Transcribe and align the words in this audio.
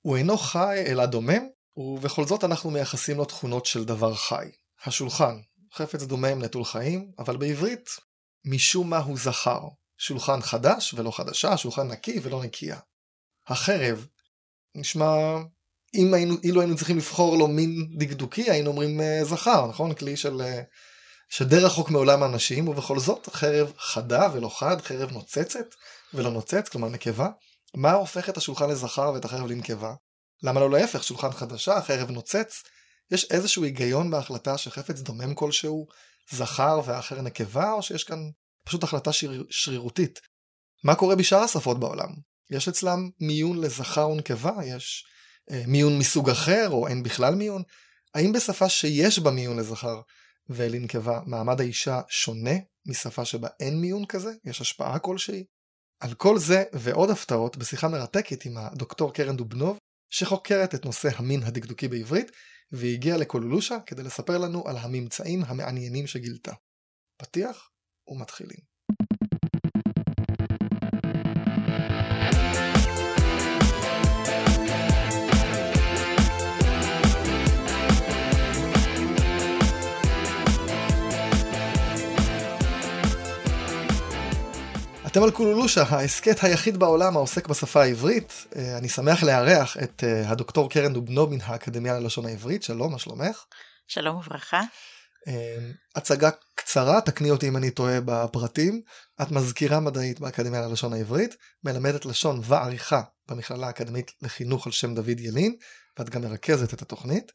הוא 0.00 0.16
אינו 0.16 0.38
חי 0.38 0.84
אלא 0.86 1.06
דומם, 1.06 1.48
ובכל 1.76 2.26
זאת 2.26 2.44
אנחנו 2.44 2.70
מייחסים 2.70 3.16
לו 3.16 3.24
תכונות 3.24 3.66
של 3.66 3.84
דבר 3.84 4.14
חי. 4.14 4.50
השולחן, 4.84 5.40
חפץ 5.74 6.02
דומם 6.02 6.42
נטול 6.42 6.64
חיים, 6.64 7.10
אבל 7.18 7.36
בעברית 7.36 7.90
משום 8.44 8.90
מה 8.90 8.98
הוא 8.98 9.18
זכר. 9.18 9.60
שולחן 9.98 10.40
חדש 10.42 10.94
ולא 10.94 11.10
חדשה, 11.10 11.56
שולחן 11.56 11.88
נקי 11.88 12.20
ולא 12.22 12.42
נקייה. 12.42 12.78
החרב, 13.48 14.06
נשמע, 14.74 15.14
אם 15.94 16.14
היינו, 16.14 16.34
אילו 16.42 16.60
היינו 16.60 16.76
צריכים 16.76 16.96
לבחור 16.96 17.36
לו 17.36 17.48
מין 17.48 17.88
דקדוקי, 17.98 18.50
היינו 18.50 18.70
אומרים 18.70 19.00
uh, 19.00 19.24
זכר, 19.24 19.66
נכון? 19.66 19.94
כלי 19.94 20.16
של... 20.16 20.40
Uh, 20.40 20.64
שדי 21.30 21.58
רחוק 21.58 21.90
מעולם 21.90 22.22
האנשים, 22.22 22.68
ובכל 22.68 22.98
זאת 22.98 23.28
חרב 23.32 23.72
חדה 23.78 24.28
ולא 24.32 24.48
חד, 24.58 24.80
חרב 24.80 25.12
נוצצת 25.12 25.74
ולא 26.14 26.30
נוצץ, 26.30 26.68
כלומר 26.68 26.88
נקבה. 26.88 27.28
מה 27.76 27.92
הופך 27.92 28.28
את 28.28 28.36
השולחן 28.36 28.70
לזכר 28.70 29.12
ואת 29.14 29.24
החרב 29.24 29.46
לנקבה? 29.46 29.94
למה 30.42 30.60
לא 30.60 30.70
להפך, 30.70 31.04
שולחן 31.04 31.30
חדשה, 31.30 31.82
חרב 31.82 32.10
נוצץ? 32.10 32.62
יש 33.10 33.24
איזשהו 33.30 33.64
היגיון 33.64 34.10
בהחלטה 34.10 34.58
שחפץ 34.58 35.00
דומם 35.00 35.34
כלשהו 35.34 35.86
זכר 36.30 36.80
והאחר 36.84 37.22
נקבה, 37.22 37.72
או 37.72 37.82
שיש 37.82 38.04
כאן 38.04 38.18
פשוט 38.64 38.82
החלטה 38.82 39.12
שריר, 39.12 39.44
שרירותית? 39.50 40.20
מה 40.84 40.94
קורה 40.94 41.16
בשאר 41.16 41.38
השפות 41.38 41.80
בעולם? 41.80 42.08
יש 42.50 42.68
אצלם 42.68 43.10
מיון 43.20 43.60
לזכר 43.60 44.08
ונקבה? 44.08 44.52
יש 44.64 45.04
אה, 45.50 45.62
מיון 45.66 45.98
מסוג 45.98 46.30
אחר, 46.30 46.68
או 46.70 46.88
אין 46.88 47.02
בכלל 47.02 47.34
מיון? 47.34 47.62
האם 48.14 48.32
בשפה 48.32 48.68
שיש 48.68 49.18
בה 49.18 49.30
מיון 49.30 49.58
לזכר 49.58 50.00
ולנקבה, 50.48 51.20
מעמד 51.26 51.60
האישה 51.60 52.00
שונה 52.08 52.54
משפה 52.86 53.24
שבה 53.24 53.48
אין 53.60 53.80
מיון 53.80 54.06
כזה? 54.06 54.30
יש 54.44 54.60
השפעה 54.60 54.98
כלשהי? 54.98 55.44
על 56.00 56.14
כל 56.14 56.38
זה 56.38 56.64
ועוד 56.72 57.10
הפתעות 57.10 57.56
בשיחה 57.56 57.88
מרתקת 57.88 58.44
עם 58.44 58.56
הדוקטור 58.56 59.14
קרן 59.14 59.36
דובנוב, 59.36 59.78
שחוקרת 60.10 60.74
את 60.74 60.84
נושא 60.84 61.08
המין 61.16 61.42
הדקדוקי 61.42 61.88
בעברית, 61.88 62.30
והיא 62.72 62.94
הגיעה 62.94 63.18
לקולולושה 63.18 63.76
כדי 63.86 64.02
לספר 64.02 64.38
לנו 64.38 64.68
על 64.68 64.76
הממצאים 64.76 65.44
המעניינים 65.46 66.06
שגילתה. 66.06 66.52
פתיח 67.16 67.70
ומתחילים. 68.08 68.69
אתם 85.10 85.22
על 85.22 85.30
קולולושה, 85.30 85.82
ההסכת 85.82 86.44
היחיד 86.44 86.76
בעולם 86.76 87.16
העוסק 87.16 87.48
בשפה 87.48 87.82
העברית. 87.82 88.32
אה, 88.56 88.78
אני 88.78 88.88
שמח 88.88 89.22
לארח 89.22 89.76
את 89.76 90.04
אה, 90.04 90.30
הדוקטור 90.30 90.70
קרן 90.70 90.92
דובנו 90.92 91.26
מן 91.26 91.38
האקדמיה 91.42 91.98
ללשון 91.98 92.26
העברית. 92.26 92.62
שלום, 92.62 92.92
מה 92.92 92.98
שלומך? 92.98 93.44
שלום 93.88 94.16
וברכה. 94.16 94.62
אה, 95.28 95.70
הצגה 95.96 96.30
קצרה, 96.54 97.00
תקני 97.00 97.30
אותי 97.30 97.48
אם 97.48 97.56
אני 97.56 97.70
טועה 97.70 97.98
בפרטים. 98.04 98.82
את 99.22 99.30
מזכירה 99.30 99.80
מדעית 99.80 100.20
באקדמיה 100.20 100.60
ללשון 100.60 100.92
העברית, 100.92 101.36
מלמדת 101.64 102.06
לשון 102.06 102.40
ועריכה 102.44 103.02
במכללה 103.28 103.66
האקדמית 103.66 104.12
לחינוך 104.22 104.66
על 104.66 104.72
שם 104.72 104.94
דוד 104.94 105.20
ילין, 105.20 105.56
ואת 105.98 106.10
גם 106.10 106.22
מרכזת 106.22 106.74
את 106.74 106.82
התוכנית. 106.82 107.32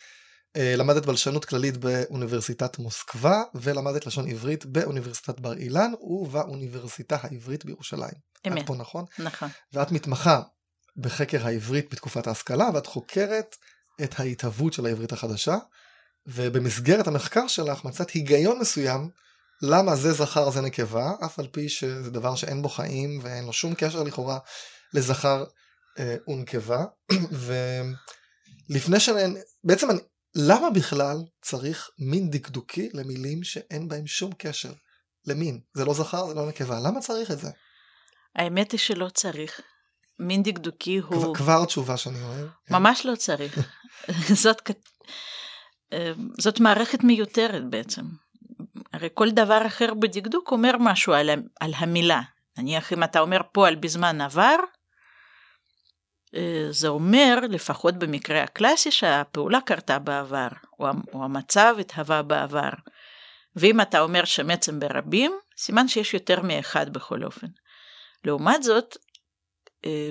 אה, 0.56 0.75
למדת 0.75 1.06
בלשנות 1.06 1.45
כללית 1.45 1.78
באוניברסיטת 1.78 2.80
מוסקבה 2.80 3.44
ולמדת 3.56 4.06
לשון 4.06 4.30
עברית 4.30 4.66
באוניברסיטת 4.66 5.39
בר 5.39 5.58
אילן 5.58 5.92
ובאוניברסיטה 6.02 7.17
העברית 7.22 7.66
בירושלים. 7.66 8.14
אמת. 8.47 8.62
את 8.62 8.67
פה 8.67 8.75
נכון? 8.75 9.06
נכון. 9.20 9.50
ואת 9.73 9.92
מתמחה 9.92 10.42
בחקר 10.97 11.47
העברית 11.47 11.92
בתקופת 11.92 12.28
ההשכלה 12.28 12.70
ואת 12.73 12.86
חוקרת 12.86 13.56
את 14.03 14.20
ההתהוות 14.20 14.73
של 14.73 14.86
העברית 14.86 15.12
החדשה 15.12 15.58
ובמסגרת 16.28 17.08
המחקר 17.08 17.47
שלך 17.47 17.86
מצאת 17.86 18.09
היגיון 18.09 18.59
מסוים 18.59 19.09
למה 19.62 19.95
זה 19.95 20.14
זכר 20.14 20.50
זה 20.50 20.62
נקבה 20.62 21.12
אף 21.25 21.40
על 21.40 21.47
פי 21.47 21.69
שזה 21.69 22.12
דבר 22.12 22.35
שאין 22.35 22.62
בו 22.62 22.69
חיים 22.69 23.19
ואין 23.24 23.46
לו 23.46 23.53
שום 23.53 23.74
קשר 23.78 24.03
לכאורה 24.03 24.38
לזכר 24.94 25.44
אה, 26.00 26.16
ונקבה 26.28 26.85
ולפני 28.69 29.00
שאני 29.00 29.40
בעצם 29.63 29.90
אני, 29.90 30.00
למה 30.35 30.69
בכלל 30.69 31.18
צריך 31.41 31.90
מין 32.00 32.29
דקדוקי 32.29 32.90
למילים 32.94 33.44
שאין 33.44 33.88
בהם 33.88 34.07
שום 34.07 34.31
קשר 34.38 34.73
למין? 35.25 35.59
זה 35.73 35.85
לא 35.85 35.94
זכר, 35.94 36.28
זה 36.28 36.34
לא 36.34 36.47
נקבה. 36.50 36.79
למה 36.79 37.00
צריך 37.00 37.31
את 37.31 37.40
זה? 37.40 37.50
האמת 38.35 38.72
היא 38.72 38.79
שלא 38.79 39.09
צריך. 39.09 39.62
מין 40.19 40.44
דקדוקי 40.44 40.97
הוא... 40.97 41.22
כבר, 41.22 41.34
כבר 41.34 41.66
תשובה 41.66 41.97
שאני 41.97 42.22
אוהב. 42.22 42.47
ממש 42.69 43.06
לא 43.06 43.16
צריך. 43.16 43.59
זאת, 44.44 44.72
אה, 45.94 46.12
זאת 46.40 46.59
מערכת 46.59 47.03
מיותרת 47.03 47.69
בעצם. 47.69 48.01
הרי 48.94 49.09
כל 49.13 49.31
דבר 49.31 49.68
אחר 49.68 49.94
בדקדוק 49.94 50.51
אומר 50.51 50.72
משהו 50.79 51.13
על, 51.13 51.29
על 51.59 51.74
המילה. 51.75 52.22
נניח 52.57 52.94
אם 52.94 53.03
אתה 53.03 53.19
אומר 53.19 53.41
פועל 53.51 53.75
בזמן 53.75 54.22
עבר, 54.22 54.56
זה 56.69 56.88
אומר, 56.88 57.40
לפחות 57.50 57.96
במקרה 57.96 58.44
הקלאסי, 58.44 58.91
שהפעולה 58.91 59.62
קרתה 59.62 60.00
בעבר, 60.00 60.47
או 60.79 61.23
המצב 61.23 61.75
התהווה 61.79 62.22
בעבר. 62.22 62.69
ואם 63.56 63.81
אתה 63.81 64.00
אומר 64.00 64.25
שם 64.25 64.50
עצם 64.50 64.79
ברבים, 64.79 65.31
סימן 65.57 65.88
שיש 65.88 66.13
יותר 66.13 66.41
מאחד 66.41 66.94
בכל 66.94 67.24
אופן. 67.24 67.47
לעומת 68.24 68.63
זאת, 68.63 68.97
אה, 69.85 70.09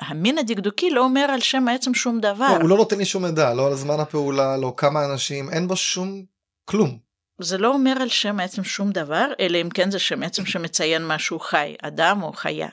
המין 0.00 0.38
הדקדוקי 0.38 0.90
לא 0.90 1.04
אומר 1.04 1.20
על 1.20 1.40
שם 1.40 1.68
העצם 1.68 1.94
שום 1.94 2.20
דבר. 2.20 2.48
לא, 2.48 2.62
הוא 2.62 2.68
לא 2.68 2.76
נותן 2.76 2.98
לי 2.98 3.04
שום 3.04 3.24
מידע, 3.24 3.54
לא 3.54 3.66
על 3.66 3.74
זמן 3.74 4.00
הפעולה, 4.00 4.56
לא 4.56 4.74
כמה 4.76 5.04
אנשים, 5.04 5.50
אין 5.50 5.68
בו 5.68 5.76
שום 5.76 6.24
כלום. 6.64 6.98
זה 7.40 7.58
לא 7.58 7.68
אומר 7.68 7.96
על 8.00 8.08
שם 8.08 8.40
העצם 8.40 8.64
שום 8.64 8.90
דבר, 8.90 9.26
אלא 9.40 9.58
אם 9.60 9.68
כן 9.70 9.90
זה 9.90 9.98
שם 9.98 10.22
עצם 10.22 10.46
שמציין 10.46 11.06
משהו 11.06 11.40
חי, 11.40 11.74
אדם 11.82 12.22
או 12.22 12.32
חיה. 12.32 12.68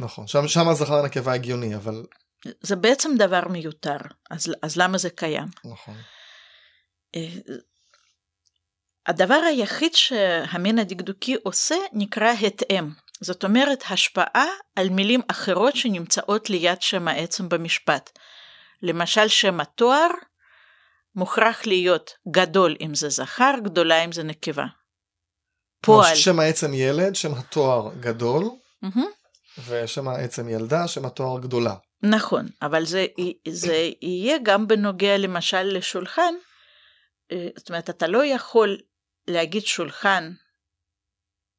נכון, 0.00 0.26
שם, 0.26 0.48
שם 0.48 0.68
הזכר 0.68 1.02
נקבה 1.02 1.32
הגיוני, 1.32 1.76
אבל... 1.76 2.04
זה 2.60 2.76
בעצם 2.76 3.10
דבר 3.18 3.48
מיותר, 3.48 3.96
אז, 4.30 4.54
אז 4.62 4.76
למה 4.76 4.98
זה 4.98 5.10
קיים? 5.10 5.46
נכון. 5.64 5.94
אה, 7.16 7.28
הדבר 9.06 9.34
היחיד 9.34 9.94
שהמין 9.94 10.78
הדקדוקי 10.78 11.34
עושה 11.42 11.76
נקרא 11.92 12.30
התאם. 12.30 12.90
זאת 13.20 13.44
אומרת 13.44 13.84
השפעה 13.90 14.46
על 14.76 14.88
מילים 14.88 15.20
אחרות 15.30 15.76
שנמצאות 15.76 16.50
ליד 16.50 16.82
שם 16.82 17.08
העצם 17.08 17.48
במשפט. 17.48 18.18
למשל 18.82 19.28
שם 19.28 19.60
התואר 19.60 20.08
מוכרח 21.14 21.66
להיות 21.66 22.10
גדול 22.30 22.76
אם 22.80 22.94
זה 22.94 23.08
זכר, 23.08 23.54
גדולה 23.64 24.04
אם 24.04 24.12
זה 24.12 24.22
נקבה. 24.22 24.66
פועל. 25.80 26.16
שם 26.16 26.40
העצם 26.40 26.74
ילד, 26.74 27.14
שם 27.14 27.34
התואר 27.34 27.90
גדול. 28.00 28.50
Mm-hmm. 28.84 29.17
ושם 29.66 30.08
העצם 30.08 30.48
ילדה, 30.48 30.88
שם 30.88 31.06
התואר 31.06 31.40
גדולה. 31.40 31.74
נכון, 32.02 32.46
אבל 32.62 32.84
זה, 32.84 33.06
זה 33.48 33.90
יהיה 34.02 34.36
גם 34.42 34.68
בנוגע 34.68 35.18
למשל 35.18 35.62
לשולחן, 35.62 36.34
אה, 37.32 37.48
זאת 37.56 37.68
אומרת, 37.68 37.90
אתה 37.90 38.06
לא 38.06 38.24
יכול 38.24 38.78
להגיד 39.28 39.66
שולחן 39.66 40.32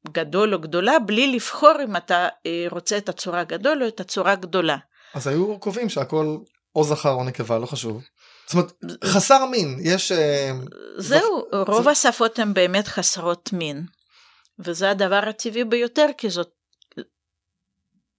גדול 0.08 0.54
או 0.54 0.60
גדולה 0.60 0.98
בלי 0.98 1.32
לבחור 1.32 1.72
אם 1.84 1.96
אתה 1.96 2.28
אה, 2.46 2.66
רוצה 2.70 2.98
את 2.98 3.08
הצורה 3.08 3.44
גדול 3.44 3.82
או 3.82 3.88
את 3.88 4.00
הצורה 4.00 4.34
גדולה. 4.34 4.76
אז 5.14 5.26
היו 5.26 5.58
קובעים 5.58 5.88
שהכל 5.88 6.36
או 6.76 6.84
זכר 6.84 7.12
או 7.12 7.24
נקבה, 7.24 7.58
לא 7.58 7.66
חשוב. 7.66 8.02
זאת 8.46 8.54
אומרת, 8.54 8.72
חסר 9.04 9.44
מין, 9.44 9.78
יש... 9.82 10.12
אה, 10.12 10.52
זהו. 10.96 11.44
רוב 11.52 11.84
זה... 11.84 11.90
השפות 11.90 12.38
הן 12.38 12.54
באמת 12.54 12.88
חסרות 12.88 13.52
מין. 13.52 13.86
וזה 14.58 14.90
הדבר 14.90 15.22
הטבעי 15.28 15.64
ביותר, 15.64 16.06
כי 16.18 16.30
זאת 16.30 16.50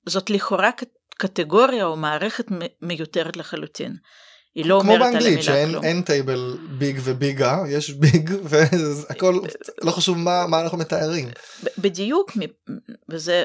זאת 0.06 0.30
לכאורה 0.30 0.70
קטגוריה 1.18 1.86
או 1.86 1.96
מערכת 1.96 2.46
מיותרת 2.82 3.38
לחלוטין. 3.38 3.96
היא 4.56 4.66
לא 4.66 4.76
אומרת 4.76 5.02
על 5.02 5.04
המילה 5.04 5.22
כלום. 5.22 5.42
כמו 5.42 5.54
באנגלית 5.54 5.84
שאין 5.84 6.02
טייבל 6.02 6.58
ביג 6.78 7.00
וביגה, 7.04 7.58
יש 7.70 7.90
ביג 7.90 8.32
והכל, 8.50 9.40
לא 9.82 9.92
חשוב 9.92 10.18
מה, 10.18 10.48
מה 10.48 10.62
אנחנו 10.62 10.78
מתארים. 10.78 11.30
בדיוק, 11.78 12.32
וזה, 13.10 13.44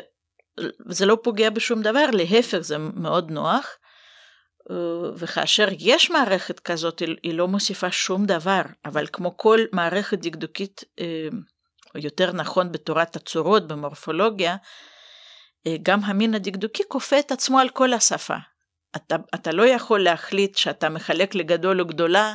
וזה 0.88 1.06
לא 1.06 1.18
פוגע 1.22 1.50
בשום 1.50 1.82
דבר, 1.82 2.06
להפך 2.12 2.58
זה 2.58 2.78
מאוד 2.78 3.30
נוח. 3.30 3.68
וכאשר 5.16 5.68
יש 5.78 6.10
מערכת 6.10 6.60
כזאת 6.60 7.02
היא 7.22 7.34
לא 7.34 7.48
מוסיפה 7.48 7.90
שום 7.90 8.26
דבר, 8.26 8.60
אבל 8.84 9.06
כמו 9.12 9.36
כל 9.36 9.60
מערכת 9.72 10.18
דקדוקית, 10.18 10.84
או 11.94 12.00
יותר 12.00 12.32
נכון 12.32 12.72
בתורת 12.72 13.16
הצורות, 13.16 13.68
במורפולוגיה, 13.68 14.52
אה, 14.52 14.56
גם 15.82 16.04
המין 16.04 16.34
הדקדוקי 16.34 16.82
כופה 16.88 17.18
את 17.18 17.32
עצמו 17.32 17.58
על 17.58 17.68
כל 17.68 17.92
השפה. 17.92 18.36
אתה, 18.96 19.16
אתה 19.34 19.52
לא 19.52 19.66
יכול 19.66 20.02
להחליט 20.02 20.56
שאתה 20.56 20.88
מחלק 20.88 21.34
לגדול 21.34 21.80
או 21.80 21.86
גדולה 21.86 22.34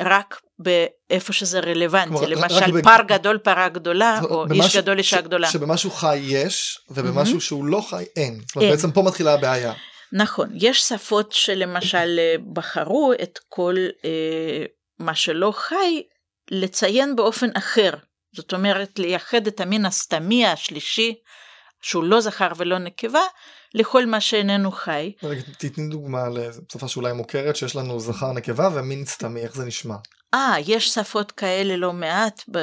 רק 0.00 0.40
באיפה 0.58 1.32
שזה 1.32 1.60
רלוונטי, 1.60 2.08
כמו, 2.08 2.26
למשל 2.26 2.72
בג... 2.72 2.84
פר 2.84 3.02
גדול 3.06 3.38
פרה 3.38 3.68
גדולה, 3.68 4.20
או 4.30 4.44
במשהו, 4.48 4.64
איש 4.64 4.76
גדול 4.76 4.98
אישה 4.98 5.18
ש... 5.18 5.20
גדולה. 5.20 5.50
שבמשהו 5.50 5.90
חי 5.90 6.16
יש, 6.16 6.78
ובמשהו 6.90 7.36
mm-hmm. 7.36 7.40
שהוא 7.40 7.64
לא 7.64 7.80
חי 7.90 8.04
אין. 8.16 8.40
זאת 8.46 8.56
אומרת. 8.56 8.70
בעצם 8.70 8.92
פה 8.92 9.02
מתחילה 9.02 9.34
הבעיה. 9.34 9.72
נכון, 10.12 10.48
יש 10.54 10.80
שפות 10.80 11.32
שלמשל 11.32 12.18
אה, 12.18 12.34
בחרו 12.52 13.12
את 13.22 13.38
כל 13.48 13.74
אה, 14.04 14.64
מה 14.98 15.14
שלא 15.14 15.52
חי 15.56 16.02
לציין 16.50 17.16
באופן 17.16 17.50
אחר. 17.54 17.90
זאת 18.36 18.52
אומרת, 18.52 18.98
לייחד 18.98 19.46
את 19.46 19.60
המין 19.60 19.86
הסתמי 19.86 20.46
השלישי, 20.46 21.14
שהוא 21.84 22.04
לא 22.04 22.20
זכר 22.20 22.48
ולא 22.56 22.78
נקבה, 22.78 23.20
לכל 23.74 24.06
מה 24.06 24.20
שאיננו 24.20 24.72
חי. 24.72 25.12
רגע, 25.22 25.42
תתני 25.58 25.88
דוגמה 25.88 26.28
לשפה 26.28 26.88
שאולי 26.88 27.12
מוכרת, 27.12 27.56
שיש 27.56 27.76
לנו 27.76 28.00
זכר 28.00 28.32
נקבה 28.32 28.68
ומין 28.74 29.04
סתמי, 29.04 29.40
איך 29.40 29.54
זה 29.54 29.64
נשמע? 29.64 29.94
אה, 30.34 30.54
יש 30.66 30.88
שפות 30.88 31.32
כאלה 31.32 31.76
לא 31.76 31.92
מעט, 31.92 32.42
ב, 32.50 32.58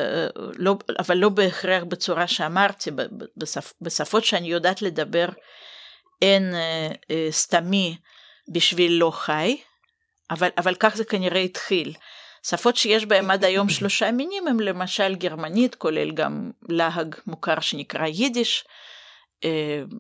לא, 0.58 0.76
אבל 1.00 1.18
לא 1.18 1.30
בהכרח 1.30 1.84
בצורה 1.84 2.28
שאמרתי, 2.28 2.92
בשפ, 3.38 3.74
בשפות 3.82 4.26
שאני 4.26 4.48
יודעת 4.48 4.82
לדבר 4.82 5.28
אין 6.22 6.56
אה, 6.56 6.92
אה, 7.12 7.28
סתמי 7.32 7.98
בשביל 8.52 8.92
לא 8.92 9.12
חי, 9.12 9.58
אבל, 10.32 10.50
אבל 10.58 10.76
כך 10.76 10.96
זה 10.96 11.06
כנראה 11.06 11.40
התחיל. 11.40 11.94
שפות 12.44 12.76
שיש 12.76 13.06
בהן 13.06 13.32
עד 13.32 13.44
היום 13.44 13.70
שלושה 13.70 14.12
מינים 14.12 14.48
הם 14.48 14.60
למשל 14.60 15.16
גרמנית, 15.16 15.76
כולל 15.76 16.12
גם 16.12 16.52
להג 16.70 17.16
מוכר 17.28 17.60
שנקרא 17.60 18.06
יידיש, 18.06 18.66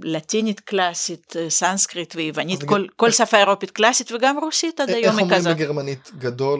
לטינית 0.03 0.59
קלאסית, 0.59 1.35
אה, 1.35 1.49
סנסקריט 1.49 2.15
ויוונית, 2.15 2.63
כל, 2.63 2.85
כל 2.95 3.11
שפה 3.11 3.37
אירופית 3.37 3.71
קלאסית 3.71 4.11
וגם 4.11 4.37
רוסית 4.37 4.79
עד 4.79 4.89
היום 4.89 5.17
היא 5.17 5.25
כזאת. 5.25 5.31
איך 5.31 5.39
אומרים 5.39 5.57
בגרמנית 5.57 6.11
גדול 6.17 6.59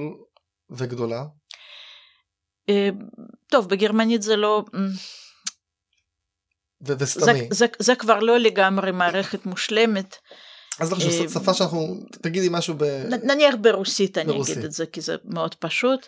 וגדולה? 0.69 1.23
אה, 2.69 2.89
טוב, 3.51 3.69
בגרמנית 3.69 4.21
זה 4.21 4.35
לא... 4.35 4.63
וסתמי. 6.81 7.39
זה, 7.39 7.47
זה, 7.51 7.65
זה 7.79 7.95
כבר 7.95 8.19
לא 8.19 8.37
לגמרי 8.37 8.91
מערכת 8.91 9.45
מושלמת. 9.45 10.17
אז 10.79 10.93
עכשיו 10.93 11.29
שפה 11.29 11.53
שאנחנו, 11.53 11.95
תגידי 12.21 12.47
משהו 12.51 12.75
ב... 12.77 12.83
נניח 13.23 13.55
ברוסית 13.61 14.17
אני 14.17 14.33
ברוסית. 14.33 14.57
אגיד 14.57 14.65
את 14.65 14.71
זה 14.71 14.85
כי 14.85 15.01
זה 15.01 15.15
מאוד 15.25 15.55
פשוט. 15.55 16.07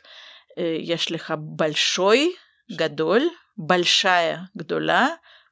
יש 0.79 1.11
לך 1.11 1.33
בלשוי 1.37 2.33
גדול, 2.77 3.21
בלשיה 3.57 4.37
גדולה, 4.57 5.07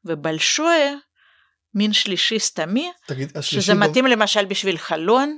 ובלשוי 0.06 0.78
מין 1.74 1.94
שלישי 1.94 2.40
סתמי, 2.40 2.92
תגיד, 3.08 3.32
שזה 3.42 3.74
לא... 3.74 3.80
מתאים 3.80 4.06
למשל 4.06 4.46
בשביל 4.46 4.78
חלון 4.78 5.38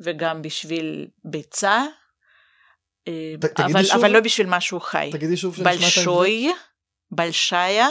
וגם 0.00 0.42
בשביל 0.42 1.06
ביצה, 1.24 1.84
אה, 3.08 3.34
ת, 3.40 3.60
אבל, 3.60 3.84
שוב, 3.84 3.94
אבל 3.96 4.10
לא 4.10 4.20
בשביל 4.20 4.46
משהו 4.46 4.80
חי. 4.80 5.10
תגידי 5.12 5.36
שוב 5.36 5.56
בלשוי, 5.62 6.52
בלשיה, 7.10 7.88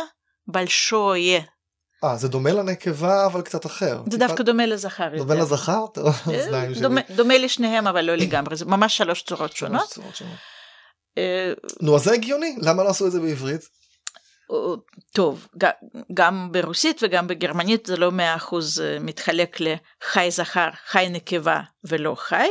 בלשוי. 0.47 1.39
אה, 2.03 2.17
זה 2.17 2.27
דומה 2.27 2.51
לנקבה 2.51 3.25
אבל 3.25 3.41
קצת 3.41 3.65
אחר. 3.65 3.97
זה 3.97 4.11
טיפה... 4.11 4.17
דווקא 4.17 4.43
דומה 4.43 4.65
לזכר. 4.65 5.17
דומה 5.17 5.35
יותר. 5.35 5.43
לזכר? 5.43 5.85
אה, 5.97 6.67
דומה, 6.81 7.01
דומה 7.15 7.37
לשניהם 7.37 7.87
אבל 7.87 8.05
לא 8.05 8.15
לגמרי, 8.15 8.55
זה 8.55 8.65
ממש 8.65 8.97
שלוש 8.97 9.23
צורות 9.23 9.55
שונות. 9.55 9.81
שלוש 9.81 9.93
צורות 9.93 10.15
שונות. 10.15 10.37
אה, 11.17 11.53
נו, 11.81 11.95
אז 11.95 12.03
זה 12.03 12.13
הגיוני, 12.13 12.55
למה 12.61 12.83
לא 12.83 12.89
עשו 12.89 13.07
את 13.07 13.11
זה 13.11 13.19
בעברית? 13.19 13.61
טוב, 15.13 15.48
גם 16.13 16.50
ברוסית 16.51 17.00
וגם 17.04 17.28
בגרמנית 17.28 17.86
זה 17.86 17.98
לא 17.98 18.12
מאה 18.12 18.36
אחוז 18.36 18.81
אה, 18.81 18.98
מתחלק 19.00 19.57
לחי 19.60 20.31
זכר, 20.31 20.69
חי 20.86 21.07
נקבה 21.10 21.62
ולא 21.84 22.16
חי, 22.18 22.50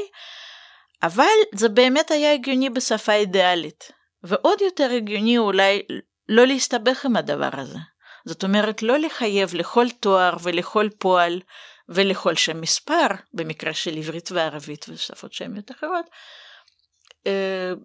אבל 1.02 1.24
זה 1.54 1.68
באמת 1.68 2.10
היה 2.10 2.32
הגיוני 2.32 2.70
בשפה 2.70 3.12
אידיאלית, 3.12 3.92
ועוד 4.22 4.60
יותר 4.60 4.90
הגיוני 4.96 5.38
אולי 5.38 5.82
לא 6.28 6.46
להסתבך 6.46 7.04
עם 7.04 7.16
הדבר 7.16 7.50
הזה. 7.52 7.78
זאת 8.24 8.44
אומרת, 8.44 8.82
לא 8.82 8.98
לחייב 8.98 9.54
לכל 9.54 9.86
תואר 10.00 10.36
ולכל 10.42 10.88
פועל 10.98 11.40
ולכל 11.88 12.34
שם 12.34 12.60
מספר, 12.60 13.06
במקרה 13.34 13.74
של 13.74 13.96
עברית 13.96 14.32
וערבית 14.32 14.86
ושפות 14.88 15.32
שמיות 15.32 15.70
אחרות, 15.70 16.04
אה, 16.04 16.41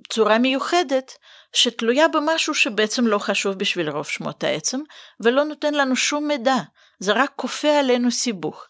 צורה 0.10 0.38
מיוחדת 0.38 1.12
שתלויה 1.54 2.08
במשהו 2.08 2.54
שבעצם 2.54 3.08
לא 3.08 3.18
חשוב 3.18 3.56
בשביל 3.56 3.90
רוב 3.90 4.06
שמות 4.06 4.44
העצם 4.44 4.80
ולא 5.20 5.44
נותן 5.44 5.74
לנו 5.74 5.96
שום 5.96 6.28
מידע, 6.28 6.56
זה 7.00 7.14
רק 7.14 7.32
כופה 7.36 7.80
עלינו 7.80 8.12
סיבוך. 8.12 8.66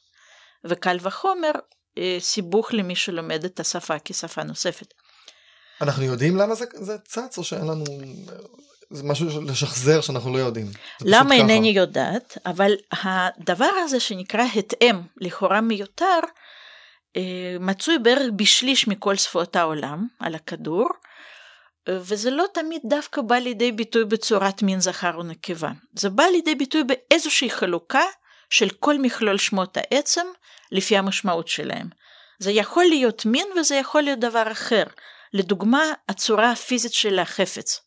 וקל 0.65 0.97
וחומר 1.01 1.51
אה, 1.97 2.17
סיבוך 2.19 2.73
למי 2.73 2.95
שלומד 2.95 3.45
את 3.45 3.59
השפה 3.59 3.95
כשפה 4.05 4.43
נוספת. 4.43 4.93
אנחנו 5.81 6.03
יודעים 6.03 6.37
למה 6.37 6.55
זה, 6.55 6.65
זה 6.73 6.97
צץ 6.97 7.37
או 7.37 7.43
שאין 7.43 7.67
לנו 7.67 7.83
זה 8.89 9.03
משהו 9.03 9.41
לשחזר 9.41 10.01
שאנחנו 10.01 10.33
לא 10.33 10.37
יודעים. 10.37 10.67
למה 11.01 11.35
אינני 11.35 11.69
יודעת 11.69 12.37
אבל 12.45 12.71
הדבר 12.91 13.69
הזה 13.83 13.99
שנקרא 13.99 14.43
התאם 14.55 14.95
לכאורה 15.17 15.61
מיותר 15.61 16.03
אה, 16.05 16.29
מצוי 17.59 17.99
בערך 17.99 18.31
בשליש 18.35 18.87
מכל 18.87 19.15
שפות 19.15 19.55
העולם 19.55 20.07
על 20.19 20.35
הכדור, 20.35 20.87
וזה 21.89 22.31
לא 22.31 22.45
תמיד 22.53 22.81
דווקא 22.85 23.21
בא 23.21 23.35
לידי 23.35 23.71
ביטוי 23.71 24.05
בצורת 24.05 24.63
מין 24.63 24.79
זכר 24.79 25.15
או 25.15 25.23
נקבה. 25.23 25.69
זה 25.93 26.09
בא 26.09 26.23
לידי 26.23 26.55
ביטוי 26.55 26.83
באיזושהי 26.83 27.49
חלוקה 27.49 28.03
של 28.49 28.69
כל 28.69 28.97
מכלול 28.97 29.37
שמות 29.37 29.77
העצם 29.77 30.25
לפי 30.71 30.97
המשמעות 30.97 31.47
שלהם. 31.47 31.89
זה 32.39 32.51
יכול 32.51 32.83
להיות 32.83 33.25
מין 33.25 33.47
וזה 33.59 33.75
יכול 33.75 34.01
להיות 34.01 34.19
דבר 34.19 34.51
אחר. 34.51 34.83
לדוגמה, 35.33 35.83
הצורה 36.09 36.51
הפיזית 36.51 36.93
של 36.93 37.19
החפץ. 37.19 37.81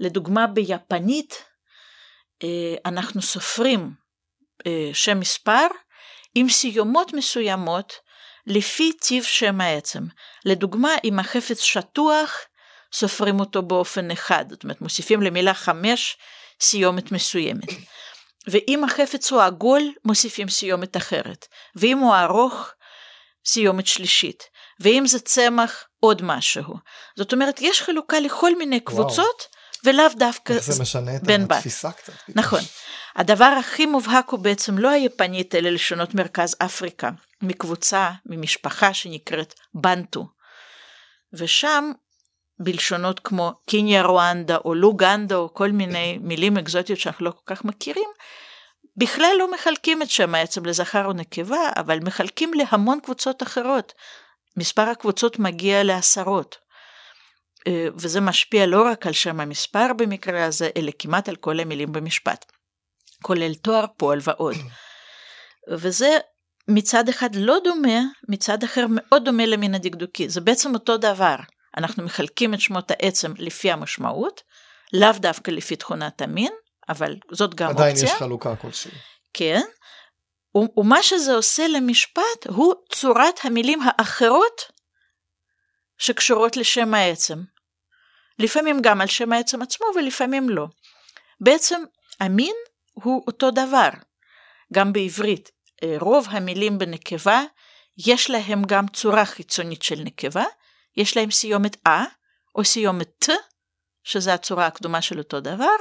לדוגמה, 0.00 0.46
ביפנית 0.46 1.44
אה, 2.42 2.74
אנחנו 2.86 3.22
סופרים 3.22 3.90
אה, 4.66 4.90
שם 4.92 5.20
מספר 5.20 5.66
עם 6.34 6.48
סיומות 6.48 7.12
מסוימות 7.12 7.92
לפי 8.46 8.92
טיב 8.92 9.24
שם 9.24 9.60
העצם. 9.60 10.02
לדוגמה, 10.44 10.90
אם 11.04 11.18
החפץ 11.18 11.60
שטוח, 11.60 12.36
סופרים 12.92 13.40
אותו 13.40 13.62
באופן 13.62 14.10
אחד, 14.10 14.44
זאת 14.50 14.64
אומרת 14.64 14.80
מוסיפים 14.80 15.22
למילה 15.22 15.54
חמש 15.54 16.16
סיומת 16.60 17.12
מסוימת. 17.12 17.68
ואם 18.46 18.84
החפץ 18.84 19.32
הוא 19.32 19.42
עגול, 19.42 19.82
מוסיפים 20.04 20.48
סיומת 20.48 20.96
אחרת. 20.96 21.46
ואם 21.76 21.98
הוא 21.98 22.14
ארוך, 22.14 22.70
סיומת 23.46 23.86
שלישית. 23.86 24.44
ואם 24.80 25.06
זה 25.06 25.20
צמח, 25.20 25.84
עוד 26.00 26.22
משהו. 26.22 26.74
זאת 27.16 27.32
אומרת, 27.32 27.60
יש 27.60 27.82
חלוקה 27.82 28.20
לכל 28.20 28.58
מיני 28.58 28.80
קבוצות, 28.80 29.18
וואו. 29.18 29.94
ולאו 29.94 30.04
דווקא 30.18 30.52
איך 30.52 30.62
זה 30.62 30.82
משנה 30.82 31.16
את 31.16 31.22
התפיסה 31.50 31.92
קצת. 31.92 32.12
נכון. 32.28 32.60
הדבר 33.16 33.54
הכי 33.58 33.86
מובהק 33.86 34.28
הוא 34.30 34.40
בעצם 34.40 34.78
לא 34.78 34.88
היפנית, 34.88 35.54
אלא 35.54 35.70
לשונות 35.70 36.14
מרכז 36.14 36.56
אפריקה. 36.58 37.10
מקבוצה, 37.42 38.10
ממשפחה 38.26 38.94
שנקראת 38.94 39.54
בנטו. 39.74 40.26
ושם 41.32 41.92
בלשונות 42.58 43.20
כמו 43.20 43.52
קיניה 43.66 44.02
רואנדה 44.02 44.56
או 44.56 44.74
לוגנדה 44.74 45.36
או 45.36 45.54
כל 45.54 45.70
מיני 45.70 46.18
מילים 46.22 46.56
אקזוטיות 46.56 46.98
שאנחנו 46.98 47.24
לא 47.24 47.30
כל 47.30 47.54
כך 47.54 47.64
מכירים, 47.64 48.08
בכלל 48.96 49.34
לא 49.38 49.50
מחלקים 49.52 50.02
את 50.02 50.10
שם 50.10 50.34
העצם 50.34 50.66
לזכר 50.66 51.04
או 51.04 51.12
נקבה, 51.12 51.70
אבל 51.76 51.98
מחלקים 52.00 52.52
להמון 52.54 53.00
קבוצות 53.00 53.42
אחרות. 53.42 53.92
מספר 54.56 54.82
הקבוצות 54.82 55.38
מגיע 55.38 55.82
לעשרות. 55.82 56.58
אה, 57.66 57.88
וזה 57.94 58.20
משפיע 58.20 58.66
לא 58.66 58.86
רק 58.86 59.06
על 59.06 59.12
שם 59.12 59.40
המספר 59.40 59.92
במקרה 59.96 60.44
הזה, 60.44 60.70
אלא 60.76 60.90
כמעט 60.98 61.28
על 61.28 61.36
כל 61.36 61.60
המילים 61.60 61.92
במשפט. 61.92 62.52
כולל 63.22 63.54
תואר, 63.54 63.84
פועל 63.96 64.18
ועוד. 64.22 64.56
וזה 65.70 66.18
מצד 66.68 67.08
אחד 67.08 67.34
לא 67.34 67.58
דומה, 67.64 68.00
מצד 68.28 68.62
אחר 68.62 68.86
מאוד 68.88 69.24
דומה 69.24 69.46
למין 69.46 69.74
הדקדוקי. 69.74 70.28
זה 70.28 70.40
בעצם 70.40 70.74
אותו 70.74 70.96
דבר. 70.96 71.36
אנחנו 71.76 72.04
מחלקים 72.04 72.54
את 72.54 72.60
שמות 72.60 72.90
העצם 72.90 73.32
לפי 73.38 73.72
המשמעות, 73.72 74.42
לאו 74.92 75.12
דווקא 75.12 75.50
לפי 75.50 75.76
תכונת 75.76 76.22
המין, 76.22 76.52
אבל 76.88 77.16
זאת 77.30 77.54
גם 77.54 77.70
עדיין 77.70 77.90
אופציה. 77.90 78.04
עדיין 78.04 78.16
יש 78.16 78.22
חלוקה 78.22 78.56
כלשהי. 78.56 78.90
כן, 79.34 79.60
ומה 80.76 81.02
שזה 81.02 81.34
עושה 81.34 81.68
למשפט 81.68 82.46
הוא 82.48 82.74
צורת 82.92 83.40
המילים 83.44 83.80
האחרות 83.84 84.62
שקשורות 85.98 86.56
לשם 86.56 86.94
העצם. 86.94 87.38
לפעמים 88.38 88.82
גם 88.82 89.00
על 89.00 89.06
שם 89.06 89.32
העצם 89.32 89.62
עצמו 89.62 89.86
ולפעמים 89.96 90.48
לא. 90.48 90.66
בעצם 91.40 91.82
המין 92.20 92.54
הוא 92.92 93.24
אותו 93.26 93.50
דבר. 93.50 93.88
גם 94.72 94.92
בעברית 94.92 95.50
אה, 95.82 95.96
רוב 96.00 96.26
המילים 96.30 96.78
בנקבה 96.78 97.42
יש 98.06 98.30
להם 98.30 98.62
גם 98.66 98.88
צורה 98.88 99.24
חיצונית 99.24 99.82
של 99.82 100.00
נקבה, 100.04 100.44
יש 100.96 101.16
להם 101.16 101.30
סיומת 101.30 101.88
א 101.88 101.90
או 102.54 102.64
סיומת 102.64 103.10
ט, 103.18 103.28
שזה 104.04 104.34
הצורה 104.34 104.66
הקדומה 104.66 105.02
של 105.02 105.18
אותו 105.18 105.40
דבר. 105.40 105.76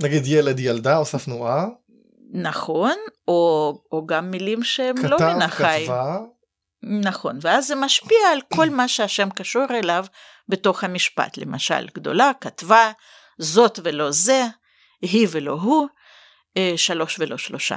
נגיד 0.00 0.22
ילד 0.26 0.60
ילדה 0.60 0.96
הוספנו 0.96 1.48
א. 1.48 1.66
נכון, 2.32 2.96
או, 3.28 3.72
או 3.92 4.06
גם 4.06 4.30
מילים 4.30 4.62
שהם 4.62 4.96
לא 5.02 5.16
מן 5.20 5.42
החי. 5.42 5.84
כתב, 5.84 5.92
כתבה. 5.92 6.18
נכון, 6.82 7.38
ואז 7.40 7.66
זה 7.66 7.74
משפיע 7.74 8.28
על 8.32 8.40
כל 8.54 8.70
מה 8.70 8.88
שהשם 8.88 9.30
קשור 9.30 9.66
אליו 9.70 10.04
בתוך 10.48 10.84
המשפט, 10.84 11.36
למשל 11.36 11.88
גדולה, 11.94 12.30
כתבה, 12.40 12.92
זאת 13.38 13.78
ולא 13.82 14.10
זה, 14.10 14.46
היא 15.02 15.28
ולא 15.30 15.52
הוא, 15.52 15.86
שלוש 16.76 17.18
ולא 17.18 17.38
שלושה. 17.38 17.76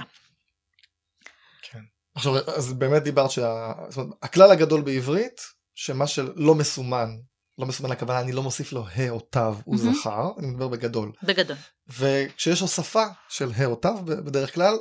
עכשיו, 2.16 2.38
אז 2.38 2.74
באמת 2.74 3.04
דיברת 3.04 3.32
שהכלל 3.32 4.52
הגדול 4.52 4.82
בעברית, 4.82 5.42
שמה 5.76 6.08
שלא 6.08 6.56
מסומן, 6.56 7.10
לא 7.58 7.66
מסומן 7.66 7.92
הכוונה, 7.92 8.20
אני 8.20 8.32
לא 8.32 8.44
מוסיף 8.44 8.74
לו 8.74 8.86
ה 8.96 9.10
או 9.10 9.20
תו, 9.20 9.54
הוא. 9.64 9.78
זכר, 9.78 10.32
אני 10.40 10.48
מדבר 10.48 10.68
בגדול. 10.68 11.12
בגדול. 11.24 11.58
וכשיש 12.00 12.60
הוספה 12.60 13.06
של 13.30 13.52
ה 13.58 13.66
או 13.66 13.76
תו, 13.76 13.96
בדרך 14.06 14.54
כלל, 14.54 14.78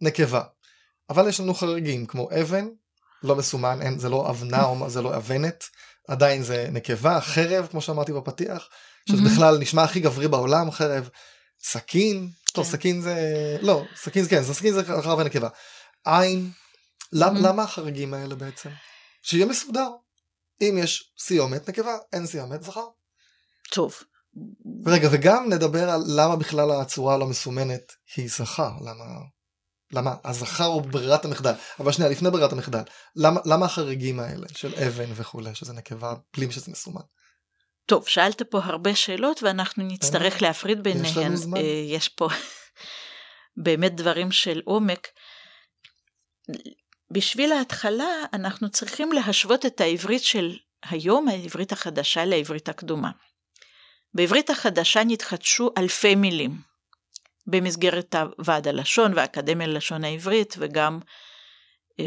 נקבה. 0.00 0.42
אבל 1.10 1.28
יש 1.28 1.40
לנו 1.40 1.54
חריגים, 1.54 2.06
כמו 2.06 2.28
אבן, 2.40 2.68
לא 3.22 3.36
מסומן, 3.36 3.82
אין, 3.82 3.98
זה 3.98 4.08
לא 4.08 4.30
אבנה 4.30 4.64
או 4.64 4.90
זה 4.90 5.02
לא 5.02 5.16
אבנת, 5.16 5.64
עדיין 6.08 6.42
זה 6.42 6.68
נקבה, 6.72 7.20
חרב, 7.20 7.66
כמו 7.70 7.80
שאמרתי 7.80 8.12
בפתיח, 8.12 8.68
שזה. 9.08 9.22
בכלל 9.22 9.58
נשמע 9.58 9.82
הכי 9.82 10.00
גברי 10.00 10.28
בעולם, 10.28 10.70
חרב, 10.70 11.08
סכין, 11.62 12.30
טוב 12.54 12.64
כן. 12.64 12.70
סכין 12.70 13.00
זה, 13.00 13.16
לא, 13.62 13.82
סכין 13.96 14.22
זה 14.22 14.30
כן, 14.30 14.42
סכין 14.42 14.74
זה 14.74 14.82
זכר 14.82 15.16
ונקבה. 15.18 15.48
עין. 16.04 16.50
למה 17.12 17.62
החריגים 17.62 18.14
האלה 18.14 18.34
בעצם? 18.34 18.70
שיהיה 19.22 19.46
מסודר. 19.46 19.88
אם 20.60 20.78
יש 20.78 21.12
סיומת 21.18 21.68
נקבה, 21.68 21.96
אין 22.12 22.26
סיומת 22.26 22.62
זכר. 22.62 22.86
טוב. 23.70 23.94
רגע, 24.86 25.08
וגם 25.12 25.48
נדבר 25.48 25.90
על 25.90 26.02
למה 26.06 26.36
בכלל 26.36 26.70
הצורה 26.70 27.14
הלא 27.14 27.26
מסומנת 27.26 27.92
היא 28.16 28.28
זכר, 28.28 28.70
למה, 28.80 29.04
למה 29.92 30.14
הזכר 30.24 30.64
הוא 30.64 30.82
ברירת 30.82 31.24
המחדל. 31.24 31.52
אבל 31.80 31.92
שנייה, 31.92 32.10
לפני 32.10 32.30
ברירת 32.30 32.52
המחדל, 32.52 32.82
למה, 33.16 33.40
למה 33.44 33.66
החריגים 33.66 34.20
האלה 34.20 34.46
של 34.56 34.74
אבן 34.74 35.10
וכולי, 35.14 35.54
שזה 35.54 35.72
נקבה, 35.72 36.14
בלי 36.36 36.52
שזה 36.52 36.72
מסומן? 36.72 37.02
טוב, 37.86 38.08
שאלת 38.08 38.42
פה 38.42 38.60
הרבה 38.64 38.94
שאלות 38.94 39.42
ואנחנו 39.42 39.84
נצטרך 39.84 40.42
להפריד 40.42 40.82
ביניהן. 40.82 41.24
לנו 41.24 41.36
זמן. 41.36 41.56
אה, 41.56 41.62
יש 41.88 42.08
פה 42.08 42.28
באמת 43.64 43.94
דברים 43.94 44.32
של 44.32 44.62
עומק. 44.64 45.08
בשביל 47.10 47.52
ההתחלה 47.52 48.08
אנחנו 48.32 48.70
צריכים 48.70 49.12
להשוות 49.12 49.66
את 49.66 49.80
העברית 49.80 50.22
של 50.22 50.56
היום, 50.82 51.28
העברית 51.28 51.72
החדשה, 51.72 52.24
לעברית 52.24 52.68
הקדומה. 52.68 53.10
בעברית 54.14 54.50
החדשה 54.50 55.04
נתחדשו 55.04 55.70
אלפי 55.78 56.14
מילים 56.14 56.60
במסגרת 57.46 58.14
ועד 58.38 58.68
הלשון 58.68 59.14
והאקדמיה 59.14 59.66
ללשון 59.66 60.04
העברית 60.04 60.54
וגם, 60.58 61.00
אה, 62.00 62.04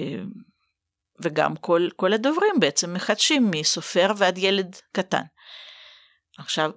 וגם 1.21 1.55
כל, 1.55 1.87
כל 1.95 2.13
הדוברים 2.13 2.59
בעצם 2.59 2.93
מחדשים 2.93 3.51
מסופר 3.51 4.11
ועד 4.17 4.37
ילד 4.37 4.75
קטן. 4.91 5.23
עכשיו, 6.37 6.71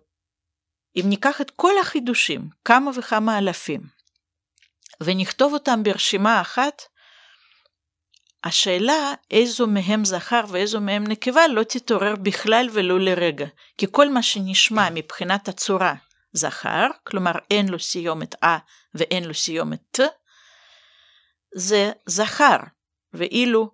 אם 0.97 1.05
ניקח 1.07 1.41
את 1.41 1.51
כל 1.51 1.73
החידושים, 1.81 2.49
כמה 2.65 2.91
וכמה 2.95 3.39
אלפים, 3.39 3.81
ונכתוב 5.01 5.53
אותם 5.53 5.83
ברשימה 5.83 6.41
אחת, 6.41 6.83
השאלה 8.45 9.15
איזו 9.31 9.67
מהם 9.67 10.05
זכר 10.05 10.41
ואיזו 10.49 10.81
מהם 10.81 11.05
נקבה 11.07 11.49
לא 11.49 11.63
תתעורר 11.63 12.15
בכלל 12.17 12.69
ולא 12.73 13.01
לרגע, 13.01 13.47
כי 13.79 13.87
כל 13.91 14.09
מה 14.09 14.23
שנשמע 14.23 14.89
מבחינת 14.95 15.49
הצורה 15.49 15.95
זכר, 16.33 16.87
כלומר 17.05 17.33
אין 17.51 17.69
לו 17.69 17.79
סיומת 17.79 18.45
א 18.45 18.57
ואין 18.95 19.25
לו 19.25 19.35
סיומת 19.35 19.81
ת, 19.91 20.01
זה 21.55 21.93
זכר, 22.07 22.57
ואילו 23.13 23.73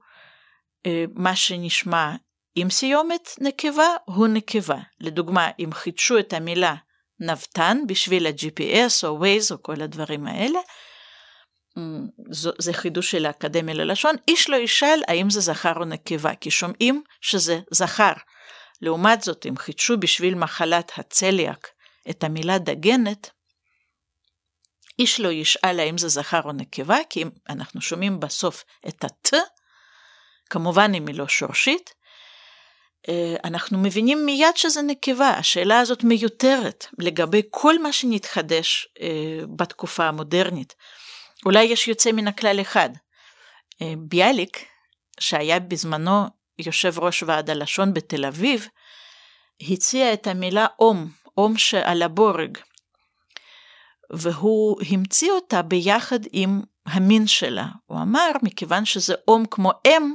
אה, 0.86 1.04
מה 1.14 1.36
שנשמע 1.36 2.14
עם 2.58 2.70
סיומת 2.70 3.28
נקבה 3.40 3.88
הוא 4.04 4.26
נקבה. 4.26 4.78
לדוגמה, 5.00 5.50
אם 5.58 5.70
חידשו 5.72 6.18
את 6.18 6.32
המילה 6.32 6.74
נבטן 7.20 7.78
בשביל 7.86 8.26
ה-GPS 8.26 9.06
או 9.06 9.24
Waze 9.24 9.52
או 9.52 9.62
כל 9.62 9.82
הדברים 9.82 10.26
האלה, 10.26 10.58
זו, 12.30 12.50
זה 12.58 12.72
חידוש 12.72 13.10
של 13.10 13.26
האקדמיה 13.26 13.74
ללשון, 13.74 14.16
איש 14.28 14.50
לא 14.50 14.56
ישאל 14.56 15.02
האם 15.08 15.30
זה 15.30 15.40
זכר 15.40 15.72
או 15.76 15.84
נקבה, 15.84 16.34
כי 16.34 16.50
שומעים 16.50 17.02
שזה 17.20 17.60
זכר. 17.70 18.12
לעומת 18.82 19.22
זאת, 19.22 19.46
אם 19.46 19.56
חידשו 19.56 19.96
בשביל 19.96 20.34
מחלת 20.34 20.92
הצליאק 20.96 21.68
את 22.10 22.24
המילה 22.24 22.58
דגנת, 22.58 23.30
איש 24.98 25.20
לא 25.20 25.28
ישאל 25.28 25.80
האם 25.80 25.98
זה 25.98 26.08
זכר 26.08 26.40
או 26.44 26.52
נקבה, 26.52 26.98
כי 27.10 27.22
אם 27.22 27.30
אנחנו 27.48 27.80
שומעים 27.80 28.20
בסוף 28.20 28.64
את 28.88 29.04
הת, 29.04 29.30
כמובן 30.50 30.92
אם 30.94 31.06
היא 31.06 31.14
לא 31.14 31.28
שורשית, 31.28 31.95
אנחנו 33.44 33.78
מבינים 33.78 34.26
מיד 34.26 34.56
שזה 34.56 34.82
נקבה, 34.82 35.28
השאלה 35.28 35.80
הזאת 35.80 36.04
מיותרת 36.04 36.86
לגבי 36.98 37.42
כל 37.50 37.78
מה 37.82 37.92
שנתחדש 37.92 38.88
בתקופה 39.56 40.04
המודרנית. 40.04 40.74
אולי 41.44 41.64
יש 41.64 41.88
יוצא 41.88 42.12
מן 42.12 42.28
הכלל 42.28 42.60
אחד. 42.60 42.90
ביאליק, 43.98 44.64
שהיה 45.20 45.60
בזמנו 45.60 46.24
יושב 46.58 46.98
ראש 46.98 47.22
ועד 47.22 47.50
הלשון 47.50 47.94
בתל 47.94 48.24
אביב, 48.24 48.66
הציע 49.60 50.12
את 50.12 50.26
המילה 50.26 50.66
אום, 50.78 51.10
אום 51.38 51.58
שעל 51.58 52.02
הבורג, 52.02 52.58
והוא 54.10 54.80
המציא 54.90 55.30
אותה 55.30 55.62
ביחד 55.62 56.20
עם 56.32 56.60
המין 56.86 57.26
שלה. 57.26 57.66
הוא 57.86 57.98
אמר, 57.98 58.30
מכיוון 58.42 58.84
שזה 58.84 59.14
אום 59.28 59.44
כמו 59.50 59.72
אם, 59.86 60.14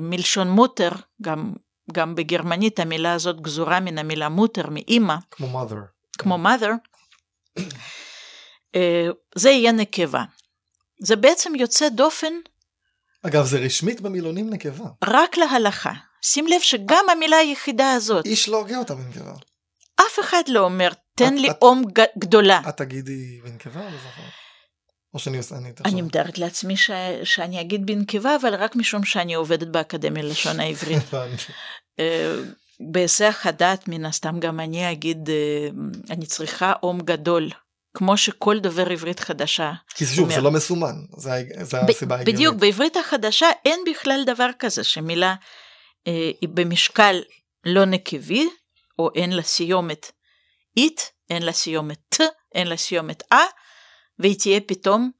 מלשון 0.00 0.50
מוטר, 0.50 0.90
גם, 1.22 1.52
גם 1.92 2.14
בגרמנית 2.14 2.80
המילה 2.80 3.12
הזאת 3.12 3.40
גזורה 3.40 3.80
מן 3.80 3.98
המילה 3.98 4.28
מוטר, 4.28 4.70
מאימא. 4.70 5.14
כמו 5.30 5.62
mother. 5.62 5.76
כמו 6.18 6.38
mother. 6.44 6.70
זה 9.34 9.50
יהיה 9.50 9.72
נקבה. 9.72 10.24
זה 11.00 11.16
בעצם 11.16 11.54
יוצא 11.54 11.88
דופן. 11.88 12.32
אגב, 13.26 13.44
זה 13.44 13.58
רשמית 13.58 14.00
במילונים 14.00 14.50
נקבה. 14.50 14.84
רק 15.04 15.36
להלכה. 15.36 15.92
שים 16.22 16.46
לב 16.46 16.60
שגם 16.60 17.04
המילה 17.12 17.36
היחידה 17.36 17.92
הזאת. 17.92 18.26
איש 18.26 18.48
לא 18.48 18.56
הוגה 18.56 18.78
אותה 18.78 18.94
בנקבה. 18.94 19.32
אף 20.00 20.20
אחד 20.20 20.42
לא 20.48 20.60
אומר, 20.60 20.90
תן 21.14 21.34
את, 21.34 21.40
לי 21.40 21.50
את, 21.50 21.56
אום 21.62 21.82
גדולה. 22.18 22.60
את 22.68 22.76
תגידי 22.76 23.40
בנקבה 23.44 23.80
או 23.80 23.90
בזכר? 23.90 24.22
או 25.14 25.18
שאני 25.18 25.38
עושה... 25.38 25.56
אני, 25.56 25.72
אני 25.84 26.02
מתארת 26.02 26.38
לעצמי 26.38 26.76
ש... 26.76 26.90
שאני 27.24 27.60
אגיד 27.60 27.86
בנקבה, 27.86 28.36
אבל 28.36 28.54
רק 28.54 28.76
משום 28.76 29.04
שאני 29.04 29.34
עובדת 29.34 29.68
באקדמיה 29.68 30.22
ללשון 30.22 30.60
העברית. 30.60 31.02
בהיסח 32.80 33.42
הדעת, 33.44 33.88
מן 33.88 34.04
הסתם 34.04 34.40
גם 34.40 34.60
אני 34.60 34.92
אגיד, 34.92 35.28
אני 36.10 36.26
צריכה 36.26 36.72
אום 36.82 37.00
גדול. 37.00 37.50
כמו 37.94 38.16
שכל 38.16 38.58
דובר 38.58 38.90
עברית 38.90 39.20
חדשה. 39.20 39.72
כי 39.94 40.06
שוב, 40.06 40.18
אומר. 40.18 40.34
זה 40.34 40.40
לא 40.40 40.50
מסומן, 40.50 40.94
זה, 41.16 41.30
זה 41.60 41.80
הסיבה 41.80 42.16
ההגיונית. 42.16 42.34
בדיוק, 42.34 42.56
בעברית 42.56 42.96
החדשה 42.96 43.46
אין 43.64 43.80
בכלל 43.90 44.22
דבר 44.26 44.50
כזה 44.58 44.84
שמילה 44.84 45.34
אה, 46.06 46.30
במשקל 46.42 47.20
לא 47.64 47.84
נקבי, 47.84 48.48
או 48.98 49.10
אין 49.14 49.32
לה 49.32 49.42
סיומת 49.42 50.12
אית, 50.76 51.10
אין 51.30 51.42
לה 51.42 51.52
סיומת 51.52 51.98
ת, 52.08 52.20
אין 52.54 52.66
לה 52.66 52.76
סיומת 52.76 53.22
א, 53.32 53.36
והיא 54.22 54.38
תהיה 54.38 54.60
פתאום 54.60 55.10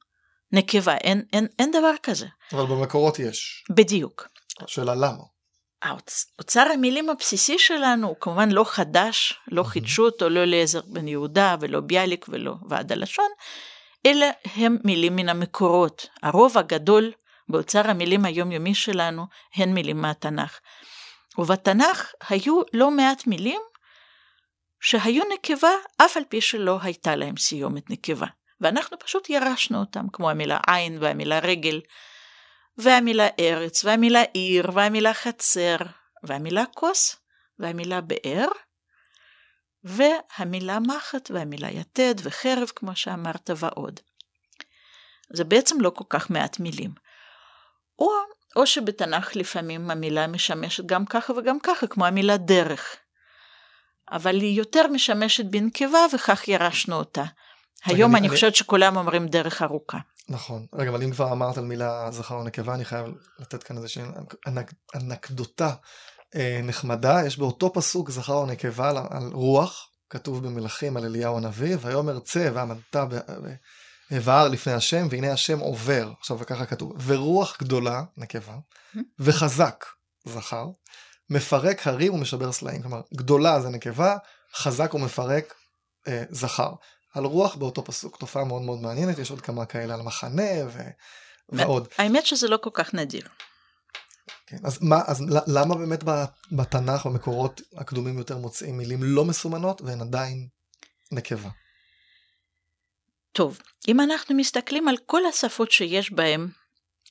נקבה, 0.51 0.95
אין, 0.95 1.25
אין, 1.33 1.47
אין 1.59 1.71
דבר 1.71 1.93
כזה. 2.03 2.27
אבל 2.51 2.65
במקורות 2.65 3.19
יש. 3.19 3.63
בדיוק. 3.69 4.27
השאלה 4.61 4.95
למה? 4.95 5.23
אוצר 6.39 6.61
המילים 6.73 7.09
הבסיסי 7.09 7.59
שלנו 7.59 8.07
הוא 8.07 8.15
כמובן 8.19 8.51
לא 8.51 8.63
חדש, 8.63 9.33
לא 9.47 9.63
חידשו 9.63 10.05
אותו, 10.05 10.29
לא 10.29 10.43
אליעזר 10.43 10.81
בן 10.87 11.07
יהודה 11.07 11.55
ולא 11.59 11.79
ביאליק 11.79 12.25
ולא 12.29 12.53
ועד 12.69 12.91
הלשון, 12.91 13.29
אלא 14.05 14.25
הם 14.55 14.77
מילים 14.83 15.15
מן 15.15 15.29
המקורות. 15.29 16.07
הרוב 16.23 16.57
הגדול 16.57 17.11
באוצר 17.49 17.89
המילים 17.89 18.25
היומיומי 18.25 18.75
שלנו 18.75 19.25
הן 19.55 19.73
מילים 19.73 20.01
מהתנ"ך. 20.01 20.59
ובתנ"ך 21.37 22.11
היו 22.29 22.61
לא 22.73 22.91
מעט 22.91 23.27
מילים 23.27 23.61
שהיו 24.81 25.23
נקבה 25.33 25.71
אף 25.97 26.17
על 26.17 26.23
פי 26.29 26.41
שלא 26.41 26.79
הייתה 26.81 27.15
להם 27.15 27.37
סיומת 27.37 27.89
נקבה. 27.89 28.27
ואנחנו 28.63 28.99
פשוט 28.99 29.29
ירשנו 29.29 29.79
אותם, 29.79 30.05
כמו 30.13 30.29
המילה 30.29 30.57
עין 30.67 30.97
והמילה 31.01 31.39
רגל. 31.39 31.81
והמילה 32.77 33.27
ארץ, 33.39 33.85
והמילה 33.85 34.21
עיר, 34.33 34.71
והמילה 34.73 35.13
חצר, 35.13 35.75
והמילה 36.23 36.63
כוס, 36.75 37.15
והמילה 37.59 38.01
באר, 38.01 38.47
והמילה 39.83 40.79
מחט, 40.79 41.31
והמילה 41.31 41.71
יתד, 41.71 42.15
וחרב, 42.23 42.71
כמו 42.75 42.95
שאמרת, 42.95 43.49
ועוד. 43.55 43.99
זה 45.33 45.43
בעצם 45.43 45.81
לא 45.81 45.89
כל 45.89 46.03
כך 46.09 46.29
מעט 46.29 46.59
מילים. 46.59 46.91
או, 47.99 48.11
או 48.55 48.67
שבתנ"ך 48.67 49.35
לפעמים 49.35 49.91
המילה 49.91 50.27
משמשת 50.27 50.85
גם 50.85 51.05
ככה 51.05 51.33
וגם 51.33 51.59
ככה, 51.59 51.87
כמו 51.87 52.05
המילה 52.05 52.37
דרך. 52.37 52.95
אבל 54.11 54.35
היא 54.35 54.57
יותר 54.57 54.87
משמשת 54.87 55.45
בנקבה, 55.45 56.05
וכך 56.13 56.47
ירשנו 56.47 56.95
אותה. 56.95 57.23
היום 57.85 58.15
אני, 58.15 58.19
אני 58.19 58.29
חושבת 58.29 58.55
שכולם 58.55 58.97
אומרים 58.97 59.27
דרך 59.27 59.61
ארוכה. 59.61 59.97
נכון. 60.29 60.65
רגע, 60.73 60.89
אבל 60.89 61.03
אם 61.03 61.11
כבר 61.11 61.31
אמרת 61.31 61.57
על 61.57 61.65
מילה 61.65 62.11
זכר 62.11 62.35
או 62.35 62.43
נקבה, 62.43 62.73
אני 62.73 62.85
חייב 62.85 63.05
לתת 63.39 63.63
כאן 63.63 63.77
איזושהי 63.77 64.03
אנק, 64.47 64.73
אנקדוטה 64.95 65.73
אה, 66.35 66.59
נחמדה. 66.63 67.25
יש 67.25 67.37
באותו 67.37 67.73
פסוק 67.73 68.09
זכר 68.09 68.33
או 68.33 68.45
נקבה 68.45 68.89
על, 68.89 68.97
על 68.97 69.29
רוח, 69.33 69.89
כתוב 70.09 70.47
במלכים 70.47 70.97
על 70.97 71.05
אליהו 71.05 71.37
הנביא, 71.37 71.77
ויאמר 71.81 72.19
צא 72.19 72.49
ועמדת 72.53 72.95
וער 74.11 74.47
לפני 74.47 74.73
השם, 74.73 75.07
והנה 75.09 75.31
השם 75.31 75.59
עובר, 75.59 76.11
עכשיו 76.19 76.39
וככה 76.39 76.65
כתוב, 76.65 76.93
ורוח 77.05 77.57
גדולה, 77.59 78.03
נקבה, 78.17 78.55
וחזק, 79.19 79.85
זכר, 80.25 80.67
מפרק 81.29 81.87
הרים 81.87 82.13
ומשבר 82.13 82.51
סלעים, 82.51 82.81
כלומר, 82.81 83.01
גדולה 83.13 83.61
זה 83.61 83.69
נקבה, 83.69 84.17
חזק 84.55 84.93
ומפרק 84.93 85.53
אה, 86.07 86.23
זכר. 86.29 86.71
על 87.13 87.25
רוח 87.25 87.55
באותו 87.55 87.83
פסוק, 87.83 88.17
תופעה 88.17 88.43
מאוד 88.43 88.61
מאוד 88.61 88.81
מעניינת, 88.81 89.17
יש 89.17 89.31
עוד 89.31 89.41
כמה 89.41 89.65
כאלה 89.65 89.93
על 89.93 90.01
מחנה 90.01 90.67
ו... 90.67 90.79
ועוד. 91.49 91.87
האמת 91.97 92.25
שזה 92.25 92.47
לא 92.47 92.57
כל 92.57 92.69
כך 92.73 92.93
נדיר. 92.93 93.27
כן, 94.47 94.57
אז, 94.63 94.77
מה, 94.81 95.01
אז 95.07 95.23
למה 95.47 95.75
באמת 95.75 96.03
בתנ"ך, 96.51 97.05
במקורות 97.05 97.61
הקדומים 97.75 98.17
יותר 98.17 98.37
מוצאים 98.37 98.77
מילים 98.77 98.99
לא 99.03 99.25
מסומנות 99.25 99.81
והן 99.81 100.01
עדיין 100.01 100.47
נקבה? 101.11 101.49
טוב, 103.31 103.61
אם 103.87 103.99
אנחנו 104.01 104.35
מסתכלים 104.35 104.87
על 104.87 104.95
כל 105.05 105.25
השפות 105.25 105.71
שיש 105.71 106.11
בהן 106.11 106.47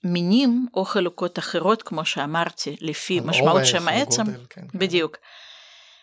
מינים 0.05 0.67
או 0.75 0.85
חלוקות 0.85 1.39
אחרות, 1.39 1.83
כמו 1.83 2.05
שאמרתי, 2.05 2.77
לפי 2.81 3.21
משמעות 3.21 3.67
שם 3.67 3.89
העצם, 3.89 4.25
כן, 4.25 4.41
כן. 4.51 4.79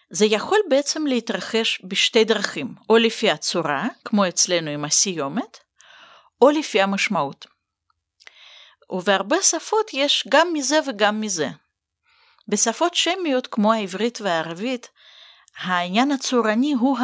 זה 0.10 0.26
יכול 0.26 0.60
בעצם 0.70 1.08
להתרחש 1.08 1.82
בשתי 1.84 2.24
דרכים, 2.24 2.76
או 2.90 2.98
לפי 2.98 3.32
הצורה, 3.32 3.88
כמו 4.06 4.28
אצלנו 4.28 4.70
עם 4.70 4.86
הסיומת, 4.86 5.58
או 6.42 6.50
לפי 6.50 6.82
המשמעות. 6.82 7.46
ובהרבה 8.90 9.42
שפות 9.42 9.92
יש 9.94 10.28
גם 10.30 10.54
מזה 10.54 10.80
וגם 10.88 11.22
מזה. 11.22 11.50
בשפות 12.48 12.96
שמיות 12.96 13.48
כמו 13.48 13.74
העברית 13.74 14.22
והערבית, 14.22 14.90
העניין 15.58 16.12
הצורני 16.12 16.74
הוא 16.74 16.98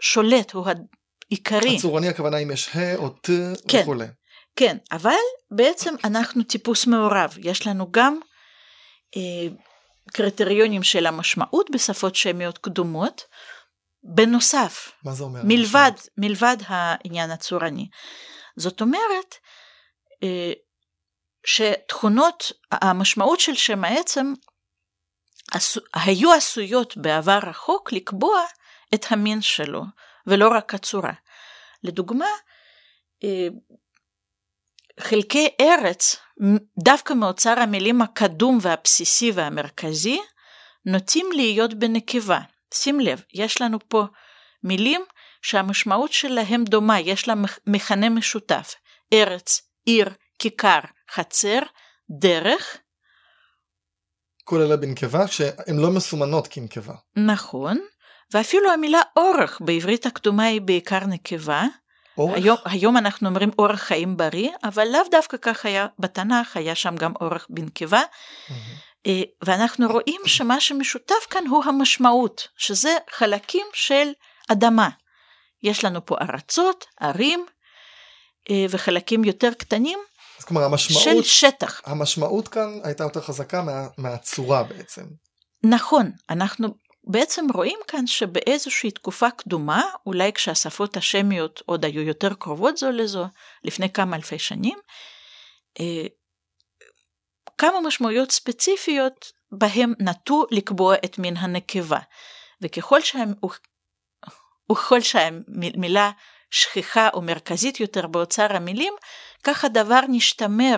השולט, 0.00 0.52
הוא 0.52 0.66
העיקרי. 1.30 1.76
הצורני 1.76 2.08
הכוונה 2.08 2.38
אם 2.38 2.50
יש 2.50 2.76
ה 2.76 2.96
או 2.96 3.08
ת 3.08 3.30
כן, 3.68 3.80
וכולי. 3.82 4.06
כן, 4.56 4.76
אבל 4.92 5.10
בעצם 5.50 5.94
אנחנו 6.04 6.42
טיפוס 6.42 6.86
מעורב, 6.86 7.34
יש 7.38 7.66
לנו 7.66 7.92
גם 7.92 8.18
אה, 9.16 9.48
קריטריונים 10.12 10.82
של 10.82 11.06
המשמעות 11.06 11.70
בשפות 11.70 12.14
שמיות 12.14 12.58
קדומות, 12.58 13.24
בנוסף, 14.02 14.92
מה 15.04 15.12
זה 15.12 15.24
אומר? 15.24 15.40
מלבד, 15.44 15.92
מלבד 16.18 16.56
העניין 16.66 17.30
הצורני. 17.30 17.88
זאת 18.56 18.80
אומרת, 18.80 19.34
אה, 20.22 20.52
שתכונות, 21.46 22.52
המשמעות 22.72 23.40
של 23.40 23.54
שם 23.54 23.84
העצם 23.84 24.32
עשו, 25.52 25.80
היו 25.94 26.32
עשויות 26.32 26.96
בעבר 26.96 27.38
רחוק 27.42 27.92
לקבוע 27.92 28.40
את 28.94 29.04
המין 29.10 29.42
שלו, 29.42 29.82
ולא 30.26 30.48
רק 30.48 30.74
הצורה. 30.74 31.12
לדוגמה, 31.82 32.28
אה, 33.24 33.48
חלקי 35.00 35.48
ארץ, 35.60 36.16
דווקא 36.84 37.12
מאוצר 37.12 37.60
המילים 37.60 38.02
הקדום 38.02 38.58
והבסיסי 38.62 39.30
והמרכזי, 39.34 40.20
נוטים 40.86 41.26
להיות 41.32 41.74
בנקבה. 41.74 42.40
שים 42.74 43.00
לב, 43.00 43.22
יש 43.34 43.60
לנו 43.60 43.78
פה 43.88 44.04
מילים 44.64 45.00
שהמשמעות 45.42 46.12
שלהם 46.12 46.64
דומה, 46.64 47.00
יש 47.00 47.28
לה 47.28 47.34
מכנה 47.66 48.08
משותף. 48.08 48.74
ארץ, 49.12 49.62
עיר, 49.84 50.08
כיכר, 50.38 50.80
חצר, 51.10 51.58
דרך. 52.10 52.76
כל 54.44 54.60
אלה 54.60 54.76
בנקבה 54.76 55.26
שהן 55.26 55.78
לא 55.78 55.90
מסומנות 55.90 56.48
כנקבה. 56.50 56.94
נכון, 57.16 57.78
ואפילו 58.34 58.70
המילה 58.70 59.00
אורך 59.16 59.60
בעברית 59.60 60.06
הקדומה 60.06 60.44
היא 60.44 60.60
בעיקר 60.60 61.06
נקבה. 61.06 61.64
אורך? 62.18 62.36
היום, 62.36 62.56
היום 62.64 62.96
אנחנו 62.96 63.28
אומרים 63.28 63.50
אורח 63.58 63.80
חיים 63.80 64.16
בריא, 64.16 64.50
אבל 64.64 64.88
לאו 64.92 65.00
דווקא 65.10 65.36
כך 65.42 65.66
היה 65.66 65.86
בתנ"ך, 65.98 66.56
היה 66.56 66.74
שם 66.74 66.96
גם 66.96 67.12
אורך 67.20 67.46
בנקבה. 67.50 68.02
Mm-hmm. 68.02 68.52
ואנחנו 69.44 69.88
רואים 69.88 70.20
שמה 70.26 70.60
שמשותף 70.60 71.26
כאן 71.30 71.46
הוא 71.46 71.64
המשמעות, 71.64 72.48
שזה 72.56 72.96
חלקים 73.10 73.66
של 73.72 74.08
אדמה. 74.52 74.88
יש 75.62 75.84
לנו 75.84 76.06
פה 76.06 76.16
ארצות, 76.20 76.84
ערים 77.00 77.46
אה, 78.50 78.66
וחלקים 78.70 79.24
יותר 79.24 79.52
קטנים 79.58 79.98
אז 80.38 80.44
כלומר 80.44 80.64
המשמעות, 80.64 81.04
של 81.04 81.22
שטח. 81.22 81.80
המשמעות 81.84 82.48
כאן 82.48 82.80
הייתה 82.84 83.04
יותר 83.04 83.20
חזקה 83.20 83.62
מה, 83.62 83.86
מהצורה 83.98 84.62
בעצם. 84.62 85.02
נכון, 85.62 86.10
אנחנו 86.30 86.68
בעצם 87.08 87.46
רואים 87.54 87.78
כאן 87.86 88.06
שבאיזושהי 88.06 88.90
תקופה 88.90 89.30
קדומה, 89.30 89.82
אולי 90.06 90.32
כשהשפות 90.32 90.96
השמיות 90.96 91.62
עוד 91.66 91.84
היו 91.84 92.02
יותר 92.02 92.34
קרובות 92.34 92.76
זו 92.76 92.90
לזו, 92.90 93.26
לפני 93.64 93.92
כמה 93.92 94.16
אלפי 94.16 94.38
שנים, 94.38 94.78
אה, 95.80 96.06
כמה 97.58 97.80
משמעויות 97.80 98.30
ספציפיות 98.30 99.32
בהם 99.52 99.94
נטו 99.98 100.46
לקבוע 100.50 100.94
את 101.04 101.18
מין 101.18 101.36
הנקבה. 101.36 101.98
וככל 102.62 103.00
שהם, 103.00 103.32
וככל 104.72 105.00
שהמילה 105.00 106.10
שכיחה 106.50 107.08
או 107.14 107.22
מרכזית 107.22 107.80
יותר 107.80 108.06
באוצר 108.06 108.56
המילים, 108.56 108.94
כך 109.44 109.64
הדבר 109.64 110.00
נשתמר 110.08 110.76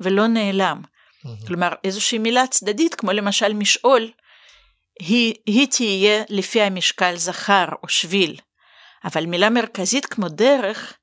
ולא 0.00 0.26
נעלם. 0.26 0.82
Mm-hmm. 0.82 1.46
כלומר, 1.46 1.72
איזושהי 1.84 2.18
מילה 2.18 2.46
צדדית, 2.46 2.94
כמו 2.94 3.12
למשל 3.12 3.52
משעול, 3.52 4.10
היא, 4.98 5.34
היא 5.46 5.68
תהיה 5.70 6.24
לפי 6.28 6.62
המשקל 6.62 7.16
זכר 7.16 7.66
או 7.82 7.88
שביל, 7.88 8.36
אבל 9.04 9.26
מילה 9.26 9.50
מרכזית 9.50 10.06
כמו 10.06 10.28
דרך, 10.28 10.98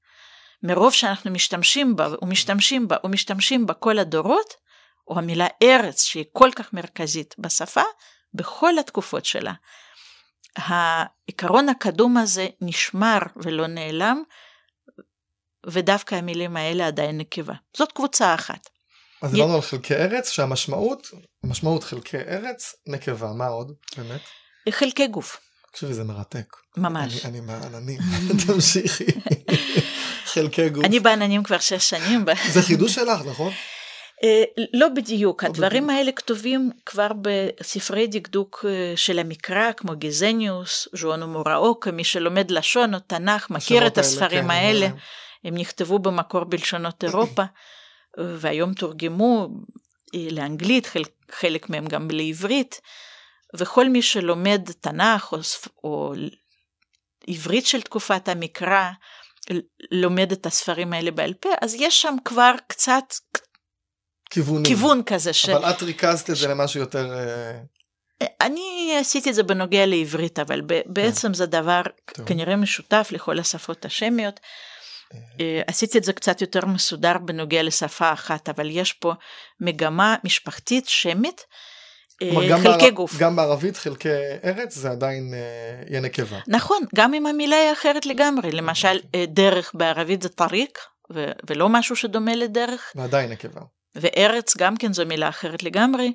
מרוב 0.63 0.93
שאנחנו 0.93 1.31
משתמשים 1.31 1.95
בה 1.95 2.07
ומשתמשים 2.21 2.87
בה 2.87 2.97
ומשתמשים 3.03 3.65
בה 3.65 3.73
כל 3.73 3.99
הדורות, 3.99 4.53
או 5.07 5.17
המילה 5.17 5.47
ארץ 5.63 6.03
שהיא 6.03 6.25
כל 6.33 6.49
כך 6.55 6.73
מרכזית 6.73 7.35
בשפה, 7.39 7.81
בכל 8.33 8.79
התקופות 8.79 9.25
שלה. 9.25 9.53
העיקרון 10.55 11.69
הקדום 11.69 12.17
הזה 12.17 12.47
נשמר 12.61 13.19
ולא 13.35 13.67
נעלם, 13.67 14.23
ודווקא 15.67 16.15
המילים 16.15 16.57
האלה 16.57 16.87
עדיין 16.87 17.17
נקבה. 17.17 17.53
זאת 17.77 17.91
קבוצה 17.91 18.33
אחת. 18.35 18.69
אז 19.21 19.31
דיברנו 19.31 19.53
י... 19.53 19.55
על 19.55 19.61
חלקי 19.61 19.95
ארץ 19.95 20.29
שהמשמעות, 20.29 21.07
משמעות 21.43 21.83
חלקי 21.83 22.17
ארץ, 22.17 22.75
נקבה, 22.87 23.33
מה 23.33 23.47
עוד 23.47 23.71
באמת? 23.97 24.21
חלקי 24.69 25.07
גוף. 25.07 25.39
תקשיבי 25.71 25.93
זה 25.93 26.03
מרתק. 26.03 26.55
ממש. 26.77 27.25
אני, 27.25 27.31
אני 27.31 27.45
מהעננים, 27.45 27.99
תמשיכי. 28.47 29.05
חלקי 30.33 30.69
גוף. 30.69 30.85
אני 30.85 30.99
בעננים 30.99 31.43
כבר 31.43 31.59
שש 31.59 31.89
שנים. 31.89 32.25
זה 32.53 32.61
חידוש 32.61 32.95
שלך, 32.95 33.21
נכון? 33.25 33.51
אה, 34.23 34.43
לא 34.73 34.87
בדיוק, 34.89 35.43
הדברים 35.43 35.89
האלה 35.89 36.11
כתובים 36.11 36.71
כבר 36.85 37.07
בספרי 37.21 38.07
דקדוק 38.07 38.65
אה, 38.67 38.93
של 38.95 39.19
המקרא, 39.19 39.71
כמו 39.77 39.91
גזניוס, 39.97 40.87
ז'ואנו 40.93 41.27
מוראוקה, 41.27 41.91
מי 41.91 42.03
שלומד 42.03 42.51
לשון 42.51 42.93
או 42.93 42.99
תנ"ך 42.99 43.49
מכיר 43.49 43.87
את 43.87 43.97
הספרים 43.97 44.43
כן, 44.43 44.51
האלה, 44.51 44.87
הם 45.43 45.57
נכתבו 45.57 45.99
במקור 45.99 46.43
בלשונות 46.43 47.03
אירופה, 47.07 47.43
והיום 48.17 48.73
תורגמו 48.73 49.47
אה, 50.15 50.27
לאנגלית, 50.31 50.85
חלק, 50.85 51.09
חלק 51.31 51.69
מהם 51.69 51.85
גם 51.85 52.07
לעברית, 52.11 52.81
וכל 53.57 53.89
מי 53.89 54.01
שלומד 54.01 54.71
תנ"ך 54.81 55.31
או, 55.31 55.37
או 55.83 56.13
עברית 57.27 57.65
של 57.65 57.81
תקופת 57.81 58.27
המקרא, 58.27 58.91
לומד 59.91 60.31
את 60.31 60.45
הספרים 60.45 60.93
האלה 60.93 61.11
בעל 61.11 61.33
פה, 61.33 61.49
אז 61.61 61.75
יש 61.79 62.01
שם 62.01 62.15
כבר 62.25 62.51
קצת 62.67 63.13
כיוונים. 64.29 64.65
כיוון 64.65 65.03
כזה. 65.05 65.33
ש... 65.33 65.49
אבל 65.49 65.69
את 65.69 65.81
ריכזת 65.81 66.29
את 66.29 66.35
זה 66.35 66.47
למשהו 66.47 66.79
יותר... 66.79 67.13
אה, 67.13 67.57
אני 68.41 68.97
עשיתי 68.99 69.29
את 69.29 69.35
זה 69.35 69.43
בנוגע 69.43 69.85
לעברית, 69.85 70.39
אבל 70.39 70.61
בעצם 70.85 71.33
זה 71.33 71.45
דבר 71.45 71.81
טוב. 72.13 72.27
כנראה 72.27 72.55
משותף 72.55 73.09
לכל 73.11 73.39
השפות 73.39 73.85
השמיות. 73.85 74.39
אה. 75.15 75.45
אה, 75.45 75.61
עשיתי 75.67 75.97
את 75.97 76.03
זה 76.03 76.13
קצת 76.13 76.41
יותר 76.41 76.65
מסודר 76.65 77.17
בנוגע 77.17 77.63
לשפה 77.63 78.13
אחת, 78.13 78.49
אבל 78.49 78.69
יש 78.71 78.93
פה 78.93 79.13
מגמה 79.59 80.15
משפחתית 80.23 80.87
שמית, 80.87 81.45
חלקי 82.23 82.79
בער... 82.79 82.89
גוף. 82.89 83.17
גם 83.17 83.35
בערבית 83.35 83.77
חלקי 83.77 84.09
ארץ 84.43 84.75
זה 84.75 84.89
עדיין 84.89 85.33
יהיה 85.89 86.01
נקבה. 86.01 86.39
נכון, 86.47 86.77
גם 86.95 87.13
אם 87.13 87.25
המילה 87.25 87.55
היא 87.55 87.73
אחרת 87.73 88.05
לגמרי, 88.05 88.51
למשל 88.51 88.99
דרך 89.27 89.71
בערבית 89.73 90.21
זה 90.21 90.29
טריק, 90.29 90.79
ו- 91.13 91.31
ולא 91.49 91.69
משהו 91.69 91.95
שדומה 91.95 92.35
לדרך. 92.35 92.91
ועדיין 92.95 93.31
נקבה. 93.31 93.61
וארץ 93.95 94.57
גם 94.57 94.77
כן 94.77 94.93
זו 94.93 95.05
מילה 95.05 95.29
אחרת 95.29 95.63
לגמרי, 95.63 96.13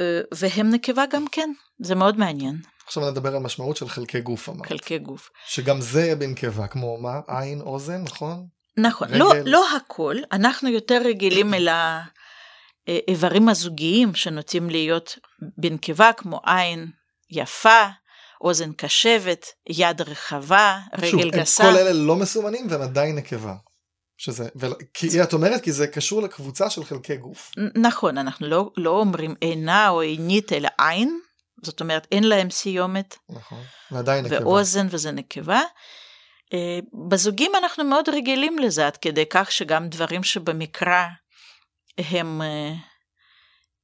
אה, 0.00 0.20
והם 0.34 0.70
נקבה 0.70 1.04
גם 1.10 1.24
כן, 1.32 1.50
זה 1.82 1.94
מאוד 1.94 2.18
מעניין. 2.18 2.56
עכשיו 2.86 3.10
נדבר 3.10 3.36
על 3.36 3.42
משמעות 3.42 3.76
של 3.76 3.88
חלקי 3.88 4.20
גוף 4.20 4.48
אמרת. 4.48 4.68
חלקי 4.68 4.98
גוף. 4.98 5.30
שגם 5.46 5.80
זה 5.80 6.14
בנקבה, 6.18 6.66
כמו 6.66 6.98
מה? 7.00 7.20
עין, 7.28 7.60
אוזן, 7.60 8.02
נכון? 8.02 8.46
נכון, 8.76 9.08
לא, 9.10 9.32
לא 9.44 9.76
הכל, 9.76 10.16
אנחנו 10.32 10.68
יותר 10.68 11.02
רגילים 11.04 11.54
אל 11.54 11.68
האיברים 12.88 13.48
הזוגיים 13.48 14.14
שנוטים 14.14 14.70
להיות 14.70 15.18
בנקבה, 15.58 16.12
כמו 16.12 16.40
עין 16.46 16.86
יפה, 17.30 17.86
אוזן 18.40 18.72
קשבת, 18.72 19.46
יד 19.68 20.00
רחבה, 20.00 20.78
רגל 20.98 21.10
שוב, 21.10 21.22
גסה. 21.22 21.62
כל 21.62 21.76
אלה 21.76 21.92
לא 21.92 22.16
מסומנים 22.16 22.66
והם 22.70 22.82
עדיין 22.82 23.16
נקבה. 23.16 23.54
שזה, 24.16 24.48
ו... 24.60 24.66
כי 24.94 25.22
את 25.22 25.32
אומרת 25.32 25.62
כי 25.62 25.72
זה 25.72 25.86
קשור 25.86 26.22
לקבוצה 26.22 26.70
של 26.70 26.84
חלקי 26.84 27.16
גוף. 27.16 27.50
נכון, 27.76 28.18
אנחנו 28.18 28.46
לא, 28.46 28.70
לא 28.76 28.90
אומרים 28.90 29.34
עינה 29.40 29.88
או 29.88 30.00
עינית 30.00 30.52
אלא 30.52 30.68
עין, 30.78 31.20
זאת 31.64 31.80
אומרת 31.80 32.06
אין 32.12 32.24
להם 32.24 32.50
סיומת. 32.50 33.16
נכון, 33.28 33.62
ועדיין 33.90 34.24
נקבה. 34.24 34.46
ואוזן 34.46 34.86
וזה 34.90 35.12
נקבה. 35.12 35.60
אה, 36.52 36.78
בזוגים 37.08 37.52
אנחנו 37.54 37.84
מאוד 37.84 38.08
רגילים 38.08 38.58
לזה, 38.58 38.86
עד 38.86 38.96
כדי 38.96 39.24
כך 39.30 39.52
שגם 39.52 39.88
דברים 39.88 40.22
שבמקרא 40.22 41.04
הם 41.98 42.42
אה, 42.42 42.72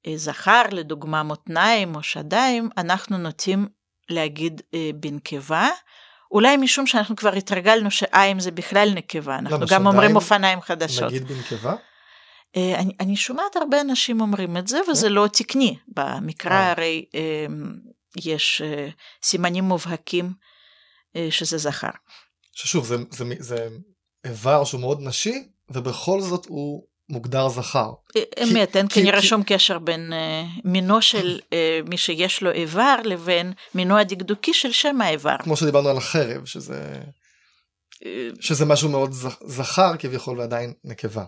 אה, 0.07 0.17
זכר, 0.17 0.63
לדוגמה 0.71 1.23
מותניים 1.23 1.95
או 1.95 2.03
שדיים, 2.03 2.69
אנחנו 2.77 3.19
נוטים 3.19 3.69
להגיד 4.09 4.61
בנקבה. 4.95 5.69
אולי 6.33 6.57
משום 6.57 6.87
שאנחנו 6.87 7.17
כבר 7.17 7.33
התרגלנו 7.35 7.91
שעיים 7.91 8.41
זה 8.41 8.51
בכלל 8.51 8.91
נקבה, 8.95 9.39
אנחנו 9.39 9.67
גם 9.71 9.87
אומרים 9.87 10.17
אופניים 10.17 10.61
חדשות. 10.61 11.13
נגיד 11.13 11.29
בנקבה? 11.29 11.75
אני, 12.57 12.93
אני 13.01 13.17
שומעת 13.17 13.57
הרבה 13.57 13.81
אנשים 13.81 14.21
אומרים 14.21 14.57
את 14.57 14.69
זה, 14.69 14.79
וזה 14.91 15.09
לא 15.09 15.27
תקני. 15.33 15.77
במקרא 15.89 16.55
הרי 16.55 17.05
יש 18.25 18.63
סימנים 19.23 19.65
מובהקים 19.65 20.33
שזה 21.31 21.59
זכר. 21.59 21.91
ששוב, 22.53 22.87
זה, 22.87 22.97
זה, 23.11 23.25
זה 23.39 23.69
איבר 24.25 24.65
שהוא 24.65 24.81
מאוד 24.81 25.01
נשי, 25.01 25.49
ובכל 25.71 26.21
זאת 26.21 26.47
הוא 26.47 26.83
מוגדר 27.11 27.49
זכר. 27.49 27.91
אמת, 28.43 28.77
אין 28.77 28.87
כנראה 28.89 29.23
שום 29.23 29.43
קשר 29.47 29.79
בין 29.79 30.13
uh, 30.13 30.61
מינו 30.65 31.03
של 31.03 31.41
uh, 31.41 31.89
מי 31.89 31.97
שיש 31.97 32.43
לו 32.43 32.51
איבר 32.51 32.97
לבין 33.05 33.53
מינו 33.75 33.99
הדקדוקי 33.99 34.55
של 34.55 34.73
שם 34.73 35.01
האיבר. 35.01 35.37
כמו 35.43 35.57
שדיברנו 35.57 35.89
על 35.89 35.97
החרב, 35.97 36.45
שזה, 36.45 37.03
שזה 38.41 38.65
משהו 38.65 38.89
מאוד 38.89 39.13
זכר 39.45 39.97
כביכול 39.99 40.39
ועדיין 40.39 40.73
נקבה. 40.85 41.25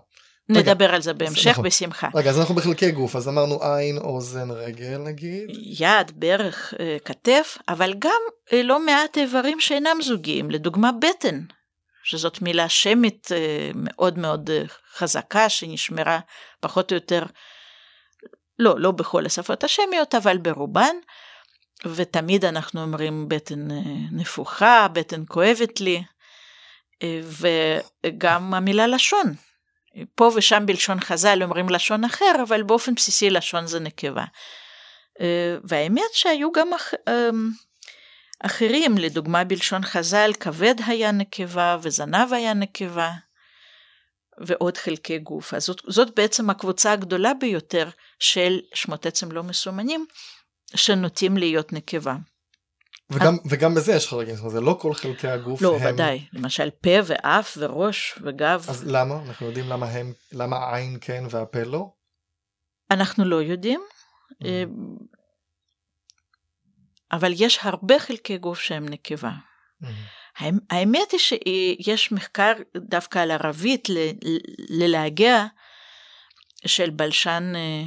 נדבר 0.49 0.85
רגע, 0.85 0.95
על 0.95 1.03
זה 1.03 1.13
בהמשך 1.13 1.51
נכון. 1.51 1.65
בשמחה. 1.65 2.09
רגע, 2.15 2.31
אז 2.31 2.41
אנחנו 2.41 2.55
בחלקי 2.55 2.91
גוף, 2.91 3.17
אז 3.17 3.29
אמרנו 3.29 3.63
עין, 3.63 3.99
אוזן, 3.99 4.51
רגל 4.51 4.99
נגיד. 4.99 5.51
יד, 5.63 6.13
ברך, 6.15 6.75
כתף, 7.05 7.59
אבל 7.69 7.95
גם 7.99 8.21
לא 8.53 8.87
מעט 8.87 9.19
איברים 9.19 9.61
שאינם 9.61 9.97
זוגיים, 10.03 10.51
לדוגמה 10.51 10.91
בטן, 10.93 11.41
שזאת 12.05 12.43
מילה 12.43 12.69
שמית 12.69 13.29
מאוד 13.75 14.19
מאוד 14.19 14.51
חזקה, 14.95 15.49
שנשמרה 15.49 16.21
פחות 16.61 16.93
או 16.93 16.97
יותר, 16.97 17.23
לא, 18.59 18.75
לא 18.79 18.91
בכל 18.91 19.27
השפות 19.27 19.65
השמיות, 19.65 20.15
אבל 20.15 20.39
ברובן, 20.39 20.97
ותמיד 21.87 22.45
אנחנו 22.45 22.83
אומרים 22.83 23.29
בטן 23.29 23.69
נפוחה, 24.13 24.87
בטן 24.93 25.23
כואבת 25.29 25.81
לי, 25.81 26.03
וגם 28.05 28.55
המילה 28.55 28.87
לשון. 28.87 29.35
פה 30.15 30.31
ושם 30.35 30.67
בלשון 30.67 31.01
חז"ל 31.01 31.43
אומרים 31.43 31.69
לשון 31.69 32.05
אחר, 32.05 32.33
אבל 32.43 32.63
באופן 32.63 32.95
בסיסי 32.95 33.31
לשון 33.31 33.67
זה 33.67 33.81
נקבה. 33.81 34.25
והאמת 35.65 36.13
שהיו 36.13 36.53
גם 36.53 36.75
אח... 36.75 36.95
אחרים, 38.45 38.99
לדוגמה 38.99 39.45
בלשון 39.45 39.83
חז"ל, 39.83 40.31
כבד 40.41 40.75
היה 40.87 41.13
נקבה 41.13 41.77
וזנב 41.83 42.33
היה 42.33 42.55
נקבה, 42.55 43.13
ועוד 44.41 44.77
חלקי 44.77 45.19
גוף. 45.19 45.55
אז 45.55 45.65
זאת, 45.65 45.83
זאת 45.87 46.15
בעצם 46.17 46.51
הקבוצה 46.51 46.93
הגדולה 46.93 47.35
ביותר 47.35 47.89
של 48.19 48.61
שמות 48.75 49.07
עצם 49.07 49.33
לא 49.33 49.43
מסומנים, 49.43 50.07
שנוטים 50.75 51.37
להיות 51.37 51.73
נקבה. 51.73 52.15
וגם, 53.13 53.37
וגם 53.45 53.75
בזה 53.75 53.93
יש 53.93 54.09
חריגים, 54.09 54.35
זאת 54.35 54.41
אומרת, 54.41 54.55
זה 54.55 54.61
לא 54.61 54.79
כל 54.81 54.95
חלקי 54.95 55.29
הגוף 55.29 55.63
לא, 55.63 55.77
הם... 55.77 55.83
לא, 55.85 55.89
ודאי. 55.89 56.25
למשל 56.33 56.71
פה 56.71 56.91
ואף 57.05 57.59
וראש 57.61 58.19
וגב. 58.23 58.65
אז 58.69 58.85
למה? 58.87 59.23
אנחנו 59.27 59.47
יודעים 59.47 59.69
למה 59.69 59.87
הם, 59.87 60.13
למה 60.33 60.57
העין 60.57 60.99
כן 61.01 61.25
והפה 61.31 61.63
לא? 61.63 61.91
אנחנו 62.91 63.25
לא 63.25 63.43
יודעים, 63.43 63.81
mm. 64.33 64.47
אבל 67.13 67.33
יש 67.37 67.59
הרבה 67.63 67.99
חלקי 67.99 68.39
גוף 68.39 68.61
שהם 68.61 68.89
נקבה. 68.89 69.33
Mm. 69.83 69.87
האמת 70.71 71.13
היא 71.13 71.21
שיש 71.21 72.13
מחקר 72.13 72.53
דווקא 72.77 73.19
על 73.19 73.31
ערבית 73.31 73.89
ללהגע 74.69 75.47
של 76.67 76.91
בלשן 76.91 77.53
אה, 77.57 77.85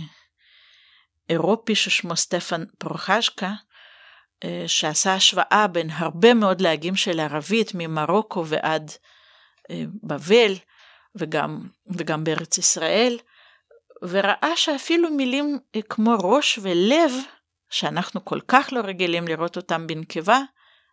אירופי 1.30 1.76
ששמו 1.76 2.16
סטפן 2.16 2.64
פרוחשקה, 2.78 3.48
אה, 3.48 3.54
שעשה 4.68 5.14
השוואה 5.14 5.68
בין 5.72 5.90
הרבה 5.90 6.34
מאוד 6.34 6.62
להגים 6.62 6.96
של 6.96 7.20
ערבית 7.20 7.72
ממרוקו 7.74 8.46
ועד 8.46 8.92
אה, 9.70 9.84
בבל 10.04 10.54
וגם, 11.16 11.68
וגם 11.88 12.24
בארץ 12.24 12.58
ישראל, 12.58 13.18
וראה 14.02 14.52
שאפילו 14.56 15.10
מילים 15.10 15.60
אה, 15.76 15.82
כמו 15.82 16.16
ראש 16.24 16.60
ולב, 16.62 17.12
שאנחנו 17.70 18.26
כל 18.26 18.40
כך 18.48 18.70
לא 18.72 18.80
רגילים 18.80 19.28
לראות 19.28 19.58
אותם 19.58 19.88
בנקבה, 19.88 20.40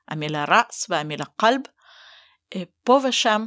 המילה 0.09 0.45
רס 0.49 0.87
והמילה 0.89 1.25
קלב, 1.37 1.61
פה 2.85 3.01
ושם 3.09 3.47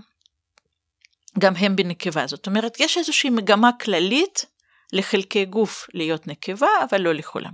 גם 1.40 1.56
הם 1.56 1.76
בנקבה. 1.76 2.28
זאת 2.28 2.48
אומרת, 2.48 2.80
יש 2.80 2.98
איזושהי 2.98 3.30
מגמה 3.30 3.72
כללית 3.82 4.46
לחלקי 4.94 5.46
גוף 5.46 5.88
להיות 5.94 6.28
נקבה, 6.28 6.68
אבל 6.90 7.02
לא 7.02 7.14
לכולם. 7.14 7.52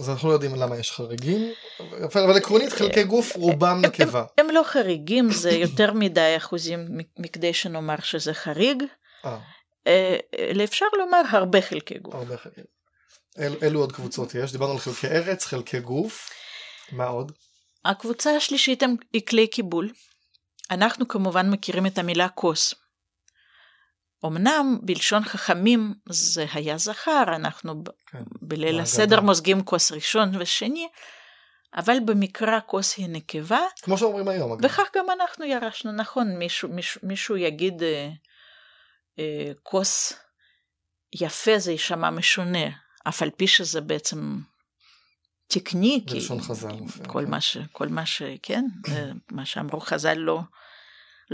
אז 0.00 0.10
אנחנו 0.10 0.28
לא 0.28 0.32
יודעים 0.32 0.54
למה 0.54 0.78
יש 0.78 0.92
חריגים, 0.92 1.52
אבל 2.04 2.36
עקרונית 2.36 2.72
חלקי 2.72 3.04
גוף 3.04 3.36
רובם 3.36 3.80
נקבה. 3.80 4.24
הם, 4.38 4.46
הם 4.48 4.54
לא 4.54 4.62
חריגים, 4.64 5.30
זה 5.30 5.50
יותר 5.66 5.92
מדי 5.92 6.34
אחוזים 6.36 6.88
מכדי 7.18 7.54
שנאמר 7.54 8.00
שזה 8.00 8.34
חריג. 8.34 8.82
אה. 9.24 9.38
אה 9.86 10.64
אפשר 10.64 10.86
לומר 10.98 11.22
הרבה 11.30 11.60
חלקי 11.60 11.98
גוף. 11.98 12.14
הרבה 12.14 12.36
חלקי 12.36 12.60
גוף. 12.60 12.70
אל, 13.38 13.54
אילו 13.62 13.80
עוד 13.80 13.92
קבוצות 13.92 14.34
יש? 14.34 14.52
דיברנו 14.52 14.72
על 14.72 14.78
חלקי 14.78 15.06
ארץ, 15.06 15.44
חלקי 15.44 15.80
גוף, 15.80 16.30
מה 16.92 17.06
עוד? 17.06 17.32
הקבוצה 17.84 18.36
השלישית 18.36 18.82
היא 19.12 19.26
כלי 19.26 19.46
קיבול. 19.46 19.90
אנחנו 20.70 21.08
כמובן 21.08 21.50
מכירים 21.50 21.86
את 21.86 21.98
המילה 21.98 22.28
כוס. 22.28 22.74
אמנם 24.26 24.78
בלשון 24.82 25.24
חכמים 25.24 25.94
זה 26.08 26.46
היה 26.52 26.78
זכר, 26.78 27.22
אנחנו 27.26 27.82
כן, 28.06 28.22
בליל 28.42 28.80
הסדר 28.80 29.20
מוזגים 29.20 29.62
כוס 29.64 29.92
ראשון 29.92 30.30
ושני, 30.38 30.88
אבל 31.76 32.00
במקרא 32.04 32.58
כוס 32.66 32.96
היא 32.96 33.08
נקבה. 33.08 33.60
כמו 33.82 33.98
שאומרים 33.98 34.28
היום. 34.28 34.52
אגב. 34.52 34.64
וכך 34.64 34.88
גם 34.96 35.06
אנחנו 35.10 35.44
ירשנו, 35.44 35.92
נכון, 35.92 36.36
מישהו, 36.36 36.68
מישהו, 36.68 37.00
מישהו 37.04 37.36
יגיד 37.36 37.82
אה, 37.82 38.10
אה, 39.18 39.52
כוס 39.62 40.12
יפה 41.12 41.58
זה 41.58 41.72
יישמע 41.72 42.10
משונה, 42.10 42.68
אף 43.08 43.22
על 43.22 43.30
פי 43.30 43.46
שזה 43.46 43.80
בעצם 43.80 44.38
תקני. 45.46 46.04
בלשון 46.10 46.40
חז"ל. 46.40 46.68
כל, 47.06 47.24
כן. 47.24 47.30
מה 47.30 47.40
ש, 47.40 47.58
כל 47.72 47.88
מה 47.88 48.06
ש... 48.06 48.22
כן, 48.42 48.64
אה, 48.88 49.10
מה 49.30 49.46
שאמרו 49.46 49.80
חז"ל 49.80 50.14
לא... 50.14 50.40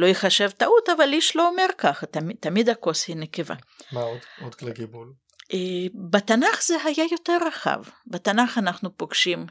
לא 0.00 0.06
ייחשב 0.06 0.50
טעות, 0.50 0.88
אבל 0.88 1.12
איש 1.12 1.36
לא 1.36 1.48
אומר 1.48 1.66
ככה, 1.78 2.06
תמיד, 2.06 2.36
תמיד 2.40 2.68
הכוס 2.68 3.08
היא 3.08 3.16
נקבה. 3.16 3.54
מה 3.92 4.00
עוד? 4.00 4.18
עוד 4.40 4.54
כלי 4.54 4.72
גיבול? 4.72 5.12
אה, 5.52 5.58
בתנ"ך 6.10 6.62
זה 6.62 6.76
היה 6.84 7.04
יותר 7.12 7.38
רחב. 7.46 7.82
בתנ"ך 8.06 8.58
אנחנו 8.58 8.96
פוגשים 8.96 9.46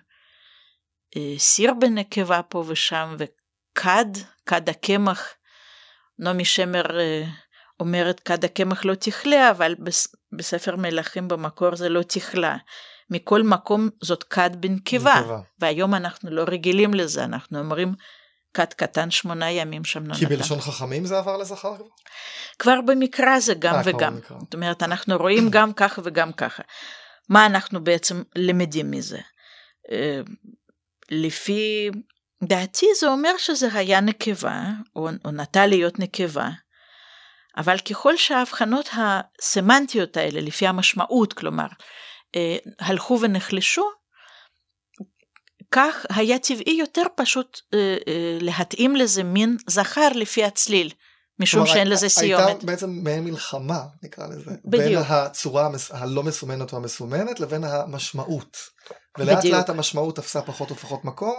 אה, 1.18 1.34
סיר 1.38 1.74
בנקבה 1.74 2.42
פה 2.42 2.64
ושם, 2.68 3.16
וכד, 3.20 4.06
כד 4.46 4.70
הקמח. 4.70 5.34
נעמי 6.20 6.46
שמר 6.46 7.00
אה, 7.00 7.24
אומרת 7.80 8.20
כד 8.20 8.46
הקמח 8.46 8.86
לא 8.86 8.96
תכלה, 8.96 9.52
אבל 9.52 9.76
בספר 10.38 10.76
מלכים 10.76 11.28
במקור 11.28 11.76
זה 11.76 11.90
לא 11.90 12.02
תכלה. 12.04 12.58
מכל 13.10 13.44
מקום 13.44 13.90
זאת 14.02 14.24
כד 14.24 14.50
בנקבה, 14.60 15.42
והיום 15.60 15.96
אנחנו 15.96 16.30
לא 16.30 16.44
רגילים 16.48 16.94
לזה, 16.94 17.24
אנחנו 17.24 17.60
אומרים 17.60 17.94
כת 18.54 18.74
קטן 18.74 19.12
שמונה 19.12 19.52
ימים 19.52 19.84
שם 19.86 20.04
לא 20.04 20.14
נתן. 20.14 20.20
כי 20.20 20.26
בלשון 20.26 20.62
חכמים 20.62 21.06
זה 21.06 21.18
עבר 21.18 21.38
לזכר? 21.38 21.76
כבר 22.60 22.82
במקרא 22.86 23.40
זה 23.40 23.54
גם 23.54 23.74
아, 23.74 23.78
אה, 23.78 23.82
וגם. 23.86 24.20
זאת 24.40 24.54
אומרת, 24.54 24.84
אנחנו 24.84 25.18
רואים 25.18 25.50
גם 25.50 25.74
ככה 25.74 26.02
וגם 26.06 26.32
ככה. 26.32 26.64
מה 27.30 27.46
אנחנו 27.46 27.84
בעצם 27.84 28.24
למדים 28.36 28.92
מזה? 28.92 29.20
אה, 29.92 30.22
לפי 31.12 31.90
דעתי 32.44 32.86
זה 33.00 33.08
אומר 33.08 33.32
שזה 33.38 33.70
היה 33.74 34.02
נקבה, 34.02 34.64
או, 34.96 35.10
או 35.26 35.32
נטה 35.32 35.66
להיות 35.66 36.00
נקבה, 36.00 36.50
אבל 37.58 37.78
ככל 37.78 38.18
שההבחנות 38.18 38.90
הסמנטיות 38.94 40.18
האלה, 40.18 40.42
לפי 40.42 40.68
המשמעות, 40.68 41.34
כלומר, 41.34 41.68
אה, 42.36 42.58
הלכו 42.80 43.20
ונחלשו, 43.22 43.90
כך 45.72 46.06
היה 46.10 46.40
טבעי 46.40 46.74
יותר 46.80 47.04
פשוט 47.16 47.60
אה, 47.74 47.80
אה, 48.08 48.38
להתאים 48.42 48.96
לזה 48.96 49.24
מין 49.24 49.58
זכר 49.68 50.10
לפי 50.16 50.44
הצליל. 50.44 50.92
משום 51.40 51.66
שאין 51.66 51.88
לזה 51.88 52.10
סיומת. 52.10 52.46
הייתה 52.48 52.66
בעצם 52.66 52.90
מעין 52.90 53.24
מלחמה, 53.24 53.84
נקרא 54.04 54.28
לזה. 54.28 54.52
בדיוק. 54.66 54.66
בין 54.66 54.98
הצורה 55.08 55.70
הלא 55.90 56.24
מסומנת 56.24 56.74
או 56.74 56.78
המסומנת 56.78 57.40
לבין 57.40 57.64
המשמעות. 57.64 58.58
ולאט 59.18 59.38
בדיוק. 59.38 59.56
לאט 59.56 59.70
המשמעות 59.70 60.16
תפסה 60.16 60.42
פחות 60.42 60.72
ופחות 60.72 61.06
מקום, 61.06 61.36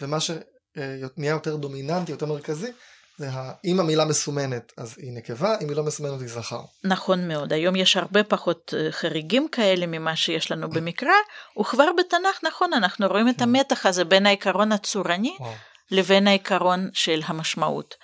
ומה 0.00 0.20
שנהיה 0.20 1.30
יותר 1.30 1.56
דומיננטי, 1.56 2.12
יותר 2.12 2.26
מרכזי, 2.26 2.72
זה 3.18 3.30
ה... 3.30 3.52
אם 3.64 3.80
המילה 3.80 4.04
מסומנת 4.04 4.72
אז 4.76 4.94
היא 4.98 5.12
נקבה, 5.12 5.56
אם 5.62 5.68
היא 5.68 5.76
לא 5.76 5.84
מסומנת 5.84 6.20
היא 6.20 6.28
זכר. 6.28 6.60
נכון 6.84 7.28
מאוד, 7.28 7.52
היום 7.52 7.76
יש 7.76 7.96
הרבה 7.96 8.24
פחות 8.24 8.74
אה, 8.76 8.92
חריגים 8.92 9.48
כאלה 9.48 9.86
ממה 9.86 10.16
שיש 10.16 10.50
לנו 10.50 10.70
במקרא, 10.74 11.12
וכבר 11.60 11.88
בתנ"ך, 11.98 12.44
נכון, 12.44 12.72
אנחנו 12.72 13.06
רואים 13.06 13.28
את 13.28 13.38
כן. 13.38 13.42
המתח 13.42 13.86
הזה 13.86 14.04
בין 14.04 14.26
העיקרון 14.26 14.72
הצורני 14.72 15.36
וואו. 15.40 15.52
לבין 15.90 16.26
העיקרון 16.26 16.90
של 16.92 17.20
המשמעות. 17.24 17.94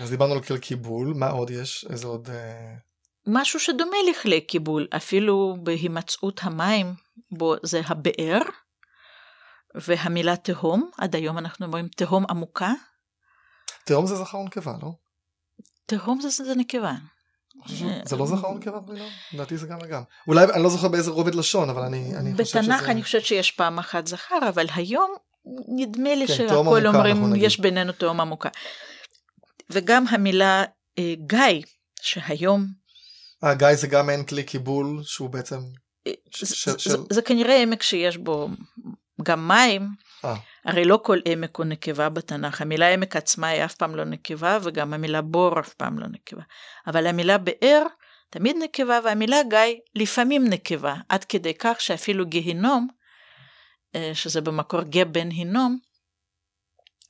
אז 0.00 0.10
דיברנו 0.10 0.32
על 0.34 0.42
כל 0.42 0.58
קיבול, 0.58 1.12
מה 1.16 1.28
עוד 1.28 1.50
יש? 1.50 1.86
איזה 1.90 2.06
עוד... 2.06 2.28
אה, 2.30 2.74
משהו 3.26 3.60
שדומה 3.60 3.96
לכלי 4.10 4.40
קיבול, 4.40 4.86
אפילו 4.96 5.56
בהימצאות 5.62 6.40
המים 6.42 6.94
בו 7.30 7.54
זה 7.62 7.80
הבאר, 7.86 8.40
והמילה 9.74 10.36
תהום, 10.36 10.90
עד 10.98 11.16
היום 11.16 11.38
אנחנו 11.38 11.66
אומרים 11.66 11.88
תהום 11.88 12.24
עמוקה, 12.30 12.72
תהום 13.86 14.06
זה 14.06 14.16
זכר 14.16 14.38
ונקבה, 14.38 14.74
לא? 14.82 14.90
תהום 15.86 16.20
זה, 16.20 16.28
זה 16.44 16.54
נקבה. 16.54 16.92
זה 18.04 18.16
לא 18.16 18.26
זכר 18.26 18.48
ונקבה 18.50 18.80
במילה? 18.80 19.04
לדעתי 19.32 19.56
זה 19.56 19.66
גם 19.66 19.78
וגם. 19.82 20.02
אולי, 20.28 20.44
אני 20.44 20.62
לא 20.62 20.68
זוכר 20.68 20.88
באיזה 20.88 21.10
רובד 21.10 21.34
לשון, 21.34 21.70
אבל 21.70 21.82
אני, 21.82 22.16
אני 22.16 22.32
חושב 22.32 22.44
שזה... 22.44 22.60
בתנ"ך 22.60 22.88
אני 22.88 23.02
חושבת 23.02 23.24
שיש 23.24 23.50
פעם 23.50 23.78
אחת 23.78 24.06
זכר, 24.06 24.38
אבל 24.48 24.66
היום 24.74 25.14
נדמה 25.76 26.14
לי 26.14 26.26
כן, 26.26 26.34
שהכל 26.34 26.86
אומרים. 26.86 27.32
יש 27.36 27.60
בינינו 27.60 27.92
תהום 27.92 28.20
עמוקה. 28.20 28.48
וגם 29.70 30.04
המילה 30.08 30.64
אה, 30.98 31.14
גיא, 31.26 31.62
שהיום 32.02 32.66
אה, 33.44 33.54
גיא 33.54 33.74
זה 33.74 33.86
גם 33.86 34.06
מעין 34.06 34.24
כלי 34.24 34.44
קיבול 34.44 35.00
שהוא 35.04 35.30
בעצם... 35.30 35.58
אה, 36.06 36.12
זה- 36.38 36.56
של- 36.56 36.90
זה- 36.90 36.96
זה 37.10 37.22
כנראה 37.22 37.62
עמק 37.62 37.82
שיש 37.82 38.16
בו 38.16 38.48
גם 39.22 39.48
מים, 39.48 39.88
אה. 40.24 40.34
הרי 40.64 40.84
לא 40.84 41.00
כל 41.02 41.18
עמק 41.24 41.56
הוא 41.56 41.66
נקבה 41.66 42.08
בתנ"ך, 42.08 42.60
המילה 42.60 42.92
עמק 42.94 43.16
עצמה 43.16 43.48
היא 43.48 43.64
אף 43.64 43.74
פעם 43.74 43.96
לא 43.96 44.04
נקבה, 44.04 44.58
וגם 44.62 44.94
המילה 44.94 45.22
בור 45.22 45.60
אף 45.60 45.74
פעם 45.74 45.98
לא 45.98 46.06
נקבה. 46.08 46.42
אבל 46.86 47.06
המילה 47.06 47.38
באר 47.38 47.82
תמיד 48.30 48.56
נקבה, 48.62 49.00
והמילה 49.04 49.42
גיא 49.50 49.80
לפעמים 49.94 50.48
נקבה, 50.48 50.94
עד 51.08 51.24
כדי 51.24 51.54
כך 51.54 51.80
שאפילו 51.80 52.26
גיהינום, 52.26 52.88
אה, 53.94 54.10
שזה 54.14 54.40
במקור 54.40 54.82
גה 54.82 55.04
בן 55.04 55.30
הינום, 55.30 55.78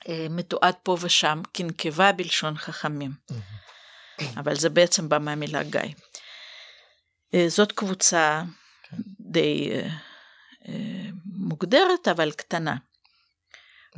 אה, 0.08 0.26
מתועד 0.30 0.74
פה 0.82 0.96
ושם 1.00 1.42
כנקבה 1.54 2.12
בלשון 2.12 2.56
חכמים. 2.56 3.10
אבל 4.36 4.54
זה 4.54 4.68
בעצם 4.68 5.08
בא 5.08 5.18
מהמילה 5.18 5.62
גיא. 5.62 5.80
אה, 7.34 7.44
זאת 7.48 7.72
קבוצה 7.72 8.42
כן. 8.82 8.96
די 9.20 9.70
מוגדרת, 11.24 12.08
אבל 12.08 12.32
קטנה. 12.32 12.76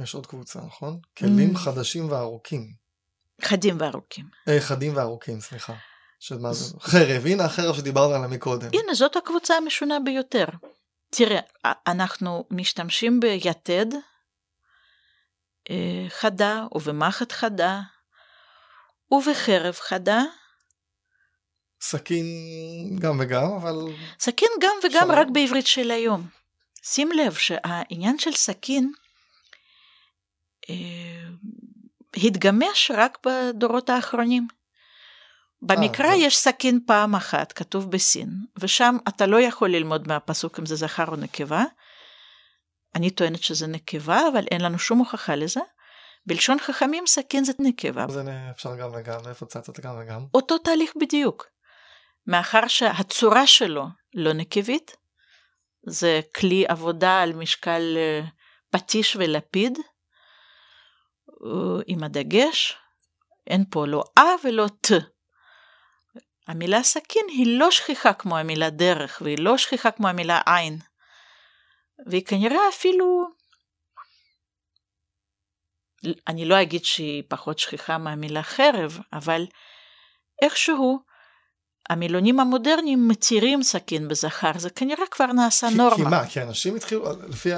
יש 0.02 0.14
עוד 0.14 0.26
קבוצה, 0.26 0.60
נכון? 0.60 0.98
כלים 1.18 1.54
Mm. 1.54 1.58
חדשים 1.58 2.10
וארוכים. 2.10 2.72
חדים 3.42 3.76
וארוכים. 3.80 4.24
אה, 4.48 4.60
חדים 4.60 4.96
וארוכים, 4.96 5.40
סליחה. 5.40 5.74
שמה 6.20 6.52
זה? 6.52 6.74
חרב, 6.80 7.26
הנה 7.26 7.44
החרב 7.44 7.76
שדיברנו 7.76 8.14
עליה 8.14 8.28
מקודם. 8.28 8.68
הנה, 8.72 8.94
זאת 8.94 9.16
הקבוצה 9.16 9.54
המשונה 9.56 10.00
ביותר. 10.04 10.44
תראה, 11.10 11.40
אנחנו 11.86 12.44
משתמשים 12.50 13.20
ביתד 13.20 13.86
אה, 15.70 16.06
חדה, 16.08 16.66
ובמחט 16.74 17.32
חדה, 17.32 17.80
ובחרב 19.10 19.74
חדה. 19.74 20.22
סכין 21.80 22.26
גם 23.00 23.20
וגם, 23.20 23.52
אבל... 23.62 23.74
סכין 24.20 24.48
גם 24.60 24.70
וגם 24.84 25.10
אפשר- 25.10 25.20
רק 25.20 25.26
בעברית 25.32 25.66
של 25.66 25.90
היום. 25.90 26.26
שים 26.82 27.12
לב 27.12 27.34
שהעניין 27.34 28.18
של 28.18 28.32
סכין 28.32 28.92
התגמש 32.16 32.90
רק 32.94 33.18
בדורות 33.26 33.90
האחרונים. 33.90 34.48
במקרא 35.62 36.10
זה- 36.10 36.16
יש 36.16 36.36
סכין 36.36 36.80
פעם 36.86 37.14
אחת, 37.14 37.52
כתוב 37.52 37.90
בסין, 37.90 38.28
ושם 38.58 38.96
אתה 39.08 39.26
לא 39.26 39.40
יכול 39.40 39.70
ללמוד 39.70 40.08
מהפסוק 40.08 40.58
אם 40.60 40.66
זה 40.66 40.76
זכר 40.76 41.04
או 41.08 41.16
נקבה. 41.16 41.64
אני 42.94 43.10
טוענת 43.10 43.42
שזה 43.42 43.66
נקבה, 43.66 44.28
אבל 44.32 44.44
אין 44.50 44.60
לנו 44.60 44.78
שום 44.78 44.98
הוכחה 44.98 45.34
לזה. 45.34 45.60
בלשון 46.26 46.58
חכמים 46.60 47.06
סכין 47.06 47.44
זה 47.44 47.52
נקבה. 47.58 48.06
זה 48.08 48.22
אפשר 48.50 48.76
גם 48.76 48.90
וגם, 48.94 49.20
איפה 49.28 49.46
צצת 49.46 49.80
גם 49.80 49.94
וגם? 50.02 50.26
אותו 50.34 50.58
תהליך 50.58 50.92
בדיוק. 51.00 51.46
מאחר 52.26 52.66
שהצורה 52.68 53.46
שלו 53.46 53.86
לא 54.14 54.32
נקבית, 54.32 54.96
זה 55.86 56.20
כלי 56.36 56.64
עבודה 56.68 57.20
על 57.20 57.32
משקל 57.32 57.94
אה, 57.96 58.20
פטיש 58.70 59.16
ולפיד, 59.16 59.78
אה, 59.78 59.82
עם 61.86 62.04
הדגש, 62.04 62.76
אין 63.46 63.64
פה 63.70 63.86
לא 63.86 64.04
אה 64.18 64.34
ולא 64.44 64.66
ת. 64.80 64.86
המילה 66.48 66.82
סכין 66.82 67.24
היא 67.28 67.58
לא 67.58 67.70
שכיחה 67.70 68.12
כמו 68.12 68.36
המילה 68.38 68.70
דרך, 68.70 69.22
והיא 69.24 69.38
לא 69.38 69.58
שכיחה 69.58 69.90
כמו 69.90 70.08
המילה 70.08 70.40
עין. 70.46 70.78
והיא 72.06 72.24
כנראה 72.24 72.68
אפילו, 72.68 73.24
אני 76.28 76.44
לא 76.44 76.62
אגיד 76.62 76.84
שהיא 76.84 77.22
פחות 77.28 77.58
שכיחה 77.58 77.98
מהמילה 77.98 78.42
חרב, 78.42 78.98
אבל 79.12 79.46
איכשהו 80.42 80.98
המילונים 81.90 82.40
המודרניים 82.40 83.08
מתירים 83.08 83.62
סכין 83.62 84.08
בזכר, 84.08 84.50
זה 84.58 84.70
כנראה 84.70 85.06
כבר 85.10 85.26
נעשה 85.26 85.68
כי- 85.68 85.74
נורמה. 85.74 85.96
כי 85.96 86.02
מה, 86.02 86.26
כי 86.28 86.42
אנשים 86.42 86.76
התחילו, 86.76 87.04
לפי, 87.28 87.50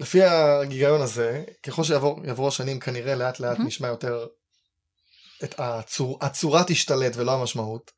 לפי 0.00 0.22
הגיגיון 0.22 1.00
הזה, 1.00 1.44
ככל 1.62 1.84
שיעברו 1.84 2.48
השנים 2.48 2.80
כנראה 2.80 3.14
לאט 3.14 3.40
לאט 3.40 3.58
מהמם. 3.58 3.66
נשמע 3.66 3.88
יותר, 3.88 4.26
את 5.44 5.54
הצור, 5.58 6.18
הצורה 6.22 6.64
תשתלט 6.66 7.16
ולא 7.16 7.32
המשמעות, 7.32 7.90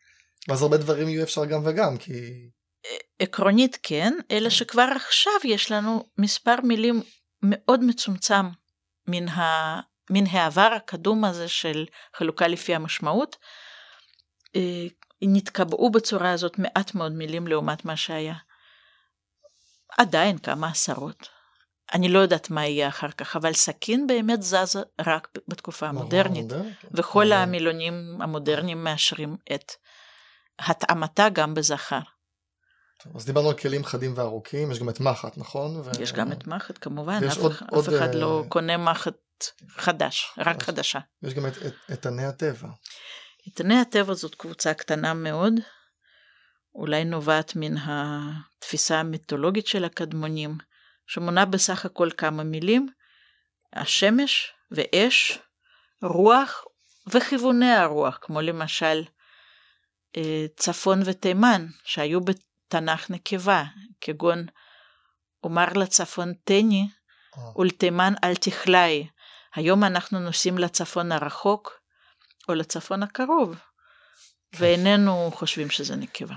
ואז 0.48 0.62
הרבה 0.62 0.76
דברים 0.76 1.08
יהיו 1.08 1.22
אפשר 1.22 1.44
גם 1.44 1.60
וגם, 1.64 1.98
כי... 1.98 2.48
עקרונית 3.18 3.78
כן, 3.82 4.12
אלא 4.30 4.50
שכבר 4.50 4.88
עכשיו 4.96 5.32
יש 5.44 5.72
לנו 5.72 6.08
מספר 6.18 6.54
מילים 6.62 7.02
מאוד 7.42 7.84
מצומצם 7.84 8.46
מן, 9.06 9.28
ה... 9.28 9.80
מן 10.10 10.26
העבר 10.26 10.72
הקדום 10.76 11.24
הזה 11.24 11.48
של 11.48 11.86
חלוקה 12.16 12.48
לפי 12.48 12.74
המשמעות. 12.74 13.36
אה, 14.56 14.86
נתקבעו 15.22 15.90
בצורה 15.90 16.30
הזאת 16.30 16.58
מעט 16.58 16.94
מאוד 16.94 17.12
מילים 17.12 17.46
לעומת 17.46 17.84
מה 17.84 17.96
שהיה. 17.96 18.34
עדיין 19.98 20.38
כמה 20.38 20.68
עשרות. 20.68 21.35
אני 21.94 22.08
לא 22.08 22.18
יודעת 22.18 22.50
מה 22.50 22.66
יהיה 22.66 22.88
אחר 22.88 23.10
כך, 23.10 23.36
אבל 23.36 23.52
סכין 23.52 24.06
באמת 24.06 24.42
זזה 24.42 24.82
רק 25.06 25.28
בתקופה 25.48 25.86
המודרנית. 25.88 26.42
מודרנית? 26.42 26.76
וכל 26.94 27.32
אה, 27.32 27.42
המילונים 27.42 28.18
המודרניים 28.20 28.84
מאשרים 28.84 29.36
את 29.54 29.72
התאמתה 30.58 31.28
גם 31.28 31.54
בזכר. 31.54 32.00
טוב, 33.02 33.16
אז 33.16 33.26
דיברנו 33.26 33.48
על 33.48 33.54
כלים 33.54 33.84
חדים 33.84 34.12
וארוכים, 34.16 34.72
יש 34.72 34.78
גם 34.78 34.88
את 34.88 35.00
מחט, 35.00 35.38
נכון? 35.38 35.76
ו... 35.76 35.90
יש 36.00 36.12
גם 36.12 36.32
את 36.32 36.46
מחט 36.46 36.78
כמובן, 36.80 37.20
אף, 37.28 37.38
עוד- 37.38 37.52
אף 37.52 37.62
עוד, 37.70 37.88
אחד 37.88 38.14
אה, 38.14 38.20
לא 38.20 38.44
קונה 38.48 38.76
מחט 38.76 39.16
חדש, 39.68 40.32
רק 40.38 40.46
חדש. 40.46 40.64
חדשה. 40.64 40.98
יש 41.22 41.34
גם 41.34 41.46
את, 41.46 41.52
את, 41.66 41.74
איתני 41.90 42.24
הטבע. 42.24 42.68
איתני 43.46 43.80
הטבע 43.80 44.14
זאת 44.14 44.34
קבוצה 44.34 44.74
קטנה 44.74 45.14
מאוד, 45.14 45.52
אולי 46.74 47.04
נובעת 47.04 47.52
מן 47.56 47.74
התפיסה 47.76 49.00
המיתולוגית 49.00 49.66
של 49.66 49.84
הקדמונים, 49.84 50.58
שמונה 51.06 51.44
בסך 51.44 51.84
הכל 51.84 52.08
כמה 52.16 52.44
מילים, 52.44 52.88
השמש 53.72 54.52
ואש, 54.70 55.38
רוח 56.02 56.64
וכיווני 57.06 57.72
הרוח, 57.72 58.18
כמו 58.20 58.40
למשל 58.40 59.04
אה, 60.16 60.46
צפון 60.56 61.02
ותימן, 61.04 61.66
שהיו 61.84 62.20
בתנ"ך 62.20 63.10
נקבה, 63.10 63.64
כגון 64.00 64.46
אומר 65.44 65.72
לצפון 65.72 66.32
תני 66.44 66.88
אה, 67.38 67.60
ולתימן 67.60 68.14
אל 68.24 68.36
תכלאי. 68.36 69.06
היום 69.54 69.84
אנחנו 69.84 70.20
נוסעים 70.20 70.58
לצפון 70.58 71.12
הרחוק 71.12 71.72
או 72.48 72.54
לצפון 72.54 73.02
הקרוב, 73.02 73.56
ואיננו 74.52 75.30
חושבים 75.34 75.70
שזה 75.70 75.96
נקבה. 75.96 76.34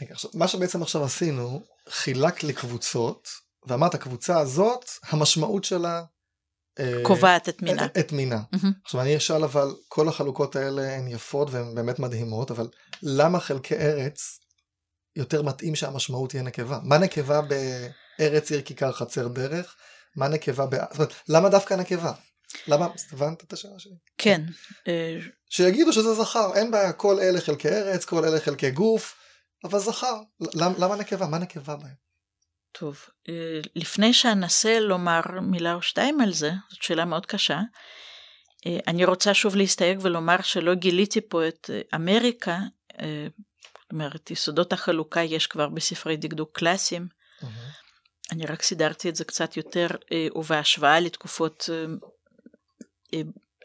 רגע, 0.00 0.14
עכשיו, 0.14 0.30
מה 0.34 0.48
שבעצם 0.48 0.82
עכשיו 0.82 1.04
עשינו, 1.04 1.62
חילק 1.88 2.42
לקבוצות, 2.42 3.28
ואמרת 3.68 3.94
הקבוצה 3.94 4.40
הזאת, 4.40 4.84
המשמעות 5.08 5.64
שלה... 5.64 6.02
אה, 6.78 7.00
קובעת 7.02 7.48
את 7.48 7.62
מינה. 7.62 7.84
את, 7.84 7.98
את 7.98 8.12
מינה. 8.12 8.40
מהמם. 8.52 8.72
עכשיו 8.84 9.00
אני 9.00 9.16
אשאל 9.16 9.44
אבל, 9.44 9.68
כל 9.88 10.08
החלוקות 10.08 10.56
האלה 10.56 10.96
הן 10.96 11.08
יפות 11.08 11.48
והן 11.50 11.74
באמת 11.74 11.98
מדהימות, 11.98 12.50
אבל 12.50 12.68
למה 13.02 13.40
חלקי 13.40 13.74
ארץ 13.74 14.38
יותר 15.16 15.42
מתאים 15.42 15.74
שהמשמעות 15.74 16.30
תהיה 16.30 16.42
נקבה? 16.42 16.78
מה 16.82 16.98
נקבה 16.98 17.40
בארץ 17.40 18.50
עיר 18.50 18.62
כיכר 18.62 18.92
חצר 18.92 19.28
דרך? 19.28 19.76
מה 20.16 20.28
נקבה 20.28 20.66
ב... 20.66 20.70
זאת 20.70 20.94
אומרת, 20.94 21.14
למה 21.28 21.48
דווקא 21.48 21.74
נקבה? 21.74 22.12
למה? 22.66 22.88
הבנת 23.12 23.44
את 23.44 23.52
השאלה 23.52 23.78
שלי? 23.78 23.94
כן, 24.18 24.42
אה, 24.88 25.16
שיגידו 25.50 25.92
שזה 25.92 26.14
זכר, 26.14 26.54
אין 26.54 26.70
בעיה, 26.70 26.92
כל 26.92 27.20
אלה 27.20 27.40
חלקי 27.40 27.68
ארץ, 27.68 28.04
כל 28.04 28.24
אלה 28.24 28.40
חלקי 28.40 28.70
גוף, 28.70 29.14
אבל 29.64 29.78
זכר. 29.78 30.20
למה, 30.54 30.74
למה 30.78 30.96
נקבה? 30.96 31.26
מה 31.26 31.38
נקבה 31.38 31.76
בהם? 31.76 32.07
טוב, 32.72 32.98
אה, 33.28 33.60
לפני 33.76 34.12
שאנסה 34.12 34.80
לומר 34.80 35.20
מילה 35.42 35.74
או 35.74 35.82
שתיים 35.82 36.20
על 36.20 36.32
זה, 36.32 36.50
זאת 36.70 36.82
שאלה 36.82 37.04
מאוד 37.04 37.26
קשה, 37.26 37.60
אה, 38.66 38.78
אני 38.86 39.04
רוצה 39.04 39.34
שוב 39.34 39.56
להסתייג 39.56 39.98
ולומר 40.02 40.42
שלא 40.42 40.74
גיליתי 40.74 41.20
פה 41.20 41.48
את 41.48 41.70
אה, 41.72 41.80
אמריקה, 41.94 42.58
זאת 43.82 43.92
אומרת, 43.92 44.30
יסודות 44.30 44.72
החלוקה 44.72 45.22
יש 45.22 45.46
כבר 45.46 45.68
בספרי 45.68 46.16
דקדוק 46.16 46.58
קלאסיים. 46.58 47.08
Mm-hmm. 47.08 47.46
אני 48.32 48.46
רק 48.46 48.62
סידרתי 48.62 49.08
את 49.08 49.16
זה 49.16 49.24
קצת 49.24 49.56
יותר, 49.56 49.86
ובהשוואה 50.34 51.00
לתקופות 51.00 51.68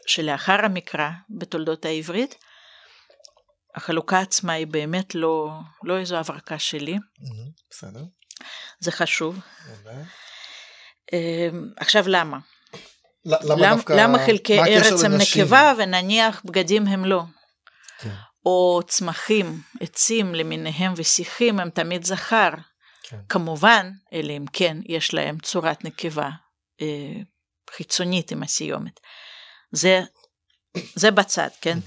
שלאחר 0.06 0.64
המקרא 0.64 1.10
בתולדות 1.30 1.84
העברית, 1.84 2.34
החלוקה 3.74 4.20
עצמה 4.20 4.52
היא 4.52 4.66
באמת 4.66 5.14
לא, 5.14 5.50
לא 5.84 5.98
איזו 5.98 6.16
הברקה 6.16 6.58
שלי. 6.58 6.96
Mm-hmm, 6.96 7.50
בסדר. 7.70 8.04
זה 8.80 8.92
חשוב. 8.92 9.38
אמ, 11.12 11.68
עכשיו 11.76 12.04
למה? 12.06 12.38
למה 13.24 13.74
דווקא... 13.74 13.92
למה 13.92 14.26
חלקי 14.26 14.58
ארץ 14.58 15.04
הם 15.04 15.12
נקבה 15.12 15.72
ונניח 15.78 16.42
בגדים 16.44 16.86
הם 16.86 17.04
לא? 17.04 17.22
כן. 17.98 18.10
או 18.46 18.80
צמחים, 18.86 19.60
עצים 19.80 20.34
למיניהם 20.34 20.92
ושיחים 20.96 21.60
הם 21.60 21.70
תמיד 21.70 22.04
זכר. 22.04 22.50
כן. 23.02 23.18
כמובן, 23.28 23.90
אלא 24.12 24.32
אם 24.32 24.44
כן 24.52 24.76
יש 24.86 25.14
להם 25.14 25.38
צורת 25.38 25.84
נקבה 25.84 26.30
אה, 26.80 27.20
חיצונית 27.70 28.32
עם 28.32 28.42
הסיומת. 28.42 29.00
זה, 29.72 30.00
זה 30.94 31.10
בצד, 31.10 31.48
כן? 31.60 31.78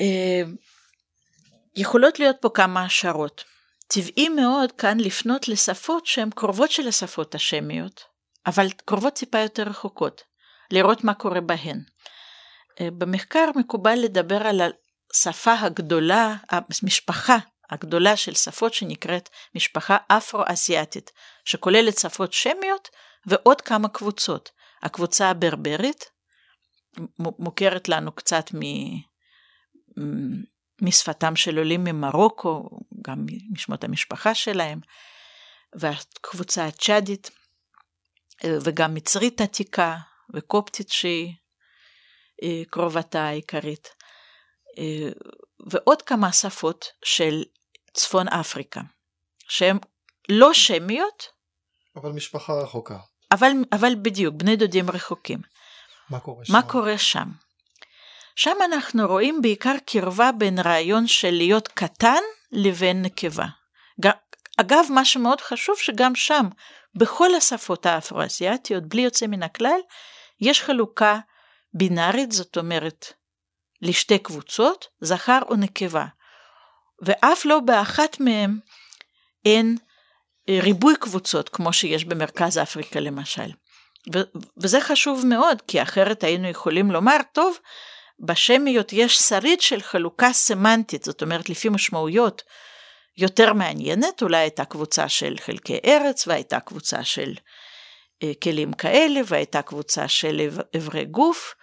אה, 0.00 0.42
יכולות 1.76 2.18
להיות 2.18 2.36
פה 2.40 2.48
כמה 2.54 2.84
השערות. 2.84 3.44
טבעי 3.92 4.28
מאוד 4.28 4.72
כאן 4.72 5.00
לפנות 5.00 5.48
לשפות 5.48 6.06
שהן 6.06 6.30
קרובות 6.30 6.70
של 6.70 6.88
השפות 6.88 7.34
השמיות, 7.34 8.00
אבל 8.46 8.70
קרובות 8.84 9.14
טיפה 9.14 9.38
יותר 9.38 9.62
רחוקות, 9.62 10.22
לראות 10.70 11.04
מה 11.04 11.14
קורה 11.14 11.40
בהן. 11.40 11.80
אה, 12.80 12.88
במחקר 12.98 13.50
מקובל 13.56 13.94
לדבר 13.94 14.46
על 14.46 14.60
השפה 15.12 15.52
הגדולה, 15.52 16.36
המשפחה 16.50 17.36
הגדולה 17.70 18.16
של 18.16 18.34
שפות 18.34 18.74
שנקראת 18.74 19.28
משפחה 19.54 19.96
אפרו-אסיאתית, 20.08 21.10
שכוללת 21.44 21.98
שפות 21.98 22.32
שמיות 22.32 22.88
ועוד 23.26 23.60
כמה 23.60 23.88
קבוצות. 23.88 24.50
הקבוצה 24.82 25.30
הברברית, 25.30 26.04
מוכרת 27.18 27.88
לנו 27.88 28.12
קצת. 28.12 28.50
משפתם 30.82 31.36
של 31.36 31.58
עולים 31.58 31.84
ממרוקו, 31.84 32.68
גם 33.02 33.26
משמות 33.52 33.84
המשפחה 33.84 34.34
שלהם, 34.34 34.80
והקבוצה 35.72 36.66
הצ'אדית, 36.66 37.30
וגם 38.44 38.94
מצרית 38.94 39.40
עתיקה, 39.40 39.96
וקופטית 40.34 40.88
שהיא 40.88 41.34
אה, 42.42 42.62
קרובתה 42.70 43.22
העיקרית, 43.22 43.88
אה, 44.78 45.08
ועוד 45.70 46.02
כמה 46.02 46.32
שפות 46.32 46.84
של 47.04 47.42
צפון 47.94 48.28
אפריקה, 48.28 48.80
שהן 49.48 49.78
לא 50.28 50.54
שמיות. 50.54 51.26
אבל 51.96 52.12
משפחה 52.12 52.52
רחוקה. 52.52 52.98
אבל, 53.32 53.52
אבל 53.72 53.92
בדיוק, 54.02 54.34
בני 54.34 54.56
דודים 54.56 54.90
רחוקים. 54.90 55.40
מה 56.10 56.20
קורה 56.20 56.44
שם? 56.44 56.52
מה 56.52 56.62
קורה 56.62 56.98
שם? 56.98 57.28
שם 58.36 58.56
אנחנו 58.64 59.06
רואים 59.06 59.42
בעיקר 59.42 59.74
קרבה 59.86 60.32
בין 60.32 60.58
רעיון 60.58 61.06
של 61.06 61.30
להיות 61.30 61.68
קטן 61.68 62.22
לבין 62.52 63.02
נקבה. 63.02 63.46
אגב, 64.60 64.86
מה 64.90 65.04
שמאוד 65.04 65.40
חשוב 65.40 65.76
שגם 65.78 66.14
שם, 66.14 66.46
בכל 66.94 67.34
השפות 67.34 67.86
האפרו-אסיאתיות, 67.86 68.86
בלי 68.88 69.02
יוצא 69.02 69.26
מן 69.26 69.42
הכלל, 69.42 69.80
יש 70.40 70.62
חלוקה 70.62 71.18
בינארית, 71.74 72.32
זאת 72.32 72.56
אומרת, 72.56 73.12
לשתי 73.82 74.18
קבוצות, 74.18 74.86
זכר 75.00 75.38
או 75.48 75.56
נקבה. 75.56 76.06
ואף 77.02 77.44
לא 77.44 77.60
באחת 77.60 78.20
מהן 78.20 78.58
אין 79.44 79.76
אה, 80.48 80.58
ריבוי 80.62 80.94
קבוצות, 80.96 81.48
כמו 81.48 81.72
שיש 81.72 82.04
במרכז 82.04 82.58
אפריקה 82.58 83.00
למשל. 83.00 83.50
ו- 84.14 84.38
וזה 84.56 84.80
חשוב 84.80 85.26
מאוד, 85.26 85.62
כי 85.68 85.82
אחרת 85.82 86.24
היינו 86.24 86.48
יכולים 86.48 86.90
לומר, 86.90 87.16
טוב, 87.32 87.58
בשמיות 88.20 88.92
יש 88.92 89.18
שריד 89.18 89.60
של 89.60 89.80
חלוקה 89.80 90.32
סמנטית, 90.32 91.04
זאת 91.04 91.22
אומרת 91.22 91.48
לפי 91.50 91.68
משמעויות 91.68 92.42
יותר 93.18 93.52
מעניינת, 93.52 94.22
אולי 94.22 94.36
הייתה 94.36 94.64
קבוצה 94.64 95.08
של 95.08 95.36
חלקי 95.40 95.78
ארץ 95.84 96.26
והייתה 96.26 96.60
קבוצה 96.60 97.04
של 97.04 97.34
אה, 98.22 98.32
כלים 98.42 98.72
כאלה 98.72 99.20
והייתה 99.26 99.62
קבוצה 99.62 100.08
של 100.08 100.48
אברי 100.76 101.04
גוף, 101.04 101.54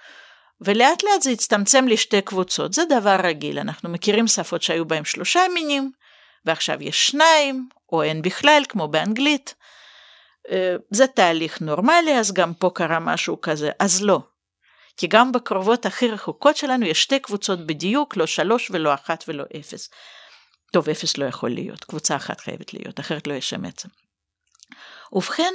ולאט 0.62 1.04
לאט 1.04 1.22
זה 1.22 1.30
הצטמצם 1.30 1.88
לשתי 1.88 2.22
קבוצות, 2.22 2.74
זה 2.74 2.82
דבר 2.90 3.18
רגיל, 3.24 3.60
אנחנו 3.60 3.90
מכירים 3.90 4.28
שפות 4.28 4.62
שהיו 4.62 4.86
בהם 4.86 5.06
שלושה 5.06 5.42
מינים, 5.54 5.92
ועכשיו 6.46 6.84
יש 6.84 7.08
שניים, 7.08 7.70
או 7.92 8.04
אין 8.04 8.22
בכלל, 8.22 8.64
כמו 8.70 8.88
באנגלית. 8.88 9.56
אה, 10.52 10.76
זה 10.92 11.08
תהליך 11.08 11.62
נורמלי, 11.62 12.20
אז 12.20 12.34
גם 12.34 12.54
פה 12.54 12.70
קרה 12.74 13.00
משהו 13.00 13.42
כזה, 13.42 13.72
אז 13.80 14.02
לא. 14.04 14.20
כי 14.98 15.08
גם 15.08 15.32
בקרובות 15.32 15.86
הכי 15.86 16.08
רחוקות 16.08 16.58
שלנו 16.58 16.86
יש 16.86 17.04
שתי 17.04 17.20
קבוצות 17.20 17.68
בדיוק, 17.68 18.18
לא 18.18 18.28
שלוש 18.28 18.72
ולא 18.72 18.94
אחת 18.94 19.24
ולא 19.28 19.44
אפס. 19.60 19.90
טוב, 20.72 20.90
אפס 20.90 21.18
לא 21.18 21.26
יכול 21.26 21.50
להיות, 21.50 21.84
קבוצה 21.84 22.16
אחת 22.16 22.40
חייבת 22.40 22.74
להיות, 22.74 23.00
אחרת 23.00 23.28
לא 23.28 23.34
יש 23.34 23.50
שם 23.50 23.66
עצם. 23.66 23.90
ובכן, 25.12 25.54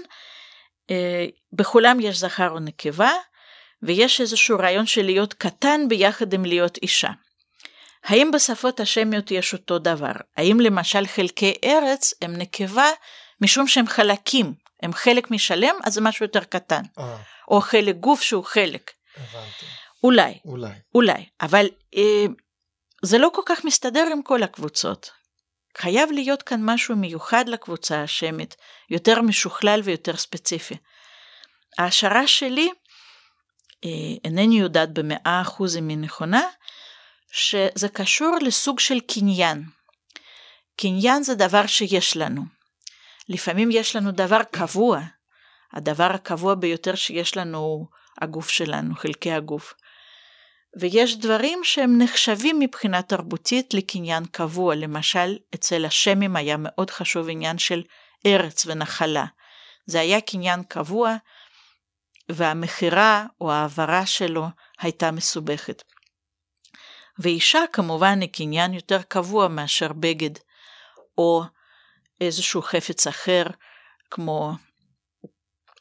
אה, 0.91 1.27
בכולם 1.53 2.01
יש 2.01 2.19
זכר 2.19 2.51
או 2.51 2.59
נקבה, 2.59 3.11
ויש 3.83 4.21
איזשהו 4.21 4.59
רעיון 4.59 4.87
של 4.87 5.03
להיות 5.03 5.35
קטן 5.35 5.89
ביחד 5.89 6.33
עם 6.33 6.45
להיות 6.45 6.77
אישה. 6.77 7.11
האם 8.05 8.31
בשפות 8.31 8.81
השמיות 8.81 9.31
יש 9.31 9.53
אותו 9.53 9.79
דבר? 9.79 10.13
האם 10.37 10.61
למשל 10.61 11.07
חלקי 11.07 11.55
ארץ 11.65 12.15
הם 12.23 12.37
נקבה 12.37 12.87
משום 13.41 13.69
שהם 13.69 13.87
חלקים, 13.87 14.55
הם 14.83 14.93
חלק 14.93 15.31
משלם, 15.31 15.75
אז 15.85 15.95
זה 15.95 16.01
משהו 16.01 16.25
יותר 16.25 16.45
קטן. 16.45 16.83
אה. 16.99 17.17
או 17.49 17.61
חלק 17.61 17.97
גוף 17.97 18.23
שהוא 18.23 18.45
חלק. 18.45 18.91
הבנתי. 19.16 19.66
אולי. 20.05 20.38
אולי. 20.44 20.75
אולי, 20.94 21.27
אבל 21.40 21.66
אה, 21.96 22.25
זה 23.03 23.18
לא 23.18 23.31
כל 23.35 23.42
כך 23.46 23.64
מסתדר 23.64 24.09
עם 24.12 24.22
כל 24.22 24.42
הקבוצות. 24.42 25.11
חייב 25.79 26.12
להיות 26.12 26.42
כאן 26.42 26.61
משהו 26.62 26.96
מיוחד 26.96 27.48
לקבוצה 27.48 28.03
השמית, 28.03 28.57
יותר 28.90 29.22
משוכלל 29.22 29.81
ויותר 29.85 30.16
ספציפי. 30.16 30.75
ההשערה 31.79 32.27
שלי, 32.27 32.70
אה, 33.85 33.90
אינני 34.25 34.61
יודעת 34.61 34.92
במאה 34.92 35.40
אחוז 35.42 35.77
אם 35.77 35.88
היא 35.88 35.98
נכונה, 35.98 36.42
שזה 37.33 37.88
קשור 37.92 38.37
לסוג 38.42 38.81
של 38.81 39.01
קניין. 39.01 39.64
קניין 40.77 41.22
זה 41.22 41.35
דבר 41.35 41.66
שיש 41.66 42.16
לנו. 42.16 42.42
לפעמים 43.29 43.70
יש 43.70 43.96
לנו 43.96 44.12
דבר 44.12 44.42
קבוע. 44.42 45.01
הדבר 45.72 46.11
הקבוע 46.14 46.55
ביותר 46.55 46.94
שיש 46.94 47.37
לנו 47.37 47.87
הגוף 48.20 48.48
שלנו, 48.48 48.94
חלקי 48.94 49.33
הגוף. 49.33 49.75
ויש 50.81 51.16
דברים 51.16 51.64
שהם 51.64 52.03
נחשבים 52.03 52.59
מבחינה 52.59 53.03
תרבותית 53.03 53.75
לקניין 53.75 54.25
קבוע, 54.25 54.75
למשל 54.75 55.37
אצל 55.55 55.85
השמים 55.85 56.37
היה 56.37 56.57
מאוד 56.59 56.90
חשוב 56.90 57.29
עניין 57.29 57.59
של 57.59 57.83
ארץ 58.27 58.66
ונחלה. 58.66 59.25
זה 59.87 60.01
היה 60.01 60.20
קניין 60.20 60.62
קבוע, 60.62 61.16
והמכירה 62.29 63.27
או 63.40 63.53
ההעברה 63.53 64.07
שלו 64.07 64.46
הייתה 64.81 65.11
מסובכת. 65.11 65.83
ואישה 67.18 67.61
כמובן 67.72 68.20
היא 68.20 68.29
קניין 68.29 68.75
יותר 68.75 69.03
קבוע 69.03 69.48
מאשר 69.48 69.92
בגד, 69.92 70.38
או 71.18 71.42
איזשהו 72.20 72.62
חפץ 72.62 73.07
אחר, 73.07 73.44
כמו 74.11 74.53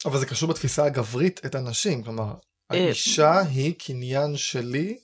אבל 0.06 0.20
זה 0.20 0.26
קשור 0.26 0.50
בתפיסה 0.50 0.86
הגברית 0.86 1.46
את 1.46 1.56
הנשים, 1.56 2.04
כלומר, 2.04 2.34
אה, 2.72 2.78
האישה 2.78 3.40
היא 3.40 3.74
קניין 3.80 4.38
שלי 4.38 4.98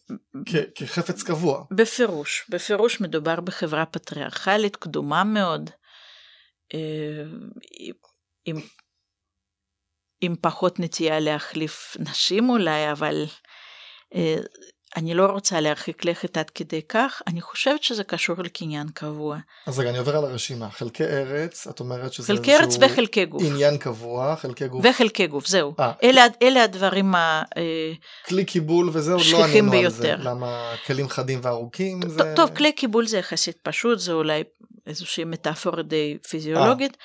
כחפץ 0.75 1.23
קבוע. 1.23 1.63
בפירוש, 1.71 2.45
בפירוש 2.49 3.01
מדובר 3.01 3.39
בחברה 3.41 3.85
פטריארכלית 3.85 4.75
קדומה 4.75 5.23
מאוד, 5.23 5.69
אה, 6.73 7.23
עם, 8.45 8.61
עם 10.21 10.35
פחות 10.41 10.79
נטייה 10.79 11.19
להחליף 11.19 11.97
נשים 11.99 12.49
אולי, 12.49 12.91
אבל 12.91 13.25
אה, 14.15 14.35
אני 14.95 15.13
לא 15.13 15.25
רוצה 15.25 15.59
להרחיק 15.59 16.05
לכת 16.05 16.37
עד 16.37 16.49
כדי 16.49 16.81
כך, 16.89 17.21
אני 17.27 17.41
חושבת 17.41 17.83
שזה 17.83 18.03
קשור 18.03 18.35
לקניין 18.43 18.87
קבוע. 18.93 19.37
אז 19.67 19.79
רגע, 19.79 19.89
אני 19.89 19.97
עובר 19.97 20.17
על 20.17 20.25
הרשימה. 20.25 20.69
חלקי 20.69 21.03
ארץ, 21.03 21.67
את 21.67 21.79
אומרת 21.79 22.13
שזה 22.13 22.27
חלקי 22.27 22.55
ארץ 22.55 22.77
וחלקי 22.81 23.25
גוף. 23.25 23.43
עניין 23.45 23.77
קבוע, 23.77 24.35
חלקי 24.35 24.67
גוף. 24.67 24.85
וחלקי 24.89 25.27
גוף, 25.27 25.47
זהו. 25.47 25.73
아, 25.79 25.81
אלה, 26.03 26.25
אלה 26.41 26.63
הדברים 26.63 27.15
ה... 27.15 27.43
אה, 27.57 27.93
כלי 28.25 28.45
קיבול 28.45 28.89
וזה 28.93 29.13
עוד 29.13 29.23
לא 29.31 29.45
ענינו 29.45 29.71
ביותר. 29.71 29.85
על 29.87 30.21
זה. 30.21 30.29
למה 30.29 30.73
כלים 30.85 31.09
חדים 31.09 31.39
וארוכים 31.43 31.99
זה... 32.07 32.33
טוב, 32.35 32.49
כלי 32.55 32.71
קיבול 32.71 33.07
זה 33.07 33.17
יחסית 33.17 33.57
פשוט, 33.63 33.99
זה 33.99 34.13
אולי 34.13 34.43
איזושהי 34.87 35.23
מטאפורה 35.23 35.83
די 35.83 36.17
פיזיולוגית. 36.29 36.97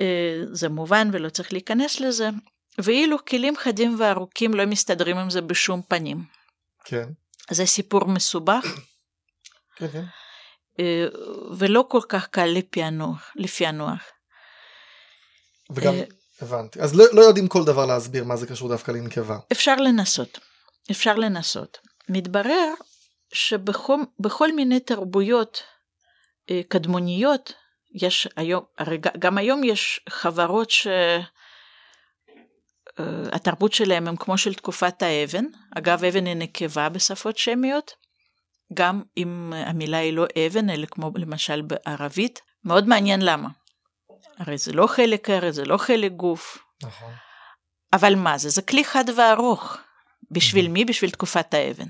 אה, 0.00 0.06
זה 0.52 0.68
מובן 0.68 1.08
ולא 1.12 1.28
צריך 1.28 1.52
להיכנס 1.52 2.00
לזה, 2.00 2.28
ואילו 2.78 3.16
כלים 3.24 3.56
חדים 3.56 3.96
וארוכים 3.98 4.54
לא 4.54 4.66
מסתדרים 4.66 5.16
עם 5.16 5.30
זה 5.30 5.40
בשום 5.40 5.80
פנים. 5.88 6.36
כן. 6.88 7.08
זה 7.50 7.66
סיפור 7.66 8.04
מסובך. 8.04 8.64
כן, 9.76 9.88
כן. 9.88 10.04
אה, 10.80 11.06
ולא 11.58 11.84
כל 11.88 12.00
כך 12.08 12.26
קל 12.26 12.46
לפענוח. 12.46 13.32
לפענוח. 13.36 14.02
וגם, 15.70 15.94
הבנתי. 16.40 16.80
אז 16.80 16.94
לא, 16.94 17.04
לא 17.12 17.20
יודעים 17.20 17.48
כל 17.48 17.64
דבר 17.64 17.86
להסביר 17.86 18.24
מה 18.24 18.36
זה 18.36 18.46
קשור 18.46 18.68
דווקא 18.68 18.90
לנקבה. 18.90 19.38
אפשר 19.52 19.76
לנסות. 19.76 20.38
אפשר 20.90 21.14
לנסות. 21.14 21.78
מתברר 22.08 22.68
שבכל 23.32 24.52
מיני 24.52 24.80
תרבויות 24.80 25.62
קדמוניות, 26.68 27.52
יש 27.94 28.28
היום, 28.36 28.64
הרי 28.78 28.98
גם 29.18 29.38
היום 29.38 29.64
יש 29.64 30.00
חברות 30.08 30.70
שהתרבות 32.98 33.72
שלהם 33.72 34.08
הם 34.08 34.16
כמו 34.16 34.38
של 34.38 34.54
תקופת 34.54 35.02
האבן, 35.02 35.44
אגב 35.78 36.04
אבן 36.04 36.26
היא 36.26 36.34
נקבה 36.34 36.88
בשפות 36.88 37.38
שמיות, 37.38 37.90
גם 38.74 39.02
אם 39.16 39.52
המילה 39.56 39.98
היא 39.98 40.12
לא 40.12 40.26
אבן, 40.46 40.70
אלא 40.70 40.86
כמו 40.86 41.10
למשל 41.14 41.62
בערבית, 41.62 42.40
מאוד 42.64 42.88
מעניין 42.88 43.22
למה. 43.22 43.48
הרי 44.38 44.58
זה 44.58 44.72
לא 44.72 44.86
חלק 44.86 45.30
ארץ, 45.30 45.54
זה 45.54 45.64
לא 45.64 45.76
חלק 45.76 46.12
גוף. 46.12 46.58
נכון. 46.82 47.12
אבל 47.92 48.14
מה 48.14 48.38
זה? 48.38 48.48
זה 48.48 48.62
כלי 48.62 48.84
חד 48.84 49.04
וארוך. 49.16 49.76
בשביל 50.30 50.68
מי? 50.68 50.84
בשביל 50.84 51.10
תקופת 51.10 51.54
האבן. 51.54 51.86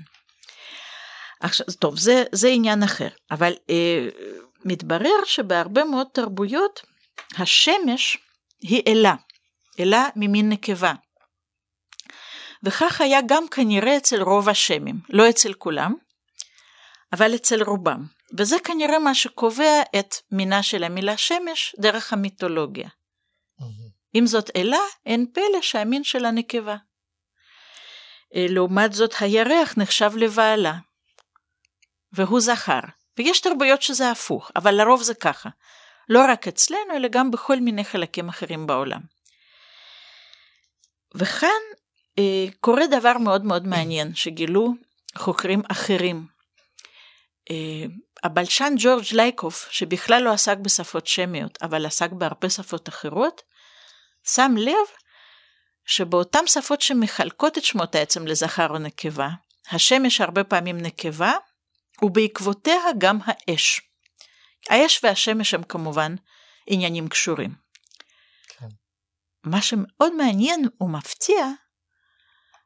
עכשיו, 1.39 1.65
טוב, 1.79 1.99
זה, 1.99 2.23
זה 2.31 2.47
עניין 2.47 2.83
אחר, 2.83 3.07
אבל 3.31 3.53
אה, 3.69 4.07
מתברר 4.65 5.23
שבהרבה 5.25 5.83
מאוד 5.83 6.07
תרבויות 6.13 6.81
השמש 7.37 8.17
היא 8.61 8.81
אלה, 8.87 9.15
אלה 9.79 10.09
ממין 10.15 10.49
נקבה. 10.49 10.93
וכך 12.63 13.01
היה 13.01 13.19
גם 13.25 13.47
כנראה 13.51 13.97
אצל 13.97 14.21
רוב 14.21 14.49
השמים, 14.49 14.99
לא 15.09 15.29
אצל 15.29 15.53
כולם, 15.53 15.93
אבל 17.13 17.35
אצל 17.35 17.63
רובם. 17.63 18.05
וזה 18.37 18.55
כנראה 18.63 18.99
מה 18.99 19.15
שקובע 19.15 19.81
את 19.99 20.15
מינה 20.31 20.63
של 20.63 20.83
המילה 20.83 21.17
שמש 21.17 21.75
דרך 21.79 22.13
המיתולוגיה. 22.13 22.89
אם 24.15 24.25
זאת 24.25 24.49
אלה, 24.55 24.79
אין 25.05 25.25
פלא 25.33 25.61
שהמין 25.61 26.03
שלה 26.03 26.31
נקבה. 26.31 26.75
אה, 28.35 28.45
לעומת 28.49 28.93
זאת, 28.93 29.13
הירח 29.19 29.77
נחשב 29.77 30.11
לבעלה, 30.15 30.73
והוא 32.11 32.39
זכר. 32.39 32.79
ויש 33.17 33.41
תרבויות 33.41 33.81
שזה 33.81 34.11
הפוך, 34.11 34.51
אבל 34.55 34.75
לרוב 34.75 35.01
זה 35.01 35.13
ככה. 35.13 35.49
לא 36.09 36.19
רק 36.29 36.47
אצלנו, 36.47 36.95
אלא 36.95 37.07
גם 37.07 37.31
בכל 37.31 37.59
מיני 37.59 37.83
חלקים 37.83 38.29
אחרים 38.29 38.67
בעולם. 38.67 39.01
וכאן 41.15 41.61
אה, 42.19 42.45
קורה 42.59 42.87
דבר 42.87 43.17
מאוד 43.17 43.45
מאוד 43.45 43.67
מעניין, 43.67 44.15
שגילו 44.15 44.73
חוקרים 45.17 45.61
אחרים. 45.71 46.27
אה, 47.51 47.85
הבלשן 48.23 48.73
ג'ורג' 48.77 49.05
לייקוף, 49.11 49.67
שבכלל 49.71 50.23
לא 50.23 50.31
עסק 50.31 50.57
בשפות 50.57 51.07
שמיות, 51.07 51.57
אבל 51.61 51.85
עסק 51.85 52.11
בהרבה 52.11 52.49
שפות 52.49 52.89
אחרות, 52.89 53.41
שם 54.23 54.55
לב 54.57 54.87
שבאותן 55.85 56.47
שפות 56.47 56.81
שמחלקות 56.81 57.57
את 57.57 57.63
שמות 57.63 57.95
העצם 57.95 58.27
לזכר 58.27 58.69
או 58.69 58.77
נקבה, 58.77 59.29
השמש 59.71 60.21
הרבה 60.21 60.43
פעמים 60.43 60.77
נקבה, 60.77 61.33
ובעקבותיה 62.01 62.79
גם 62.97 63.19
האש. 63.25 63.81
האש 64.69 64.99
והשמש 65.03 65.53
הם 65.53 65.63
כמובן 65.63 66.15
עניינים 66.67 67.07
קשורים. 67.07 67.66
מה 69.47 69.61
שמאוד 69.61 70.13
מעניין 70.13 70.67
ומפתיע, 70.81 71.47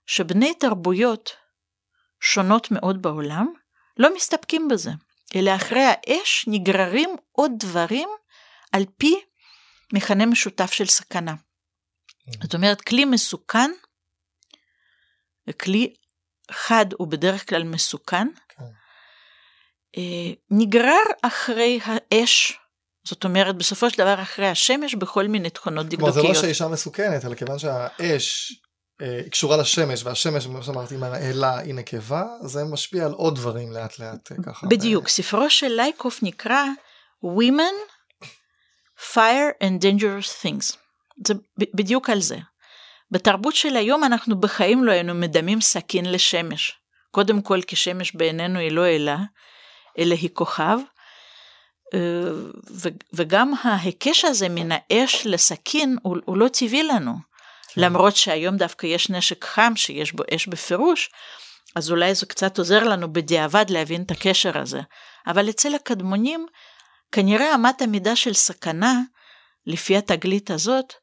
שבני 0.05 0.53
תרבויות 0.53 1.29
שונות 2.19 2.71
מאוד 2.71 3.01
בעולם 3.01 3.53
לא 3.97 4.15
מסתפקים 4.15 4.67
בזה, 4.67 4.91
אלא 5.35 5.55
אחרי 5.55 5.83
האש 5.83 6.45
נגררים 6.47 7.09
עוד 7.31 7.51
דברים 7.59 8.09
על 8.71 8.83
פי 8.97 9.15
מכנה 9.93 10.25
משותף 10.25 10.71
של 10.71 10.85
סכנה. 10.85 11.35
זאת 12.43 12.53
אומרת, 12.53 12.81
כלי 12.81 13.05
מסוכן, 13.05 13.71
כלי 15.59 15.93
חד 16.51 16.85
הוא 16.97 17.07
בדרך 17.07 17.49
כלל 17.49 17.63
מסוכן, 17.63 18.27
כן. 18.49 18.63
אה, 19.97 20.33
נגרר 20.51 21.03
אחרי 21.21 21.79
האש, 21.83 22.59
זאת 23.03 23.23
אומרת, 23.23 23.55
בסופו 23.55 23.89
של 23.89 23.97
דבר 23.97 24.21
אחרי 24.21 24.47
השמש 24.47 24.95
בכל 24.95 25.27
מיני 25.27 25.49
תכונות 25.49 25.85
דקדוקיות. 25.85 26.13
כלומר, 26.13 26.27
זה 26.27 26.33
לא 26.33 26.41
שהאישה 26.41 26.67
מסוכנת, 26.67 27.25
אלא 27.25 27.35
כיוון 27.35 27.59
שהאש 27.59 28.53
אה, 29.01 29.21
קשורה 29.31 29.57
לשמש, 29.57 30.03
והשמש, 30.03 30.45
כמו 30.45 30.63
שאמרתי, 30.63 30.95
אם 30.95 31.03
האלה 31.03 31.57
היא 31.57 31.73
נקבה, 31.73 32.23
זה 32.41 32.63
משפיע 32.63 33.05
על 33.05 33.11
עוד 33.11 33.35
דברים 33.35 33.71
לאט 33.71 33.99
לאט 33.99 34.31
אה, 34.31 34.37
ככה. 34.45 34.67
בדיוק, 34.67 35.05
ב... 35.05 35.07
ספרו 35.07 35.49
של 35.49 35.67
לייקוף 35.67 36.23
נקרא 36.23 36.63
Women, 37.25 37.91
Fire 39.13 39.63
and 39.63 39.83
Dangerous 39.83 40.45
Things. 40.45 40.77
זה 41.27 41.33
בדיוק 41.75 42.09
על 42.09 42.21
זה. 42.21 42.37
בתרבות 43.11 43.55
של 43.55 43.75
היום 43.75 44.03
אנחנו 44.03 44.39
בחיים 44.39 44.83
לא 44.83 44.91
היינו 44.91 45.13
מדמים 45.13 45.61
סכין 45.61 46.11
לשמש. 46.11 46.73
קודם 47.11 47.41
כל 47.41 47.61
כי 47.61 47.75
שמש 47.75 48.15
בעינינו 48.15 48.59
היא 48.59 48.71
לא 48.71 48.87
אלה, 48.87 49.17
אלא 49.99 50.15
היא 50.15 50.29
כוכב, 50.33 50.77
אה, 50.77 50.83
וגם 53.13 53.53
ההיקש 53.63 54.25
הזה 54.25 54.49
מן 54.49 54.69
האש 54.71 55.25
לסכין 55.25 55.97
הוא, 56.01 56.17
הוא 56.25 56.37
לא 56.37 56.47
טבעי 56.47 56.83
לנו. 56.83 57.13
כן. 57.73 57.81
למרות 57.81 58.15
שהיום 58.15 58.57
דווקא 58.57 58.85
יש 58.85 59.09
נשק 59.09 59.45
חם 59.45 59.73
שיש 59.75 60.11
בו 60.11 60.23
אש 60.35 60.47
בפירוש, 60.47 61.09
אז 61.75 61.91
אולי 61.91 62.15
זה 62.15 62.25
קצת 62.25 62.57
עוזר 62.57 62.83
לנו 62.83 63.13
בדיעבד 63.13 63.65
להבין 63.69 64.01
את 64.01 64.11
הקשר 64.11 64.57
הזה. 64.57 64.81
אבל 65.27 65.49
אצל 65.49 65.75
הקדמונים, 65.75 66.45
כנראה 67.11 67.55
אמת 67.55 67.81
המידה 67.81 68.15
של 68.15 68.33
סכנה, 68.33 68.99
לפי 69.67 69.97
התגלית 69.97 70.51
הזאת, 70.51 70.93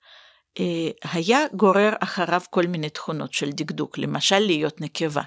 אה, 0.61 1.11
היה 1.12 1.39
גורר 1.53 1.93
אחריו 2.01 2.41
כל 2.51 2.66
מיני 2.66 2.91
תכונות 2.91 3.32
של 3.32 3.51
דקדוק, 3.51 3.99
למשל 3.99 4.39
להיות 4.39 4.80
נקבה. 4.80 5.22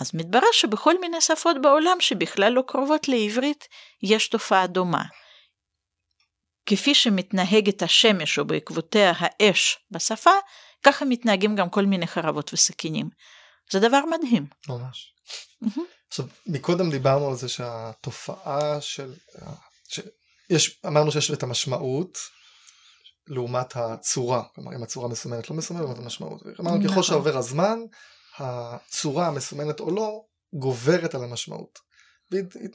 אז 0.00 0.10
מתברר 0.14 0.52
שבכל 0.52 1.00
מיני 1.00 1.20
שפות 1.20 1.56
בעולם 1.62 1.96
שבכלל 2.00 2.52
לא 2.52 2.62
קרובות 2.66 3.08
לעברית, 3.08 3.68
יש 4.02 4.28
תופעה 4.28 4.66
דומה. 4.66 5.04
כפי 6.66 6.94
שמתנהגת 6.94 7.82
השמש 7.82 8.38
או 8.38 8.44
בעקבותיה 8.44 9.12
האש 9.16 9.78
בשפה, 9.90 10.30
ככה 10.82 11.04
מתנהגים 11.04 11.56
גם 11.56 11.70
כל 11.70 11.86
מיני 11.86 12.06
חרבות 12.06 12.52
וסכינים. 12.52 13.08
זה 13.70 13.80
דבר 13.80 14.00
מדהים. 14.10 14.46
ממש. 14.68 15.14
עכשיו, 16.08 16.26
מקודם 16.46 16.90
דיברנו 16.90 17.28
על 17.28 17.34
זה 17.34 17.48
שהתופעה 17.48 18.80
של... 18.80 19.14
ש... 19.88 20.00
יש, 20.50 20.80
אמרנו 20.86 21.12
שיש 21.12 21.30
את 21.30 21.42
המשמעות 21.42 22.18
לעומת 23.26 23.76
הצורה, 23.76 24.42
כלומר 24.54 24.76
אם 24.76 24.82
הצורה 24.82 25.08
מסומנת 25.08 25.50
לא 25.50 25.56
מסומנת, 25.56 25.86
זאת 25.86 25.98
המשמעות. 25.98 26.42
אמרנו 26.60 26.80
ככל 26.80 26.90
נכון. 26.90 27.02
שעובר 27.02 27.36
הזמן, 27.36 27.78
הצורה 28.38 29.26
המסומנת 29.26 29.80
או 29.80 29.90
לא, 29.90 30.24
גוברת 30.52 31.14
על 31.14 31.24
המשמעות. 31.24 31.78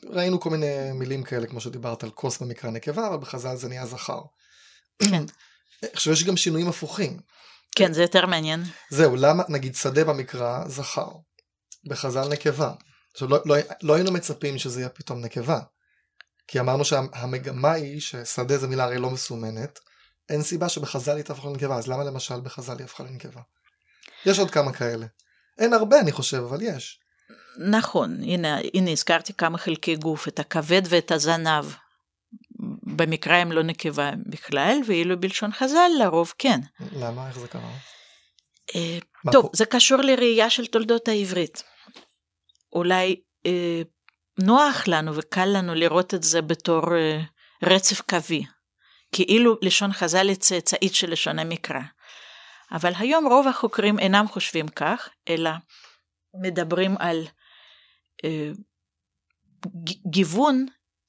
ראינו 0.05 0.39
כל 0.39 0.49
מיני 0.49 0.91
מילים 0.91 1.23
כאלה, 1.23 1.47
כמו 1.47 1.61
שדיברת 1.61 2.03
על 2.03 2.09
כוס 2.09 2.41
במקרא 2.41 2.69
נקבה, 2.69 3.07
אבל 3.07 3.17
בחז"ל 3.17 3.55
זה 3.55 3.67
נהיה 3.67 3.85
זכר. 3.85 4.21
כן. 5.03 5.23
עכשיו 5.93 6.13
יש 6.13 6.23
גם 6.23 6.37
שינויים 6.37 6.67
הפוכים. 6.67 7.19
כן, 7.75 7.93
זה 7.93 8.01
יותר 8.01 8.25
מעניין. 8.25 8.63
זהו, 8.89 9.15
למה, 9.15 9.43
נגיד 9.49 9.75
שדה 9.75 10.03
במקרא 10.03 10.67
זכר, 10.67 11.09
בחז"ל 11.87 12.27
נקבה. 12.27 12.73
עכשיו, 13.13 13.27
לא, 13.27 13.39
לא, 13.45 13.55
לא 13.81 13.93
היינו 13.93 14.11
מצפים 14.11 14.57
שזה 14.57 14.79
יהיה 14.79 14.89
פתאום 14.89 15.21
נקבה. 15.21 15.59
כי 16.47 16.59
אמרנו 16.59 16.85
שהמגמה 16.85 17.71
היא 17.71 18.01
ששדה 18.01 18.57
זו 18.57 18.67
מילה 18.67 18.83
הרי 18.83 18.97
לא 18.97 19.09
מסומנת, 19.09 19.79
אין 20.29 20.41
סיבה 20.41 20.69
שבחז"ל 20.69 21.15
היא 21.15 21.23
תהפוך 21.23 21.45
לנקבה, 21.45 21.75
אז 21.75 21.87
למה 21.87 22.03
למשל 22.03 22.41
בחז"ל 22.41 22.77
היא 22.77 22.85
הפכה 22.85 23.03
לנקבה? 23.03 23.41
יש 24.25 24.39
עוד 24.39 24.51
כמה 24.51 24.73
כאלה. 24.73 25.05
אין 25.59 25.73
הרבה 25.73 25.99
אני 25.99 26.11
חושב, 26.11 26.37
אבל 26.37 26.61
יש. 26.61 26.99
נכון, 27.71 28.23
הנה, 28.23 28.57
הנה 28.73 28.91
הזכרתי 28.91 29.33
כמה 29.33 29.57
חלקי 29.57 29.95
גוף, 29.95 30.27
את 30.27 30.39
הכבד 30.39 30.81
ואת 30.89 31.11
הזנב. 31.11 31.65
במקרא 32.83 33.33
הם 33.33 33.51
לא 33.51 33.63
נקבה 33.63 34.11
בכלל, 34.25 34.77
ואילו 34.87 35.19
בלשון 35.19 35.51
חז"ל 35.51 35.89
לרוב 35.99 36.33
כן. 36.37 36.59
למה? 36.91 37.27
איך 37.27 37.39
זה 37.39 37.47
קרה? 37.47 37.71
אה, 38.75 38.97
טוב, 39.31 39.45
פה? 39.45 39.49
זה 39.53 39.65
קשור 39.65 39.97
לראייה 40.01 40.49
של 40.49 40.65
תולדות 40.65 41.07
העברית. 41.07 41.63
אולי 42.73 43.21
אה, 43.45 43.81
נוח 44.39 44.87
לנו 44.87 45.15
וקל 45.15 45.45
לנו 45.45 45.75
לראות 45.75 46.13
את 46.13 46.23
זה 46.23 46.41
בתור 46.41 46.95
אה, 46.95 47.21
רצף 47.63 48.01
קווי. 48.01 48.45
כאילו 49.11 49.57
לשון 49.61 49.93
חז"ל 49.93 50.27
היא 50.27 50.35
צאצאית 50.35 50.95
של 50.95 51.11
לשון 51.11 51.39
המקרא. 51.39 51.81
אבל 52.71 52.91
היום 52.97 53.27
רוב 53.27 53.47
החוקרים 53.47 53.99
אינם 53.99 54.27
חושבים 54.27 54.67
כך, 54.67 55.09
אלא 55.29 55.51
מדברים 56.33 56.95
על 56.99 57.27
אה, 58.23 58.51
גיוון 60.09 60.65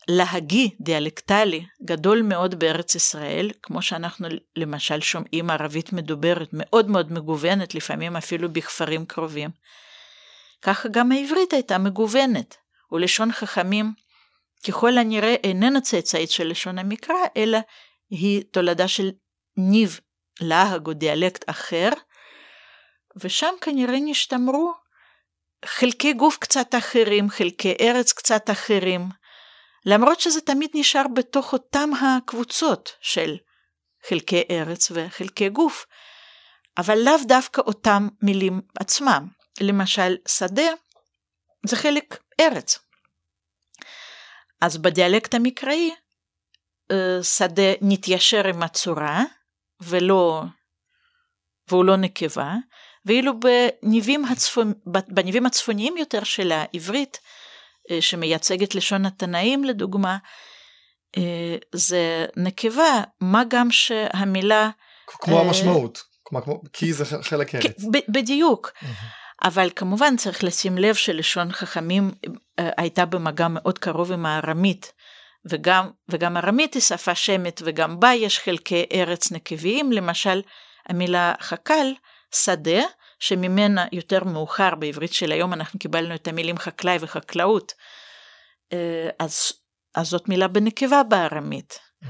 להגי 0.09 0.71
דיאלקטלי 0.81 1.67
גדול 1.85 2.23
מאוד 2.23 2.55
בארץ 2.59 2.95
ישראל, 2.95 3.51
כמו 3.63 3.83
שאנחנו 3.83 4.29
למשל 4.57 5.01
שומעים 5.01 5.51
ערבית 5.51 5.93
מדוברת 5.93 6.49
מאוד 6.53 6.91
מאוד 6.91 7.13
מגוונת, 7.13 7.75
לפעמים 7.75 8.17
אפילו 8.17 8.53
בכפרים 8.53 9.07
קרובים. 9.07 9.51
ככה 10.63 10.89
גם 10.89 11.13
העברית 11.13 11.53
הייתה 11.53 11.79
מגוונת, 11.79 12.57
ולשון 12.93 13.33
חכמים 13.33 13.93
ככל 14.69 14.99
הנראה 14.99 15.35
איננה 15.35 15.81
צאצאית 15.81 16.31
של 16.31 16.49
לשון 16.49 16.79
המקרא, 16.79 17.17
אלא 17.37 17.59
היא 18.11 18.43
תולדה 18.51 18.89
של 18.89 19.11
ניב 19.57 20.01
להג 20.41 20.87
או 20.87 20.93
דיאלקט 20.93 21.51
אחר, 21.51 21.89
ושם 23.17 23.55
כנראה 23.61 23.99
נשתמרו 24.01 24.73
חלקי 25.65 26.13
גוף 26.13 26.37
קצת 26.37 26.75
אחרים, 26.79 27.31
חלקי 27.31 27.75
ארץ 27.81 28.13
קצת 28.13 28.51
אחרים, 28.51 29.09
למרות 29.87 30.21
שזה 30.21 30.41
תמיד 30.41 30.71
נשאר 30.75 31.05
בתוך 31.15 31.53
אותם 31.53 31.91
הקבוצות 32.03 32.93
של 33.01 33.37
חלקי 34.09 34.43
ארץ 34.51 34.91
וחלקי 34.95 35.49
גוף, 35.49 35.87
אבל 36.79 36.99
לאו 36.99 37.25
דווקא 37.29 37.61
אותם 37.61 38.09
מילים 38.23 38.61
עצמם. 38.81 39.29
למשל, 39.61 40.17
שדה 40.29 40.73
זה 41.67 41.77
חלק 41.77 42.19
ארץ. 42.41 42.79
אז 44.61 44.77
בדיאלקט 44.77 45.35
המקראי, 45.35 45.95
אה, 46.91 47.23
שדה 47.23 47.73
נתיישר 47.81 48.47
עם 48.47 48.63
הצורה, 48.63 49.23
ולא, 49.81 50.43
והוא 51.69 51.85
לא 51.85 51.97
נקבה, 51.97 52.55
ואילו 53.05 53.33
בניבים, 53.41 54.25
הצפונ... 54.25 54.73
בניבים 54.87 55.47
הצפוניים 55.47 55.97
יותר 55.97 56.25
של 56.25 56.53
העברית, 56.53 57.19
אה, 57.91 58.03
שמייצגת 58.03 58.75
לשון 58.75 59.07
התנאים 59.07 59.65
לדוגמה, 59.65 60.19
אה, 61.17 61.57
זה 61.73 62.27
נקבה, 62.37 63.03
מה 63.21 63.43
גם 63.49 63.71
שהמילה... 63.71 64.71
כמו 65.07 65.37
אה, 65.37 65.43
המשמעות, 65.43 66.03
כמו, 66.25 66.43
כמו, 66.43 66.63
כי 66.73 66.93
זה 66.93 67.05
חלק 67.23 67.55
ארץ. 67.55 67.85
בדיוק. 68.09 68.73
אבל 69.45 69.71
כמובן 69.77 70.17
צריך 70.17 70.45
לשים 70.45 70.79
לב 70.79 70.95
שלשון 70.95 71.53
חכמים 71.53 72.11
הייתה 72.59 73.05
במגע 73.05 73.49
מאוד 73.49 73.79
קרוב 73.79 74.13
עם 74.13 74.27
הארמית, 74.27 74.93
וגם, 75.45 75.91
וגם 76.09 76.37
ארמית 76.37 76.75
היא 76.75 76.83
שפה 76.83 77.15
שמית 77.15 77.61
וגם 77.65 78.01
בה 78.01 78.15
יש 78.15 78.39
חלקי 78.39 78.85
ארץ 78.93 79.33
נקביים, 79.33 79.93
למשל 79.93 80.43
המילה 80.89 81.35
חק"ל, 81.41 81.93
שדה, 82.35 82.83
שממנה 83.19 83.87
יותר 83.93 84.25
מאוחר 84.25 84.75
בעברית 84.75 85.13
של 85.13 85.33
היום 85.33 85.53
אנחנו 85.53 85.79
קיבלנו 85.79 86.15
את 86.15 86.29
המילים 86.29 86.59
חקלאי 86.59 86.97
וחקלאות, 87.01 87.73
אה, 88.73 89.09
אז, 89.19 89.53
אז 89.95 90.09
זאת 90.09 90.29
מילה 90.29 90.49
בנקבה 90.49 91.03
בארמית. 91.03 91.79
Mm-hmm. 92.05 92.09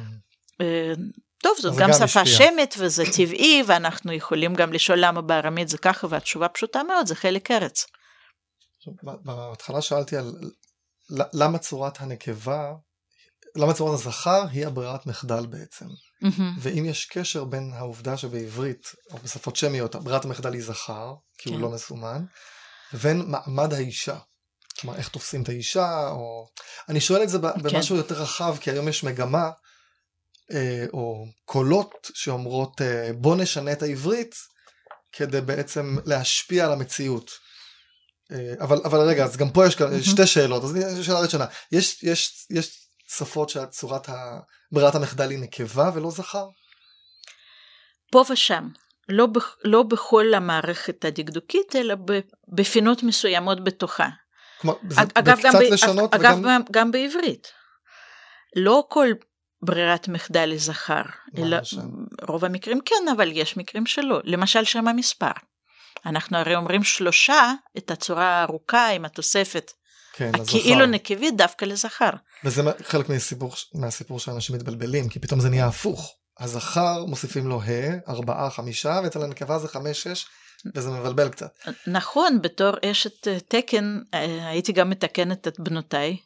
טוב, 1.42 1.56
זאת 1.60 1.76
גם, 1.76 1.88
גם 1.88 1.92
שפה 1.92 2.22
משפיע. 2.22 2.24
שמית 2.24 2.74
וזה 2.78 3.04
טבעי, 3.16 3.62
ואנחנו 3.66 4.12
יכולים 4.12 4.54
גם 4.54 4.72
לשאול 4.72 4.98
למה 5.00 5.20
בארמית 5.20 5.68
זה 5.68 5.78
ככה, 5.78 6.06
והתשובה 6.10 6.48
פשוטה 6.48 6.82
מאוד, 6.82 7.06
זה 7.06 7.14
חלק 7.14 7.50
ארץ. 7.50 7.86
בהתחלה 9.02 9.82
שאלתי 9.82 10.16
על 10.16 10.32
למה 11.10 11.58
צורת 11.58 12.00
הנקבה, 12.00 12.72
למה 13.57 13.74
צורת 13.74 14.01
הזכר 14.01 14.44
היא 14.51 14.66
הברירת 14.66 15.07
מחדל 15.07 15.46
בעצם. 15.46 15.84
Mm-hmm. 16.24 16.42
ואם 16.59 16.84
יש 16.84 17.07
קשר 17.07 17.44
בין 17.44 17.72
העובדה 17.74 18.16
שבעברית, 18.16 18.92
או 19.11 19.18
בשפות 19.18 19.57
שמיות, 19.57 19.96
ברירת 19.96 20.24
המחדל 20.24 20.53
היא 20.53 20.62
זכר, 20.62 21.14
כי 21.38 21.48
כן. 21.48 21.55
הוא 21.55 21.61
לא 21.61 21.70
מסומן, 21.70 22.24
לבין 22.92 23.22
מעמד 23.26 23.72
האישה. 23.74 24.18
כלומר, 24.80 24.96
איך 24.96 25.09
תופסים 25.09 25.42
את 25.42 25.48
האישה, 25.48 26.09
או... 26.11 26.46
אני 26.88 27.01
שואל 27.01 27.22
את 27.22 27.28
זה 27.28 27.38
כן. 27.38 27.62
במשהו 27.62 27.96
יותר 27.96 28.22
רחב, 28.22 28.57
כי 28.61 28.70
היום 28.70 28.88
יש 28.88 29.05
מגמה, 29.05 29.51
אה, 30.53 30.84
או 30.92 31.26
קולות 31.44 32.11
שאומרות, 32.14 32.80
אה, 32.80 33.11
בוא 33.12 33.36
נשנה 33.36 33.72
את 33.72 33.82
העברית, 33.82 34.34
כדי 35.12 35.40
בעצם 35.40 35.96
להשפיע 36.05 36.64
על 36.64 36.72
המציאות. 36.72 37.30
אה, 38.32 38.55
אבל, 38.61 38.80
אבל 38.84 38.98
רגע, 38.98 39.24
אז 39.24 39.36
גם 39.36 39.51
פה 39.51 39.66
יש 39.66 39.74
mm-hmm. 39.74 40.11
שתי 40.11 40.26
שאלות, 40.26 40.64
אז 40.64 40.76
שאלה 41.03 41.20
ראשונה, 41.20 41.46
יש, 41.72 42.03
יש, 42.03 42.46
יש 42.51 42.79
שפות 43.16 43.48
שצורת 43.48 44.08
ברירת 44.72 44.94
המחדל 44.94 45.30
היא 45.30 45.38
נקבה 45.38 45.90
ולא 45.94 46.11
זכר? 46.11 46.46
פה 48.12 48.24
ושם. 48.30 48.68
לא, 49.08 49.26
לא 49.64 49.82
בכל 49.82 50.34
המערכת 50.34 51.04
הדקדוקית, 51.04 51.76
אלא 51.76 51.94
בפינות 52.48 53.02
מסוימות 53.02 53.64
בתוכה. 53.64 54.08
כלומר, 54.61 54.78
זה 54.88 55.00
אגב, 55.14 55.36
בקצת 55.36 55.48
גם 55.54 55.61
לשנות 55.72 56.14
אגב, 56.14 56.38
וגם... 56.38 56.62
גם, 56.70 56.90
בעברית. 56.90 57.52
לא 58.56 58.84
כל 58.88 59.08
ברירת 59.62 60.08
מחדל 60.08 60.50
היא 60.50 60.61
זכר, 60.61 61.02
אלא 61.38 61.56
רוב 62.28 62.44
המקרים 62.44 62.80
כן, 62.84 63.08
אבל 63.16 63.30
יש 63.32 63.56
מקרים 63.56 63.86
שלא. 63.86 64.20
למשל 64.24 64.64
שם 64.64 64.88
המספר. 64.88 65.30
אנחנו 66.06 66.38
הרי 66.38 66.56
אומרים 66.56 66.84
שלושה, 66.84 67.52
את 67.78 67.90
הצורה 67.90 68.26
הארוכה 68.26 68.88
עם 68.88 69.04
התוספת 69.04 69.72
כן, 70.12 70.30
הכאילו 70.34 70.86
נקבית 70.86 71.36
דווקא 71.36 71.64
לזכר. 71.64 72.11
וזה 72.44 72.62
חלק 72.82 73.08
מהסיפור, 73.08 73.54
מהסיפור 73.74 74.18
שאנשים 74.18 74.56
מתבלבלים, 74.56 75.08
כי 75.08 75.18
פתאום 75.18 75.40
זה 75.40 75.48
נהיה 75.48 75.66
הפוך. 75.66 76.16
הזכר 76.40 77.04
מוסיפים 77.04 77.46
לו 77.46 77.61
ה', 77.62 78.11
ארבעה, 78.11 78.50
חמישה, 78.50 79.00
ואצל 79.04 79.22
הנקבה 79.22 79.58
זה 79.58 79.68
חמש, 79.68 80.02
שש, 80.02 80.26
וזה 80.74 80.90
מבלבל 80.90 81.28
קצת. 81.28 81.52
נכון, 81.86 82.42
בתור 82.42 82.70
אשת 82.84 83.28
אה, 83.28 83.40
תקן 83.40 83.98
אה, 84.14 84.48
הייתי 84.48 84.72
גם 84.72 84.90
מתקנת 84.90 85.48
את 85.48 85.61
בנותיי, 85.61 86.16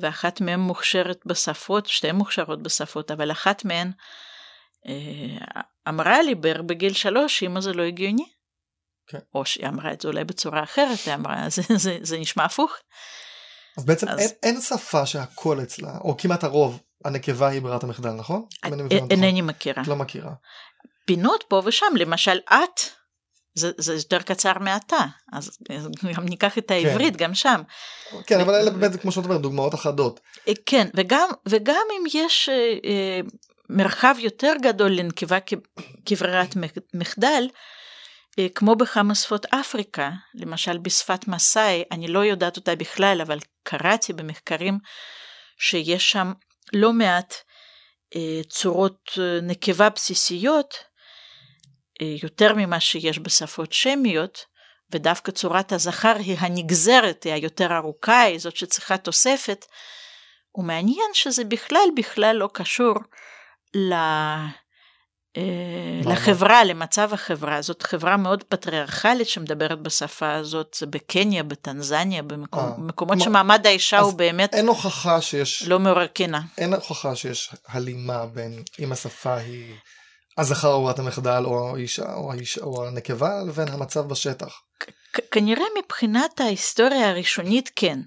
ואחת 0.00 0.40
מהן 0.40 0.60
מוכשרת 0.60 1.20
בשפות, 1.26 1.86
שתיהן 1.86 2.16
מוכשרות 2.16 2.62
בשפות, 2.62 3.10
אבל 3.10 3.32
אחת 3.32 3.64
מהן 3.64 3.90
אה, 4.86 5.62
אמרה 5.88 6.22
לי 6.22 6.34
בערך 6.34 6.60
בגיל 6.60 6.92
שלוש, 6.92 7.38
שאמא 7.38 7.60
זה 7.60 7.72
לא 7.72 7.82
הגיוני. 7.82 8.26
כן. 9.06 9.18
או 9.34 9.44
שהיא 9.44 9.68
אמרה 9.68 9.92
את 9.92 10.00
זה 10.00 10.08
אולי 10.08 10.24
בצורה 10.24 10.62
אחרת, 10.62 10.98
היא 11.06 11.14
אמרה, 11.14 11.48
זה, 11.48 11.62
זה, 11.76 11.98
זה 12.02 12.18
נשמע 12.18 12.44
הפוך. 12.44 12.72
אז 13.78 13.84
בעצם 13.84 14.08
אז... 14.08 14.18
אין, 14.18 14.30
אין 14.42 14.60
שפה 14.60 15.06
שהכל 15.06 15.62
אצלה, 15.62 15.98
או 16.00 16.16
כמעט 16.16 16.44
הרוב, 16.44 16.80
הנקבה 17.04 17.48
היא 17.48 17.62
ברירת 17.62 17.84
המחדל, 17.84 18.10
נכון? 18.10 18.44
אינני 18.64 19.32
נכון. 19.32 19.46
מכירה. 19.46 19.82
לא 19.86 19.96
מכירה. 19.96 20.32
פינות 21.04 21.44
פה 21.48 21.62
ושם, 21.64 21.86
למשל 21.96 22.38
את, 22.48 22.80
זה, 23.54 23.70
זה 23.78 23.94
יותר 23.94 24.22
קצר 24.22 24.52
מאתה, 24.60 25.04
אז 25.32 25.58
גם 26.16 26.24
ניקח 26.24 26.58
את 26.58 26.70
העברית 26.70 27.16
כן. 27.16 27.24
גם 27.24 27.34
שם. 27.34 27.62
כן, 28.26 28.40
אבל 28.40 28.54
אלה 28.54 28.70
באמת, 28.70 29.00
כמו 29.00 29.12
שאת 29.12 29.24
אומרת, 29.24 29.40
דוגמאות 29.40 29.74
אחדות. 29.74 30.20
אה, 30.48 30.52
כן, 30.66 30.88
וגם, 30.94 31.28
וגם 31.48 31.86
אם 31.92 32.04
יש 32.14 32.48
אה, 32.48 32.54
אה, 32.84 33.20
מרחב 33.70 34.14
יותר 34.18 34.52
גדול 34.62 34.90
לנקבה 34.90 35.38
כברירת 36.06 36.56
מחדל, 36.94 37.48
כמו 38.54 38.76
בכמה 38.76 39.14
שפות 39.14 39.46
אפריקה, 39.46 40.10
למשל 40.34 40.78
בשפת 40.78 41.28
מסאי, 41.28 41.84
אני 41.90 42.08
לא 42.08 42.24
יודעת 42.24 42.56
אותה 42.56 42.76
בכלל, 42.76 43.20
אבל 43.26 43.38
קראתי 43.62 44.12
במחקרים 44.12 44.78
שיש 45.58 46.10
שם 46.10 46.32
לא 46.72 46.92
מעט 46.92 47.34
אה, 48.16 48.40
צורות 48.48 49.10
אה, 49.18 49.38
נקבה 49.42 49.88
בסיסיות, 49.88 50.74
יותר 52.22 52.54
ממה 52.54 52.80
שיש 52.80 53.18
בשפות 53.18 53.72
שמיות, 53.72 54.44
ודווקא 54.92 55.32
צורת 55.32 55.72
הזכר 55.72 56.16
היא 56.18 56.36
הנגזרת, 56.38 57.24
היא 57.24 57.32
היותר 57.32 57.76
ארוכה, 57.76 58.20
היא 58.20 58.38
זאת 58.38 58.56
שצריכה 58.56 58.96
תוספת, 58.96 59.66
ומעניין 60.54 61.10
שזה 61.12 61.44
בכלל 61.44 61.88
בכלל 61.96 62.36
לא 62.36 62.48
קשור 62.52 62.94
ל... 63.74 63.94
אה, 65.36 66.12
לחברה, 66.12 66.64
למצב 66.64 67.12
החברה. 67.12 67.62
זאת 67.62 67.82
חברה 67.82 68.16
מאוד 68.16 68.42
פטריארכלית 68.42 69.28
שמדברת 69.28 69.80
בשפה 69.80 70.32
הזאת, 70.32 70.76
זה 70.78 70.86
בקניה, 70.86 71.42
בטנזניה, 71.42 72.22
במקומות 72.22 73.18
אה, 73.18 73.24
שמעמד 73.24 73.66
האישה 73.66 73.98
הוא 73.98 74.12
באמת 74.12 74.54
אין 74.54 74.68
הוכחה 74.68 75.20
שיש... 75.20 75.62
לא 75.62 75.78
מעורר 75.78 76.06
קנאה. 76.06 76.40
אין 76.58 76.74
הוכחה 76.74 77.16
שיש 77.16 77.50
הלימה 77.68 78.26
בין 78.26 78.62
אם 78.80 78.92
השפה 78.92 79.34
היא 79.34 79.74
הזכר 80.38 80.72
או 80.72 80.84
בת 80.84 80.98
המחדל 80.98 81.42
או 81.44 81.74
האישה 81.74 82.14
או, 82.14 82.32
האישה, 82.32 82.60
או 82.60 82.86
הנקבה 82.86 83.42
לבין 83.48 83.68
המצב 83.68 84.08
בשטח. 84.08 84.60
כנראה 85.30 85.64
מבחינת 85.78 86.40
ההיסטוריה 86.40 87.10
הראשונית 87.10 87.70
כן. 87.76 87.98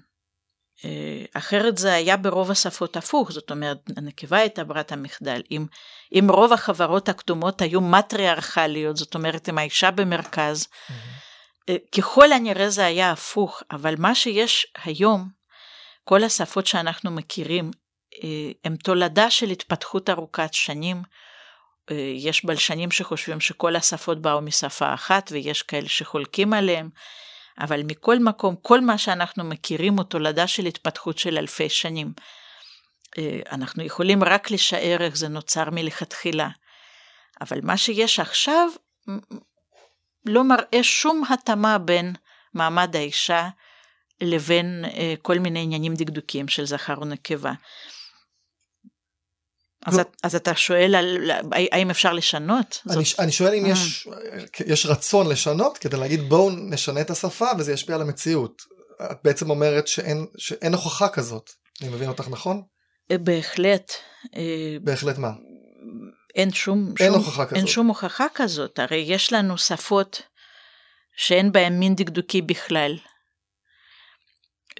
אה, 0.84 1.24
אחרת 1.34 1.78
זה 1.78 1.94
היה 1.94 2.16
ברוב 2.16 2.50
השפות 2.50 2.96
הפוך, 2.96 3.32
זאת 3.32 3.50
אומרת, 3.50 3.78
הנקבה 3.96 4.38
הייתה 4.38 4.64
ברת 4.64 4.92
המחדל. 4.92 5.42
אם, 5.50 5.66
אם 6.12 6.26
רוב 6.30 6.52
החברות 6.52 7.08
הקדומות 7.08 7.62
היו 7.62 7.80
מטריארכליות, 7.80 8.96
זאת 8.96 9.14
אומרת, 9.14 9.48
עם 9.48 9.58
האישה 9.58 9.90
במרכז, 9.90 10.66
mm-hmm. 10.66 11.72
ככל 11.96 12.32
הנראה 12.32 12.70
זה 12.70 12.84
היה 12.84 13.10
הפוך, 13.10 13.62
אבל 13.70 13.94
מה 13.98 14.14
שיש 14.14 14.66
היום, 14.84 15.28
כל 16.04 16.24
השפות 16.24 16.66
שאנחנו 16.66 17.10
מכירים, 17.10 17.70
אה, 18.24 18.50
הם 18.64 18.76
תולדה 18.76 19.30
של 19.30 19.50
התפתחות 19.50 20.10
ארוכת 20.10 20.54
שנים. 20.54 21.02
יש 22.14 22.44
בלשנים 22.44 22.90
שחושבים 22.90 23.40
שכל 23.40 23.76
השפות 23.76 24.22
באו 24.22 24.40
משפה 24.40 24.94
אחת, 24.94 25.28
ויש 25.32 25.62
כאלה 25.62 25.88
שחולקים 25.88 26.52
עליהם. 26.52 26.90
אבל 27.60 27.82
מכל 27.82 28.18
מקום, 28.18 28.54
כל 28.62 28.80
מה 28.80 28.98
שאנחנו 28.98 29.44
מכירים 29.44 29.96
הוא 29.96 30.04
תולדה 30.04 30.46
של 30.46 30.66
התפתחות 30.66 31.18
של 31.18 31.38
אלפי 31.38 31.68
שנים. 31.68 32.12
אה, 33.18 33.40
אנחנו 33.52 33.82
יכולים 33.82 34.24
רק 34.24 34.50
לשער 34.50 34.96
איך 35.00 35.16
זה 35.16 35.28
נוצר 35.28 35.70
מלכתחילה. 35.70 36.48
אבל 37.40 37.60
מה 37.62 37.76
שיש 37.76 38.20
עכשיו 38.20 38.68
לא 40.26 40.44
מראה 40.44 40.82
שום 40.82 41.22
התאמה 41.30 41.78
בין 41.78 42.14
מעמד 42.54 42.96
האישה 42.96 43.48
לבין 44.20 44.84
אה, 44.84 45.14
כל 45.22 45.38
מיני 45.38 45.62
עניינים 45.62 45.94
דקדוקיים 45.94 46.48
של 46.48 46.64
זכר 46.64 47.00
ונקבה. 47.00 47.52
אז, 49.86 50.00
אז 50.22 50.34
אתה 50.34 50.54
שואל 50.54 50.94
על 50.94 51.30
האם 51.52 51.90
אפשר 51.90 52.12
לשנות? 52.12 52.82
אני, 52.90 53.04
זאת... 53.04 53.20
אני 53.20 53.32
שואל 53.32 53.54
אם 53.54 53.66
mm. 53.66 53.68
יש, 53.68 54.08
יש 54.66 54.86
רצון 54.86 55.28
לשנות 55.28 55.78
כדי 55.78 55.96
להגיד 55.96 56.28
בואו 56.28 56.50
נשנה 56.50 57.00
את 57.00 57.10
השפה 57.10 57.46
וזה 57.58 57.72
ישפיע 57.72 57.94
על 57.94 58.02
המציאות. 58.02 58.62
את 59.02 59.16
בעצם 59.24 59.50
אומרת 59.50 59.86
שאין, 59.86 60.26
שאין 60.38 60.72
הוכחה 60.72 61.08
כזאת. 61.08 61.50
אני 61.82 61.88
מבין 61.88 62.08
אותך 62.08 62.28
נכון? 62.30 62.62
אה, 63.10 63.18
בהחלט. 63.18 63.92
אה, 64.36 64.76
בהחלט 64.82 65.18
מה? 65.18 65.30
אין 66.34 66.52
שום, 66.52 66.94
אין 67.00 67.12
שום, 67.12 67.18
הוכחה 67.18 67.44
כזאת. 67.44 67.56
אין 67.56 67.66
שום 67.66 67.86
הוכחה 67.86 68.26
כזאת. 68.34 68.78
הרי 68.78 69.04
יש 69.06 69.32
לנו 69.32 69.58
שפות 69.58 70.22
שאין 71.16 71.52
בהן 71.52 71.78
מין 71.78 71.94
דקדוקי 71.94 72.42
בכלל. 72.42 72.96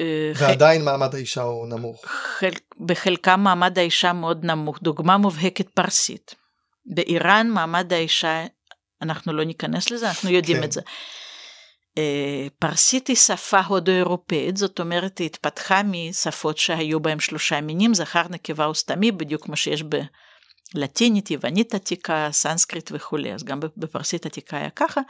אה, 0.00 0.32
ועדיין 0.34 0.84
מעמד 0.84 1.14
האישה 1.14 1.42
הוא 1.42 1.68
נמוך. 1.68 2.06
חל... 2.06 2.50
בחלקם 2.86 3.40
מעמד 3.40 3.78
האישה 3.78 4.12
מאוד 4.12 4.44
נמוך. 4.44 4.78
דוגמה 4.82 5.16
מובהקת 5.16 5.68
פרסית. 5.68 6.34
באיראן 6.86 7.48
מעמד 7.50 7.92
האישה, 7.92 8.46
אנחנו 9.02 9.32
לא 9.32 9.44
ניכנס 9.44 9.90
לזה, 9.90 10.08
אנחנו 10.08 10.30
יודעים 10.30 10.56
כן. 10.56 10.64
את 10.64 10.72
זה. 10.72 10.80
אה, 11.98 12.46
פרסית 12.58 13.08
היא 13.08 13.16
שפה 13.16 13.60
הודו-אירופאית, 13.60 14.56
זאת 14.56 14.80
אומרת 14.80 15.18
היא 15.18 15.26
התפתחה 15.26 15.82
משפות 15.82 16.58
שהיו 16.58 17.00
בהם 17.00 17.20
שלושה 17.20 17.60
מינים, 17.60 17.94
זכר, 17.94 18.22
נקבה 18.30 18.68
וסתמי, 18.68 19.12
בדיוק 19.12 19.44
כמו 19.44 19.56
שיש 19.56 19.84
בלטינית, 20.74 21.30
יוונית 21.30 21.74
עתיקה, 21.74 22.28
סנסקריט 22.32 22.90
וכולי, 22.94 23.34
אז 23.34 23.44
גם 23.44 23.60
בפרסית 23.76 24.26
עתיקה 24.26 24.56
היה 24.56 24.70
ככה. 24.70 25.00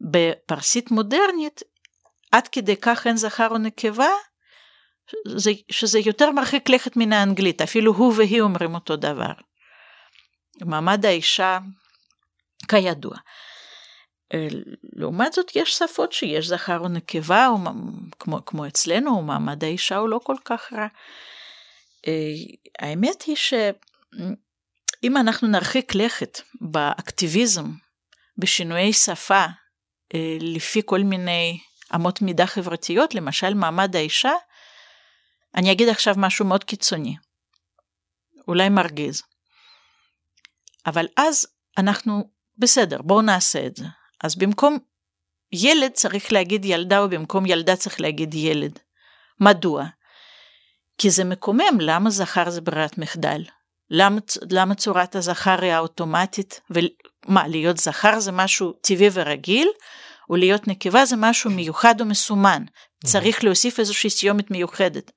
בפרסית 0.00 0.90
מודרנית 0.90 1.62
עד 2.32 2.48
כדי 2.48 2.76
כך 2.76 3.06
אין 3.06 3.16
זכר 3.16 3.48
או 3.50 3.58
נקבה, 3.58 4.08
זה, 5.26 5.50
שזה 5.70 5.98
יותר 5.98 6.30
מרחיק 6.30 6.68
לכת 6.68 6.96
מן 6.96 7.12
האנגלית, 7.12 7.62
אפילו 7.62 7.92
הוא 7.92 8.14
והיא 8.16 8.40
אומרים 8.40 8.74
אותו 8.74 8.96
דבר. 8.96 9.32
מעמד 10.60 11.06
האישה, 11.06 11.58
כידוע. 12.68 13.16
לעומת 14.92 15.32
זאת 15.32 15.56
יש 15.56 15.70
שפות 15.70 16.12
שיש 16.12 16.46
זכר 16.46 16.78
או 16.78 16.88
נקבה, 16.88 17.48
או, 17.48 17.56
כמו, 18.18 18.44
כמו 18.44 18.66
אצלנו, 18.66 19.22
מעמד 19.22 19.64
האישה 19.64 19.96
הוא 19.96 20.08
לא 20.08 20.20
כל 20.24 20.36
כך 20.44 20.72
רע. 20.72 20.86
האמת 22.78 23.22
היא 23.22 23.36
שאם 23.36 25.16
אנחנו 25.16 25.48
נרחיק 25.48 25.94
לכת 25.94 26.40
באקטיביזם, 26.60 27.64
בשינויי 28.38 28.92
שפה, 28.92 29.44
לפי 30.40 30.82
כל 30.84 31.00
מיני 31.00 31.58
אמות 31.94 32.22
מידה 32.22 32.46
חברתיות, 32.46 33.14
למשל 33.14 33.54
מעמד 33.54 33.96
האישה, 33.96 34.32
אני 35.54 35.72
אגיד 35.72 35.88
עכשיו 35.88 36.14
משהו 36.18 36.44
מאוד 36.44 36.64
קיצוני, 36.64 37.16
אולי 38.48 38.68
מרגיז. 38.68 39.22
אבל 40.86 41.06
אז 41.16 41.46
אנחנו, 41.78 42.30
בסדר, 42.58 43.02
בואו 43.02 43.22
נעשה 43.22 43.66
את 43.66 43.76
זה. 43.76 43.84
אז 44.24 44.36
במקום 44.36 44.78
ילד 45.52 45.90
צריך 45.92 46.32
להגיד 46.32 46.64
ילדה, 46.64 47.04
ובמקום 47.04 47.46
ילדה 47.46 47.76
צריך 47.76 48.00
להגיד 48.00 48.34
ילד. 48.34 48.78
מדוע? 49.40 49.84
כי 50.98 51.10
זה 51.10 51.24
מקומם, 51.24 51.80
למה 51.80 52.10
זכר 52.10 52.50
זה 52.50 52.60
ברירת 52.60 52.98
מחדל? 52.98 53.44
למה, 53.90 54.20
למה 54.50 54.74
צורת 54.74 55.16
הזכר 55.16 55.62
היא 55.62 55.72
האוטומטית? 55.72 56.60
ומה, 56.70 57.48
להיות 57.48 57.76
זכר 57.76 58.20
זה 58.20 58.32
משהו 58.32 58.72
טבעי 58.72 59.08
ורגיל, 59.12 59.68
ולהיות 60.30 60.68
נקבה 60.68 61.04
זה 61.04 61.16
משהו 61.18 61.50
מיוחד 61.50 61.94
ומסומן, 62.00 62.64
צריך 63.04 63.44
להוסיף 63.44 63.80
איזושהי 63.80 64.10
סיומת 64.10 64.50
מיוחדת. 64.50 65.10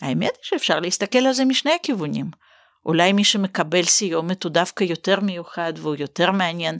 האמת 0.00 0.32
היא 0.36 0.42
שאפשר 0.42 0.80
להסתכל 0.80 1.18
על 1.18 1.32
זה 1.32 1.44
משני 1.44 1.72
הכיוונים. 1.80 2.30
אולי 2.86 3.12
מי 3.12 3.24
שמקבל 3.24 3.82
סיומת 3.82 4.44
הוא 4.44 4.52
דווקא 4.52 4.84
יותר 4.84 5.20
מיוחד 5.20 5.72
והוא 5.76 5.96
יותר 5.98 6.30
מעניין. 6.30 6.78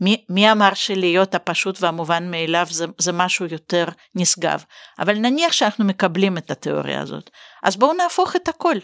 מי, 0.00 0.24
מי 0.28 0.52
אמר 0.52 0.74
שלהיות 0.74 1.34
הפשוט 1.34 1.78
והמובן 1.80 2.30
מאליו 2.30 2.66
זה, 2.70 2.86
זה 2.98 3.12
משהו 3.12 3.46
יותר 3.50 3.84
נשגב? 4.14 4.64
אבל 4.98 5.14
נניח 5.14 5.52
שאנחנו 5.52 5.84
מקבלים 5.84 6.38
את 6.38 6.50
התיאוריה 6.50 7.00
הזאת, 7.00 7.30
אז 7.62 7.76
בואו 7.76 7.92
נהפוך 7.92 8.36
את 8.36 8.48
הכל. 8.48 8.76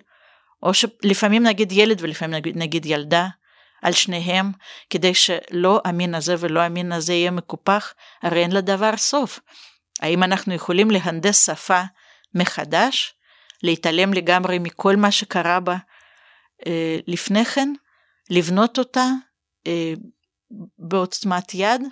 או 0.63 0.75
שלפעמים 0.75 1.43
נגיד 1.43 1.73
ילד 1.73 1.99
ולפעמים 2.01 2.35
נגיד, 2.35 2.57
נגיד 2.57 2.87
ילדה, 2.87 3.29
על 3.85 3.93
שניהם, 3.93 4.53
כדי 4.91 5.15
שלא 5.15 5.81
המין 5.85 6.15
הזה 6.15 6.35
ולא 6.39 6.61
המין 6.61 6.93
הזה 6.93 7.13
יהיה 7.13 7.31
מקופח, 7.31 7.95
הרי 8.23 8.43
אין 8.43 8.53
לדבר 8.53 8.97
סוף. 8.97 9.41
האם 10.01 10.23
אנחנו 10.23 10.55
יכולים 10.55 10.91
להנדס 10.91 11.47
שפה 11.47 11.83
מחדש, 12.35 13.15
להתעלם 13.63 14.13
לגמרי 14.13 14.59
מכל 14.59 14.97
מה 14.97 15.13
שקרה 15.13 15.61
בה 15.61 15.77
אה, 16.67 16.99
לפני 17.07 17.45
כן, 17.45 17.69
לבנות 18.31 18.79
אותה 18.79 19.07
אה, 19.67 19.93
בעוצמת 20.79 21.55
יד? 21.55 21.83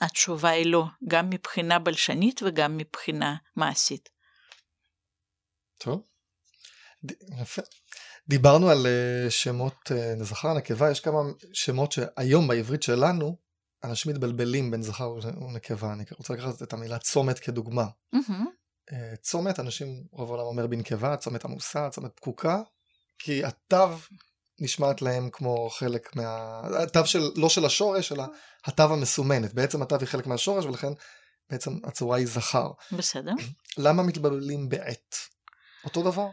התשובה 0.00 0.48
היא 0.48 0.66
לא, 0.66 0.84
גם 1.08 1.30
מבחינה 1.30 1.78
בלשנית 1.78 2.40
וגם 2.42 2.76
מבחינה 2.76 3.36
מעשית. 3.56 4.08
טוב, 5.78 6.02
יפה. 7.42 7.62
דיברנו 8.30 8.70
על 8.70 8.86
אה, 8.86 9.30
שמות 9.30 9.92
אה, 9.92 10.24
זכר 10.24 10.54
נקבה, 10.54 10.90
יש 10.90 11.00
כמה 11.00 11.18
שמות 11.52 11.92
שהיום 11.92 12.48
בעברית 12.48 12.82
שלנו, 12.82 13.36
אנשים 13.84 14.12
מתבלבלים 14.12 14.70
בין 14.70 14.82
זכר 14.82 15.14
ונקבה. 15.40 15.92
אני 15.92 16.04
רוצה 16.18 16.34
לקחת 16.34 16.62
את 16.62 16.72
המילה 16.72 16.98
צומת 16.98 17.38
כדוגמה. 17.38 17.84
Mm-hmm. 18.14 18.92
צומת, 19.22 19.60
אנשים 19.60 20.04
רוב 20.12 20.28
העולם 20.28 20.46
אומר 20.46 20.66
בנקבה, 20.66 21.16
צומת 21.16 21.44
עמוסה, 21.44 21.90
צומת 21.90 22.10
פקוקה, 22.14 22.62
כי 23.18 23.44
התו 23.44 23.88
נשמעת 24.60 25.02
להם 25.02 25.30
כמו 25.32 25.70
חלק 25.70 26.16
מה... 26.16 26.60
התו 26.82 27.06
של, 27.06 27.30
לא 27.36 27.48
של 27.48 27.64
השורש, 27.64 28.12
אלא 28.12 28.24
התו 28.64 28.82
המסומנת. 28.82 29.54
בעצם 29.54 29.82
התו 29.82 29.96
היא 30.00 30.06
חלק 30.06 30.26
מהשורש, 30.26 30.64
ולכן 30.64 30.92
בעצם 31.50 31.78
הצורה 31.84 32.16
היא 32.16 32.26
זכר. 32.26 32.70
בסדר. 32.92 33.32
למה 33.78 34.02
מתבלבלים 34.02 34.68
בעת? 34.68 35.16
אותו 35.84 36.02
דבר? 36.02 36.26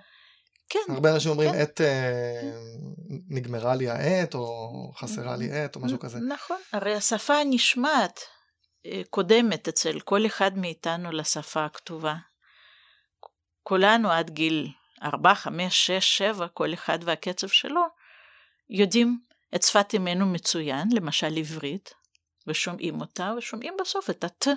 כן. 0.69 0.79
הרבה 0.89 1.13
אנשים 1.13 1.31
אומרים 1.31 1.51
כן. 1.51 1.59
עת 1.59 1.81
אה, 1.81 2.51
נגמרה 3.29 3.75
לי 3.75 3.89
העת 3.89 4.35
או 4.35 4.91
חסרה 4.95 5.37
לי 5.37 5.51
עת 5.51 5.75
או 5.75 5.81
משהו 5.81 5.99
כזה. 5.99 6.19
נכון, 6.19 6.57
הרי 6.73 6.93
השפה 6.93 7.33
נשמעת 7.45 8.19
אה, 8.85 9.01
קודמת 9.09 9.67
אצל 9.67 9.99
כל 9.99 10.25
אחד 10.25 10.57
מאיתנו 10.57 11.11
לשפה 11.11 11.65
הכתובה. 11.65 12.15
כולנו 13.63 14.11
עד 14.11 14.29
גיל 14.29 14.67
4, 15.03 15.35
5, 15.35 15.85
6, 15.85 16.17
7, 16.17 16.47
כל 16.47 16.73
אחד 16.73 16.99
והקצב 17.01 17.47
שלו, 17.47 17.81
יודעים 18.69 19.19
את 19.55 19.63
שפת 19.63 19.95
אמנו 19.95 20.25
מצוין, 20.25 20.87
למשל 20.91 21.37
עברית, 21.37 21.93
ושומעים 22.47 23.01
אותה, 23.01 23.33
ושומעים 23.37 23.73
בסוף 23.81 24.09
את 24.09 24.23
הת. 24.23 24.47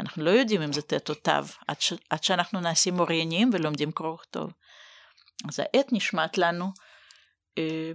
אנחנו 0.00 0.24
לא 0.24 0.30
יודעים 0.30 0.62
אם 0.62 0.72
זה 0.72 0.82
ט' 0.82 1.10
או 1.10 1.14
ת', 1.14 1.28
עד, 1.68 1.80
ש... 1.80 1.92
עד 2.10 2.24
שאנחנו 2.24 2.60
נעשים 2.60 3.00
אורייניים 3.00 3.50
ולומדים 3.52 3.92
קרוא 3.92 4.14
וכתוב. 4.14 4.50
אז 5.48 5.60
העט 5.60 5.86
נשמעת 5.92 6.38
לנו 6.38 6.66
אה, 7.58 7.92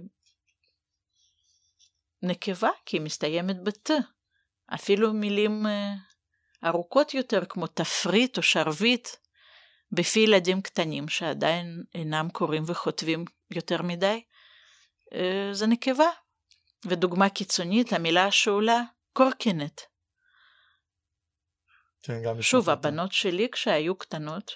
נקבה, 2.22 2.70
כי 2.86 2.96
היא 2.96 3.02
מסתיימת 3.02 3.56
בת. 3.62 3.90
אפילו 4.74 5.12
מילים 5.12 5.66
אה, 5.66 5.94
ארוכות 6.68 7.14
יותר, 7.14 7.44
כמו 7.48 7.66
תפריט 7.66 8.36
או 8.36 8.42
שרביט, 8.42 9.08
בפי 9.92 10.20
ילדים 10.20 10.62
קטנים 10.62 11.08
שעדיין 11.08 11.82
אינם 11.94 12.28
קוראים 12.32 12.62
וכותבים 12.66 13.24
יותר 13.50 13.82
מדי, 13.82 14.22
אה, 15.14 15.48
זה 15.52 15.66
נקבה. 15.66 16.08
ודוגמה 16.84 17.28
קיצונית, 17.28 17.92
המילה 17.92 18.26
השאולה, 18.26 18.82
קורקינט. 19.12 19.80
כן, 22.02 22.42
שוב, 22.42 22.70
הבנות 22.70 23.12
שלי 23.12 23.48
כשהיו 23.52 23.98
קטנות, 23.98 24.52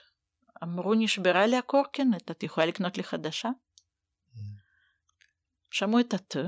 אמרו 0.63 0.95
נשברה 0.95 1.47
לי 1.47 1.57
הקורקינט, 1.57 2.31
את 2.31 2.43
יכולה 2.43 2.67
לקנות 2.67 2.97
לי 2.97 3.05
חדשה? 3.05 3.49
Mm. 3.49 4.39
שמעו 5.71 6.01
את 6.01 6.15
התה 6.15 6.41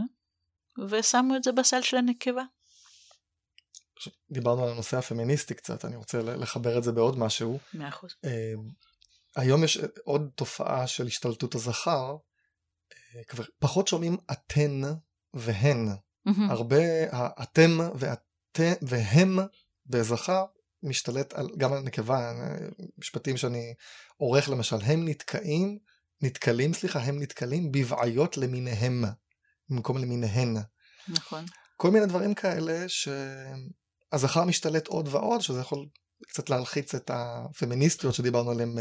ושמו 0.88 1.36
את 1.36 1.42
זה 1.42 1.52
בסל 1.52 1.82
של 1.82 1.96
הנקבה. 1.96 2.42
דיברנו 4.30 4.64
על 4.64 4.70
הנושא 4.70 4.98
הפמיניסטי 4.98 5.54
קצת, 5.54 5.84
אני 5.84 5.96
רוצה 5.96 6.22
לחבר 6.22 6.78
את 6.78 6.82
זה 6.82 6.92
בעוד 6.92 7.18
משהו. 7.18 7.58
מאה 7.74 7.88
אחוז. 7.88 8.14
אמ, 8.24 8.30
היום 9.36 9.64
יש 9.64 9.78
עוד 10.04 10.30
תופעה 10.34 10.86
של 10.86 11.06
השתלטות 11.06 11.54
הזכר, 11.54 12.16
אה, 12.92 13.24
כבר 13.24 13.44
פחות 13.58 13.88
שומעים 13.88 14.16
אתן 14.32 14.80
והן. 15.34 15.88
הרבה 16.50 16.76
האתם 17.12 17.78
והם 18.82 19.38
בזכר 19.86 20.44
משתלט 20.82 21.32
על, 21.32 21.48
גם 21.56 21.72
על 21.72 21.82
נקבה, 21.82 22.32
משפטים 22.98 23.36
שאני 23.36 23.74
עורך 24.16 24.48
למשל, 24.48 24.76
הם 24.82 25.08
נתקעים 25.08 25.78
נתקלים, 26.22 26.74
סליחה, 26.74 27.00
הם 27.00 27.22
נתקלים 27.22 27.72
בבעיות 27.72 28.36
למיניהם, 28.36 29.04
במקום 29.68 29.98
למיניהן. 29.98 30.56
נכון. 31.08 31.44
כל 31.76 31.90
מיני 31.90 32.06
דברים 32.06 32.34
כאלה 32.34 32.86
שהזכר 32.88 34.44
משתלט 34.44 34.86
עוד 34.86 35.08
ועוד, 35.08 35.40
שזה 35.40 35.60
יכול 35.60 35.86
קצת 36.28 36.50
להלחיץ 36.50 36.94
את 36.94 37.10
הפמיניסטיות 37.14 38.14
שדיברנו 38.14 38.50
עליהן 38.50 38.78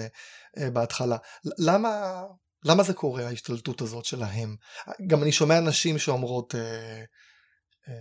אה, 0.58 0.70
בהתחלה. 0.70 1.18
למה, 1.58 2.24
למה 2.66 2.84
זה 2.84 2.94
קורה, 2.94 3.28
ההשתלטות 3.28 3.82
הזאת 3.82 4.06
שלהם? 4.06 4.56
גם 5.08 5.24
אני 5.24 5.32
שומע 5.32 5.60
נשים 5.60 6.00
שאומרות, 6.00 6.56
אה, 6.56 7.04
אה, 7.90 7.94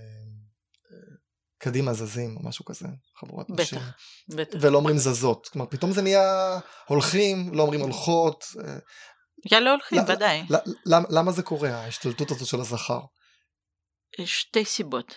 קדימה 1.61 1.93
זזים 1.93 2.37
או 2.37 2.49
משהו 2.49 2.65
כזה, 2.65 2.89
חבורת 3.21 3.51
בטח, 3.51 3.63
נשים. 3.63 3.79
בטח. 4.29 4.59
ולא 4.61 4.79
אומרים 4.79 4.99
זזות. 4.99 5.49
כלומר, 5.49 5.71
פתאום 5.71 5.93
זה 5.93 6.03
נהיה 6.03 6.59
הולכים, 6.87 7.55
לא 7.55 7.63
אומרים 7.63 7.81
הולכות. 7.81 8.45
יאללה 9.53 9.71
הולכים, 9.71 9.99
לא- 9.99 10.13
ודאי. 10.13 10.43
למה, 10.87 11.07
למה 11.11 11.33
זה 11.33 11.43
קורה, 11.43 11.71
ההשתלטות 11.71 12.31
הזאת 12.31 12.49
של 12.49 12.61
הזכר? 12.61 13.01
שתי 14.25 14.65
סיבות. 14.65 15.15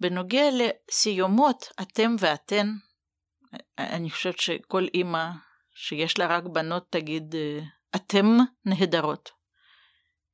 בנוגע 0.00 0.44
לסיומות, 0.52 1.68
אתם 1.82 2.16
ואתן, 2.18 2.66
אני 3.78 4.10
חושבת 4.10 4.38
שכל 4.38 4.86
אימא 4.94 5.28
שיש 5.74 6.18
לה 6.18 6.26
רק 6.26 6.44
בנות 6.44 6.86
תגיד, 6.90 7.34
אתם 7.96 8.26
נהדרות. 8.64 9.30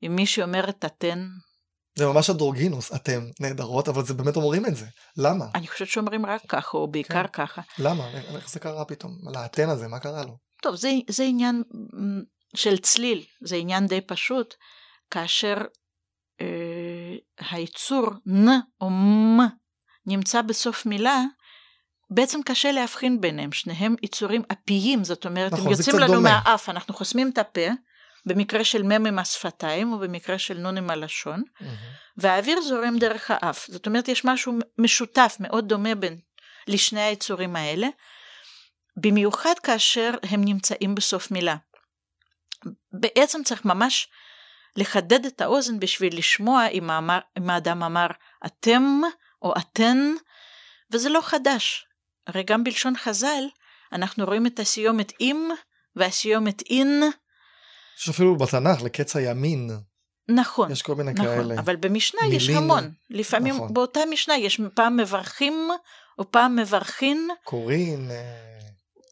אם 0.02 0.16
מישהי 0.16 0.42
אומרת 0.42 0.84
אתן... 0.84 1.28
זה 1.99 2.07
ממש 2.07 2.30
אדרוגינוס, 2.30 2.94
אתם 2.94 3.20
נהדרות, 3.40 3.88
אבל 3.88 4.05
זה 4.05 4.14
באמת 4.14 4.36
אומרים 4.36 4.66
את 4.66 4.76
זה. 4.76 4.86
למה? 5.16 5.44
אני 5.55 5.66
חושבת 5.68 5.88
שאומרים 5.88 6.26
רק 6.26 6.42
ככה, 6.49 6.78
או 6.78 6.88
בעיקר 6.88 7.22
כן. 7.22 7.28
ככה. 7.44 7.62
למה? 7.78 8.11
איך 8.34 8.51
זה 8.51 8.61
קרה 8.61 8.84
פתאום? 8.84 9.18
על 9.28 9.34
האתן 9.36 9.68
הזה, 9.68 9.88
מה 9.88 9.99
קרה 9.99 10.24
לו? 10.24 10.36
טוב, 10.62 10.74
זה, 10.74 10.90
זה 11.09 11.24
עניין 11.24 11.62
של 12.57 12.78
צליל, 12.78 13.24
זה 13.40 13.57
עניין 13.57 13.86
די 13.86 14.01
פשוט, 14.01 14.55
כאשר 15.11 15.57
אה, 16.40 17.46
היצור 17.51 18.07
נ 18.26 18.46
או 18.80 18.90
מ 18.90 19.38
נמצא 20.07 20.42
בסוף 20.42 20.86
מילה, 20.86 21.22
בעצם 22.11 22.40
קשה 22.42 22.72
להבחין 22.72 23.20
ביניהם, 23.20 23.53
שניהם 23.53 23.94
יצורים 24.03 24.42
אפיים, 24.53 25.05
זאת 25.05 25.26
אומרת, 25.26 25.53
נכון, 25.53 25.66
הם 25.66 25.72
יוצאים 25.72 25.99
לנו 25.99 26.14
דומה. 26.14 26.40
מהאף, 26.44 26.68
אנחנו 26.68 26.94
חוסמים 26.94 27.30
את 27.30 27.38
הפה, 27.38 27.68
במקרה 28.28 28.64
של 28.64 28.82
מ' 28.82 29.06
עם 29.06 29.18
השפתיים, 29.18 29.92
או 29.92 29.98
במקרה 29.98 30.38
של 30.38 30.58
נ' 30.58 30.76
עם 30.76 30.90
הלשון, 30.90 31.42
mm-hmm. 31.42 31.64
והאוויר 32.16 32.60
זורם 32.60 32.98
דרך 32.98 33.30
האף. 33.30 33.66
זאת 33.70 33.86
אומרת, 33.86 34.08
יש 34.08 34.24
משהו 34.24 34.58
משותף, 34.78 35.36
מאוד 35.40 35.68
דומה 35.68 35.94
בין 35.94 36.18
לשני 36.66 37.00
היצורים 37.00 37.56
האלה, 37.56 37.88
במיוחד 38.96 39.54
כאשר 39.62 40.10
הם 40.22 40.44
נמצאים 40.44 40.94
בסוף 40.94 41.30
מילה. 41.30 41.56
בעצם 42.92 43.42
צריך 43.44 43.64
ממש 43.64 44.08
לחדד 44.76 45.26
את 45.26 45.40
האוזן 45.40 45.80
בשביל 45.80 46.18
לשמוע 46.18 46.66
אם, 46.66 46.90
האמר, 46.90 47.18
אם 47.38 47.50
האדם 47.50 47.82
אמר 47.82 48.06
אתם 48.46 49.00
או 49.42 49.54
אתן, 49.58 49.98
וזה 50.90 51.08
לא 51.08 51.20
חדש. 51.22 51.86
הרי 52.26 52.42
גם 52.42 52.64
בלשון 52.64 52.96
חז"ל 52.96 53.44
אנחנו 53.92 54.24
רואים 54.24 54.46
את 54.46 54.58
הסיומת 54.58 55.12
אם 55.20 55.50
והסיומת 55.96 56.62
אין. 56.70 57.02
יש 57.99 58.09
אפילו 58.09 58.36
בתנ"ך 58.36 58.82
לקץ 58.82 59.16
הימין. 59.16 59.70
נכון. 60.28 60.70
יש 60.70 60.82
כל 60.82 60.94
מיני 60.94 61.12
נכון, 61.12 61.26
כאלה. 61.26 61.59
אבל 61.59 61.76
במשנה 61.76 62.20
מילין, 62.22 62.36
יש 62.36 62.51
המון. 62.51 62.92
לפעמים 63.11 63.55
נכון. 63.55 63.74
באותה 63.74 64.01
משנה 64.11 64.36
יש 64.36 64.61
פעם 64.74 64.96
מברכים 64.96 65.68
או 66.18 66.30
פעם 66.30 66.57
מברכין. 66.57 67.28
קורין. 67.44 68.11
אה, 68.11 68.59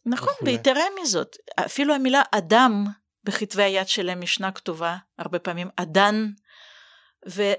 נכון, 0.07 0.34
ויתרה 0.43 0.84
מזאת, 1.03 1.37
אפילו 1.66 1.95
המילה 1.95 2.22
אדם 2.30 2.87
בכתבי 3.24 3.62
היד 3.62 3.89
שלהם 3.89 4.20
משנה 4.20 4.53
כתובה, 4.53 4.97
הרבה 5.18 5.39
פעמים 5.39 5.68
אדן, 5.76 6.30
ו, 7.28 7.53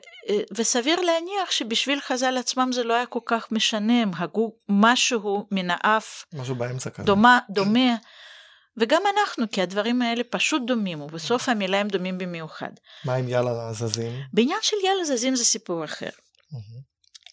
וסביר 0.51 1.01
להניח 1.01 1.51
שבשביל 1.51 1.99
חז"ל 1.99 2.37
עצמם 2.37 2.69
זה 2.73 2.83
לא 2.83 2.93
היה 2.93 3.05
כל 3.05 3.19
כך 3.25 3.51
משנה, 3.51 4.01
הם 4.01 4.11
הגו 4.17 4.55
משהו 4.69 5.47
מן 5.51 5.67
האף, 5.69 6.25
משהו 6.33 6.55
באמצע 6.55 6.89
כזה, 6.89 7.05
דומה, 7.05 7.39
דומה, 7.49 7.95
וגם 8.77 9.01
אנחנו, 9.17 9.45
כי 9.51 9.61
הדברים 9.61 10.01
האלה 10.01 10.23
פשוט 10.23 10.61
דומים, 10.67 11.01
ובסוף 11.01 11.49
המילה 11.49 11.79
הם 11.79 11.87
דומים 11.87 12.17
במיוחד. 12.17 12.71
מה 13.05 13.15
עם 13.15 13.29
יאללה 13.29 13.73
זזים? 13.73 14.11
בעניין 14.33 14.59
של 14.61 14.77
יאללה 14.83 15.03
זזים 15.03 15.35
זה 15.35 15.45
סיפור 15.45 15.85
אחר. 15.85 16.09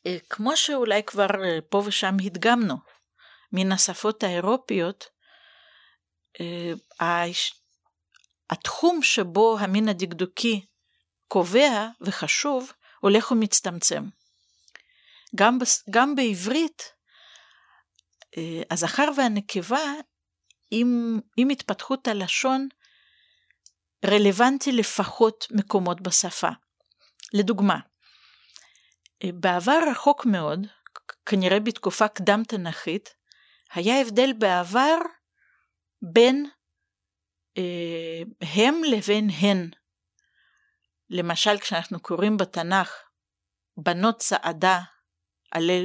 אה, 0.07 0.16
כמו 0.30 0.57
שאולי 0.57 1.03
כבר 1.03 1.45
אה, 1.45 1.59
פה 1.68 1.82
ושם 1.86 2.16
הדגמנו, 2.24 2.74
מן 3.53 3.72
השפות 3.72 4.22
האירופיות, 4.22 5.05
אה, 6.40 7.24
התחום 8.51 9.03
שבו 9.03 9.59
המין 9.61 9.88
הדקדוקי 9.88 10.66
קובע 11.28 11.88
וחשוב 12.01 12.72
הולך 13.01 13.30
ומצטמצם. 13.30 14.05
גם, 15.34 15.59
גם 15.90 16.14
בעברית 16.14 16.82
הזכר 18.70 19.09
והנקבה 19.16 19.92
עם, 20.80 21.20
עם 21.36 21.48
התפתחות 21.48 22.08
הלשון 22.08 22.68
רלוונטי 24.06 24.72
לפחות 24.72 25.46
מקומות 25.50 26.00
בשפה. 26.00 26.48
לדוגמה, 27.32 27.78
אה, 29.24 29.28
בעבר 29.34 29.78
רחוק 29.90 30.26
מאוד, 30.26 30.66
כנראה 31.26 31.60
בתקופה 31.60 32.08
קדם 32.08 32.42
תנכית, 32.48 33.14
היה 33.72 34.00
הבדל 34.00 34.32
בעבר 34.38 34.98
בין 36.02 36.50
אה, 37.58 38.22
הם 38.40 38.74
לבין 38.84 39.30
הן. 39.30 39.70
למשל, 41.10 41.58
כשאנחנו 41.58 42.00
קוראים 42.00 42.36
בתנ"ך, 42.36 42.92
בנות 43.76 44.18
צעדה 44.18 44.80
עלה 45.50 45.82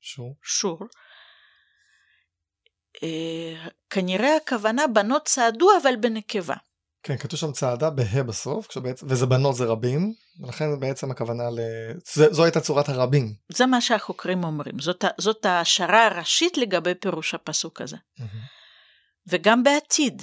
שור, 0.00 0.36
שור 0.42 0.78
כנראה 3.90 4.36
הכוונה 4.36 4.86
בנות 4.86 5.24
צעדו 5.24 5.68
אבל 5.82 5.96
בנקבה. 5.96 6.54
כן, 7.02 7.16
כתוב 7.16 7.40
שם 7.40 7.52
צעדה 7.52 7.90
בה' 7.90 8.22
בסוף, 8.22 8.66
כשבעצם, 8.66 9.06
וזה 9.08 9.26
בנות 9.26 9.56
זה 9.56 9.64
רבים, 9.64 10.14
ולכן 10.40 10.80
בעצם 10.80 11.10
הכוונה 11.10 11.50
ל... 11.50 11.58
זו, 12.14 12.34
זו 12.34 12.44
הייתה 12.44 12.60
צורת 12.60 12.88
הרבים. 12.88 13.34
זה 13.48 13.66
מה 13.66 13.80
שהחוקרים 13.80 14.44
אומרים, 14.44 14.78
זאת, 14.78 15.04
זאת 15.18 15.46
ההשערה 15.46 16.06
הראשית 16.06 16.58
לגבי 16.58 16.94
פירוש 16.94 17.34
הפסוק 17.34 17.80
הזה. 17.80 17.96
Mm-hmm. 17.96 18.24
וגם 19.26 19.62
בעתיד 19.62 20.22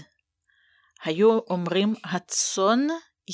היו 1.03 1.39
אומרים 1.49 1.93
הצאן 2.03 2.87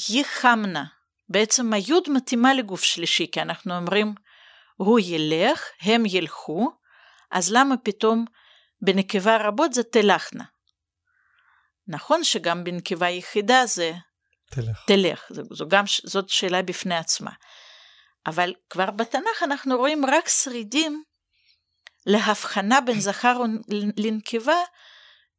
יחמנה. 0.09 0.85
בעצם 1.29 1.73
היוד 1.73 2.03
מתאימה 2.09 2.53
לגוף 2.53 2.83
שלישי, 2.83 3.27
כי 3.31 3.41
אנחנו 3.41 3.77
אומרים 3.77 4.13
הוא 4.75 4.99
ילך, 4.99 5.65
הם 5.81 6.03
ילכו, 6.05 6.71
אז 7.31 7.51
למה 7.51 7.77
פתאום 7.77 8.25
בנקבה 8.85 9.37
רבות 9.37 9.73
זה 9.73 9.83
תלכנה? 9.83 10.43
נכון 11.87 12.23
שגם 12.23 12.63
בנקבה 12.63 13.09
יחידה 13.09 13.65
זה 13.65 13.91
תלך. 14.51 14.83
תלך. 14.87 15.25
זו, 15.29 15.41
זו 15.51 15.67
גם, 15.67 15.83
זאת 16.03 16.29
שאלה 16.29 16.61
בפני 16.61 16.95
עצמה. 16.95 17.31
אבל 18.27 18.53
כבר 18.69 18.91
בתנ"ך 18.91 19.43
אנחנו 19.43 19.77
רואים 19.77 20.05
רק 20.05 20.29
שרידים 20.29 21.03
להבחנה 22.05 22.81
בין 22.81 22.99
זכר 22.99 23.37
לנקבה 23.97 24.57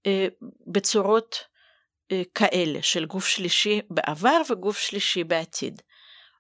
אה, 0.07 0.27
בצורות 0.73 1.37
אה, 2.13 2.23
כאלה 2.35 2.83
של 2.83 3.07
גוף 3.07 3.27
שלישי 3.27 3.81
בעבר 3.91 4.43
וגוף 4.51 4.79
שלישי 4.79 5.25
בעתיד. 5.25 5.83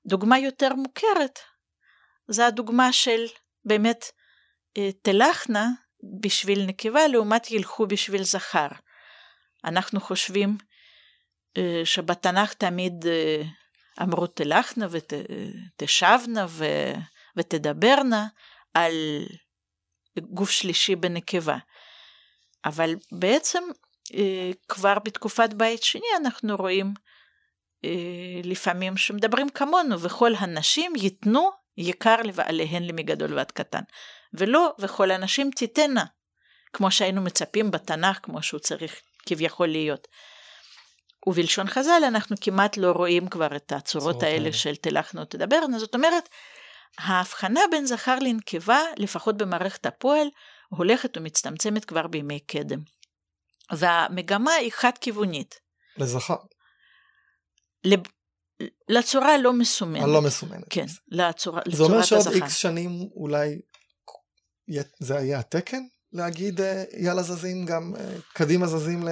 דוגמה 0.06 0.38
יותר 0.38 0.74
מוכרת 0.74 1.38
זה 2.28 2.46
הדוגמה 2.46 2.92
של 2.92 3.26
באמת 3.64 4.04
אה, 4.76 4.90
תלכנה 5.02 5.68
בשביל 6.20 6.64
נקבה 6.66 7.08
לעומת 7.08 7.50
ילכו 7.50 7.86
בשביל 7.86 8.22
זכר. 8.22 8.68
אנחנו 9.64 10.00
חושבים 10.00 10.56
שבתנ"ך 11.84 12.54
תמיד 12.54 13.04
אמרו 14.02 14.26
תלכנה 14.26 14.86
ותשבנה 14.90 16.46
ותדברנה 17.36 18.26
על 18.74 18.92
גוף 20.18 20.50
שלישי 20.50 20.96
בנקבה. 20.96 21.56
אבל 22.64 22.94
בעצם 23.12 23.62
אה, 24.14 24.50
כבר 24.68 24.98
בתקופת 25.04 25.52
בית 25.54 25.82
שני 25.82 26.06
אנחנו 26.16 26.56
רואים 26.56 26.94
אה, 27.84 28.40
לפעמים 28.44 28.96
שמדברים 28.96 29.48
כמונו, 29.48 30.00
וכל 30.00 30.32
הנשים 30.38 30.92
ייתנו 30.96 31.50
יקר 31.76 32.22
לבעליהן 32.22 32.82
למגדול 32.82 33.34
ועד 33.34 33.50
קטן, 33.50 33.82
ולא 34.34 34.74
וכל 34.78 35.10
הנשים 35.10 35.50
תיתנה, 35.50 36.04
כמו 36.72 36.90
שהיינו 36.90 37.22
מצפים 37.22 37.70
בתנ"ך, 37.70 38.18
כמו 38.22 38.42
שהוא 38.42 38.60
צריך 38.60 39.00
כביכול 39.26 39.68
להיות. 39.68 40.08
ובלשון 41.26 41.68
חז"ל 41.68 42.02
אנחנו 42.06 42.36
כמעט 42.40 42.76
לא 42.76 42.92
רואים 42.92 43.28
כבר 43.28 43.56
את 43.56 43.72
הצורות 43.72 44.22
האלה 44.22 44.52
של 44.52 44.76
תלכנו 44.76 45.24
תדברנה, 45.24 45.78
זאת 45.78 45.94
אומרת, 45.94 46.28
ההבחנה 46.98 47.60
בין 47.70 47.86
זכר 47.86 48.18
לנקבה, 48.18 48.80
לפחות 48.96 49.36
במערכת 49.36 49.86
הפועל, 49.86 50.28
הולכת 50.68 51.16
ומצטמצמת 51.16 51.84
כבר 51.84 52.06
בימי 52.06 52.40
קדם. 52.40 52.78
והמגמה 53.72 54.52
היא 54.52 54.72
חד-כיוונית. 54.72 55.60
לזכר. 55.96 56.36
לב... 57.84 58.00
לצורה 58.88 59.34
הלא 59.34 59.52
מסומנת. 59.52 60.02
הלא 60.02 60.22
מסומנת. 60.22 60.64
כן, 60.70 60.86
לצורה, 61.08 61.60
זה 61.66 61.82
אומר 61.82 61.98
לצורת 61.98 62.06
שעוד 62.06 62.20
הזכר. 62.20 62.34
איקס 62.34 62.56
שנים 62.56 63.08
אולי 63.14 63.60
זה 64.98 65.14
יהיה 65.14 65.38
התקן 65.38 65.82
להגיד 66.12 66.60
אה, 66.60 66.84
יאללה 66.98 67.22
זזים 67.22 67.66
גם 67.66 67.92
אה, 67.98 68.04
קדימה 68.34 68.66
זזים 68.66 69.04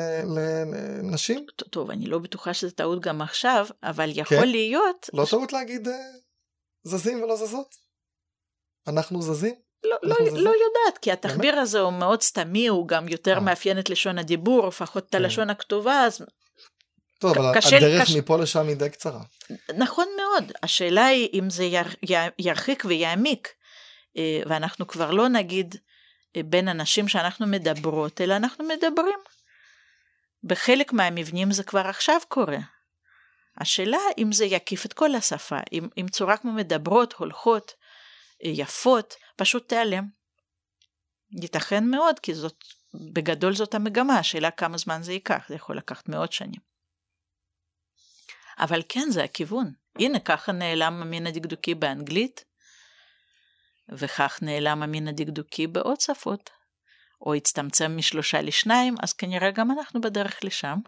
לנשים? 1.02 1.46
טוב, 1.70 1.90
אני 1.90 2.06
לא 2.06 2.18
בטוחה 2.18 2.54
שזה 2.54 2.70
טעות 2.70 3.00
גם 3.00 3.22
עכשיו, 3.22 3.66
אבל 3.82 4.10
יכול 4.14 4.40
כן? 4.40 4.48
להיות... 4.48 5.10
לא 5.12 5.26
טעות 5.30 5.52
להגיד 5.52 5.88
אה, 5.88 5.94
זזים 6.84 7.22
ולא 7.22 7.36
זזות? 7.36 7.74
אנחנו 8.88 9.22
זזים? 9.22 9.54
לא, 9.84 9.96
לא? 10.02 10.16
לא 10.32 10.50
יודעת, 10.50 10.98
כי 11.02 11.12
התחביר 11.12 11.54
הזה 11.58 11.80
הוא 11.80 11.92
מאוד 11.92 12.22
סתמי, 12.22 12.66
הוא 12.68 12.88
גם 12.88 13.08
יותר 13.08 13.34
אה. 13.34 13.40
מאפיין 13.40 13.78
את 13.78 13.90
לשון 13.90 14.18
הדיבור, 14.18 14.68
לפחות 14.68 15.04
את 15.06 15.10
כן. 15.10 15.18
הלשון 15.18 15.50
הכתובה, 15.50 16.00
אז 16.06 16.20
טוב, 17.18 17.38
אבל 17.38 17.54
קשה- 17.54 17.76
הדרך 17.76 18.02
קשה- 18.02 18.18
מפה 18.18 18.38
לשם 18.38 18.68
היא 18.68 18.76
די 18.76 18.90
קצרה. 18.90 19.22
נכון 19.76 20.06
מאוד. 20.16 20.52
השאלה 20.62 21.06
היא 21.06 21.28
אם 21.32 21.50
זה 21.50 21.64
יר, 21.64 21.86
י- 22.10 22.28
ירחיק 22.38 22.84
ויעמיק, 22.88 23.48
ואנחנו 24.46 24.86
כבר 24.86 25.10
לא 25.10 25.28
נגיד 25.28 25.74
אה, 26.36 26.42
בין 26.42 26.68
אנשים 26.68 27.08
שאנחנו 27.08 27.46
מדברות, 27.46 28.20
אלא 28.20 28.36
אנחנו 28.36 28.64
מדברים. 28.64 29.18
בחלק 30.44 30.92
מהמבנים 30.92 31.52
זה 31.52 31.64
כבר 31.64 31.86
עכשיו 31.86 32.20
קורה. 32.28 32.58
השאלה 33.56 33.98
אם 34.18 34.32
זה 34.32 34.44
יקיף 34.44 34.86
את 34.86 34.92
כל 34.92 35.14
השפה, 35.14 35.58
אם, 35.72 35.88
אם 36.00 36.06
צורה 36.08 36.36
כמו 36.36 36.52
מדברות, 36.52 37.12
הולכות, 37.12 37.72
אה, 38.44 38.50
יפות, 38.54 39.14
פשוט 39.36 39.68
תיעלם. 39.68 40.04
ייתכן 41.42 41.84
מאוד, 41.84 42.18
כי 42.18 42.34
זאת, 42.34 42.64
בגדול 43.12 43.54
זאת 43.54 43.74
המגמה, 43.74 44.18
השאלה 44.18 44.50
כמה 44.50 44.78
זמן 44.78 45.02
זה 45.02 45.12
ייקח, 45.12 45.48
זה 45.48 45.54
יכול 45.54 45.76
לקחת 45.76 46.08
מאות 46.08 46.32
שנים. 46.32 46.60
אבל 48.58 48.82
כן, 48.88 49.10
זה 49.10 49.24
הכיוון. 49.24 49.72
הנה, 49.98 50.20
ככה 50.20 50.52
נעלם 50.52 51.02
המין 51.02 51.26
הדקדוקי 51.26 51.74
באנגלית, 51.74 52.44
וכך 53.92 54.38
נעלם 54.42 54.82
המין 54.82 55.08
הדקדוקי 55.08 55.66
בעוד 55.66 56.00
שפות. 56.00 56.50
או 57.20 57.34
הצטמצם 57.34 57.96
משלושה 57.96 58.42
לשניים, 58.42 58.94
אז 59.02 59.12
כנראה 59.12 59.50
גם 59.50 59.70
אנחנו 59.70 60.00
בדרך 60.00 60.44
לשם. 60.44 60.78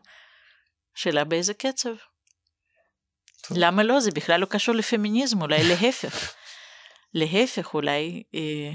שאלה 0.94 1.24
באיזה 1.24 1.55
קצב. 1.55 1.94
טוב. 3.49 3.59
למה 3.61 3.82
לא? 3.82 4.01
זה 4.01 4.11
בכלל 4.11 4.40
לא 4.40 4.47
קשור 4.47 4.74
לפמיניזם, 4.74 5.42
אולי 5.42 5.68
להפך. 5.68 6.32
להפך, 7.14 7.74
אולי, 7.74 8.22
אה, 8.34 8.70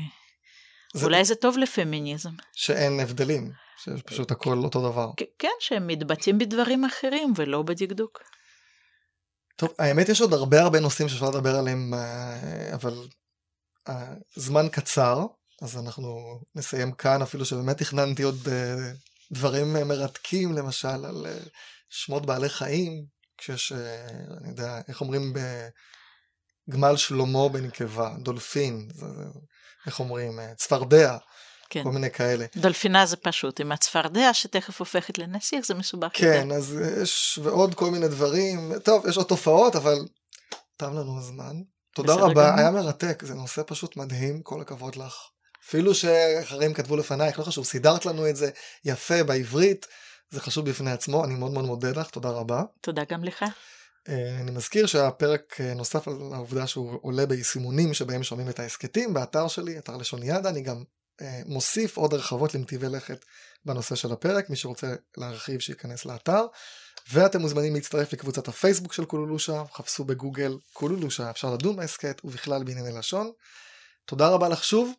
זה- 0.94 1.06
אולי 1.06 1.26
זה 1.26 1.36
טוב 1.36 1.58
לפמיניזם. 1.58 2.30
שאין 2.54 3.00
הבדלים, 3.00 3.52
שפשוט 3.84 4.32
הכל 4.32 4.58
אותו 4.58 4.92
דבר. 4.92 5.10
כן, 5.40 5.50
שהם 5.60 5.88
מתבטאים 5.88 6.38
בדברים 6.38 6.86
אחרים 6.86 7.34
ולא 7.36 7.62
בדקדוק. 7.62 8.20
טוב, 9.56 9.70
האמת 9.80 10.10
יש 10.10 10.22
עוד 10.22 10.34
הרבה 10.34 10.62
הרבה 10.62 10.80
נושאים 10.80 11.10
שאפשר 11.10 11.30
לדבר 11.30 11.56
עליהם, 11.56 11.94
אה, 11.94 12.74
אבל 12.76 12.94
הזמן 13.88 14.70
קצר, 14.72 15.26
אז 15.62 15.78
אנחנו 15.78 16.40
נסיים 16.56 16.92
כאן, 16.92 17.22
אפילו 17.22 17.46
שבאמת 17.46 17.78
תכננתי 17.78 18.24
עוד 18.24 18.48
אה, 18.52 18.92
דברים 19.32 19.76
אה, 19.76 19.84
מרתקים, 19.84 20.54
למשל 20.54 21.06
על 21.06 21.26
אה, 21.26 21.40
שמות 21.90 22.26
בעלי 22.26 22.50
חיים, 22.50 23.06
כשיש, 23.38 23.72
אני 24.42 24.50
יודע, 24.50 24.82
איך 24.88 25.02
אומרים 25.02 25.34
בגמל 26.68 26.98
שלמה 26.98 27.50
בנקבה, 27.50 28.16
דולפין, 28.20 28.88
זה, 28.94 29.06
זה, 29.06 29.24
איך 29.86 30.00
אומרים, 30.00 30.40
צפרדע, 30.58 31.18
כן. 31.70 31.84
כל 31.84 31.92
מיני 31.92 32.12
כאלה. 32.12 32.46
דולפינה 32.56 33.06
זה 33.06 33.18
פשוט, 33.18 33.60
עם 33.60 33.72
הצפרדע 33.72 34.34
שתכף 34.34 34.80
הופכת 34.80 35.18
לנסיך 35.18 35.66
זה 35.66 35.74
מסובך 35.74 36.20
יותר. 36.20 36.34
כן, 36.34 36.52
אז 36.52 36.78
יש 37.02 37.40
ועוד 37.44 37.76
כל 37.76 37.92
מיני 37.92 38.08
דברים. 38.08 38.80
טוב, 38.80 39.08
יש 39.08 39.18
עוד 39.18 39.28
תופעות, 39.28 39.76
אבל 39.76 39.96
תם 40.78 40.94
לנו 40.94 41.18
הזמן. 41.18 41.56
תודה 41.96 42.14
רבה, 42.14 42.50
גמור. 42.50 42.60
היה 42.60 42.72
מרתק, 42.72 43.24
זה 43.26 43.34
נושא 43.34 43.62
פשוט 43.68 43.98
מדהים, 43.98 44.42
כל 44.42 44.62
הכבוד 44.62 44.96
לך. 44.96 45.16
אפילו 45.66 45.96
שאחרים 45.96 46.74
כתבו 46.74 46.98
לפנייך, 46.98 47.40
לא 47.40 47.44
חשוב, 47.44 47.66
סידרת 47.66 48.06
לנו 48.06 48.30
את 48.30 48.36
זה 48.36 48.50
יפה 48.86 49.24
בעברית, 49.24 49.88
זה 50.30 50.40
חשוב 50.40 50.70
בפני 50.70 50.92
עצמו, 50.92 51.26
אני 51.26 51.36
מאוד 51.36 51.52
מאוד 51.52 51.66
מודה 51.66 51.92
לך, 51.92 52.10
תודה 52.10 52.30
רבה. 52.30 52.64
תודה 52.82 53.02
גם 53.10 53.24
לך. 53.24 53.46
אה, 54.10 54.40
אני 54.42 54.52
מזכיר 54.52 54.86
שהפרק 54.86 55.62
אה, 55.62 55.74
נוסף 55.74 56.08
על 56.08 56.14
העובדה 56.34 56.68
שהוא 56.68 57.00
עולה 57.02 57.26
ביישומונים 57.26 57.94
שבהם 57.94 58.24
שומעים 58.24 58.50
את 58.50 58.60
ההסכתים, 58.60 59.14
באתר 59.14 59.48
שלי, 59.48 59.78
אתר 59.78 59.98
לשוניאדה, 59.98 60.50
אני 60.50 60.62
גם 60.62 60.84
אה, 61.22 61.42
מוסיף 61.46 61.98
עוד 61.98 62.14
הרחבות 62.14 62.56
למטיבי 62.56 62.90
לכת 62.90 63.26
בנושא 63.66 63.96
של 63.96 64.12
הפרק, 64.12 64.50
מי 64.50 64.56
שרוצה 64.56 64.88
להרחיב 65.18 65.60
שייכנס 65.60 66.06
לאתר. 66.06 66.46
ואתם 67.10 67.42
מוזמנים 67.42 67.74
להצטרף 67.74 68.14
לקבוצת 68.14 68.48
הפייסבוק 68.48 68.94
של 68.94 69.06
קולולושה, 69.06 69.64
חפשו 69.74 70.04
בגוגל 70.04 70.58
קולולושה, 70.74 71.30
אפשר 71.30 71.54
לדון 71.54 71.76
בהסכת 71.76 72.22
ובכלל 72.26 72.64
בענייני 72.64 72.92
לשון. 72.92 73.32
תודה 74.06 74.30
רבה 74.30 74.50
לך 74.50 74.64
שוב, 74.64 74.94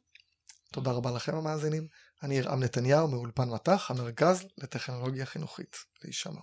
תודה 0.73 0.91
רבה 0.91 1.11
לכם 1.11 1.37
המאזינים. 1.37 1.87
אני 2.23 2.35
ירעם 2.35 2.63
נתניהו 2.63 3.09
מאולפן 3.09 3.49
מטח, 3.49 3.91
המרכז 3.91 4.45
לטכנולוגיה 4.59 5.27
חינוכית. 5.27 5.77
להישמע. 6.05 6.41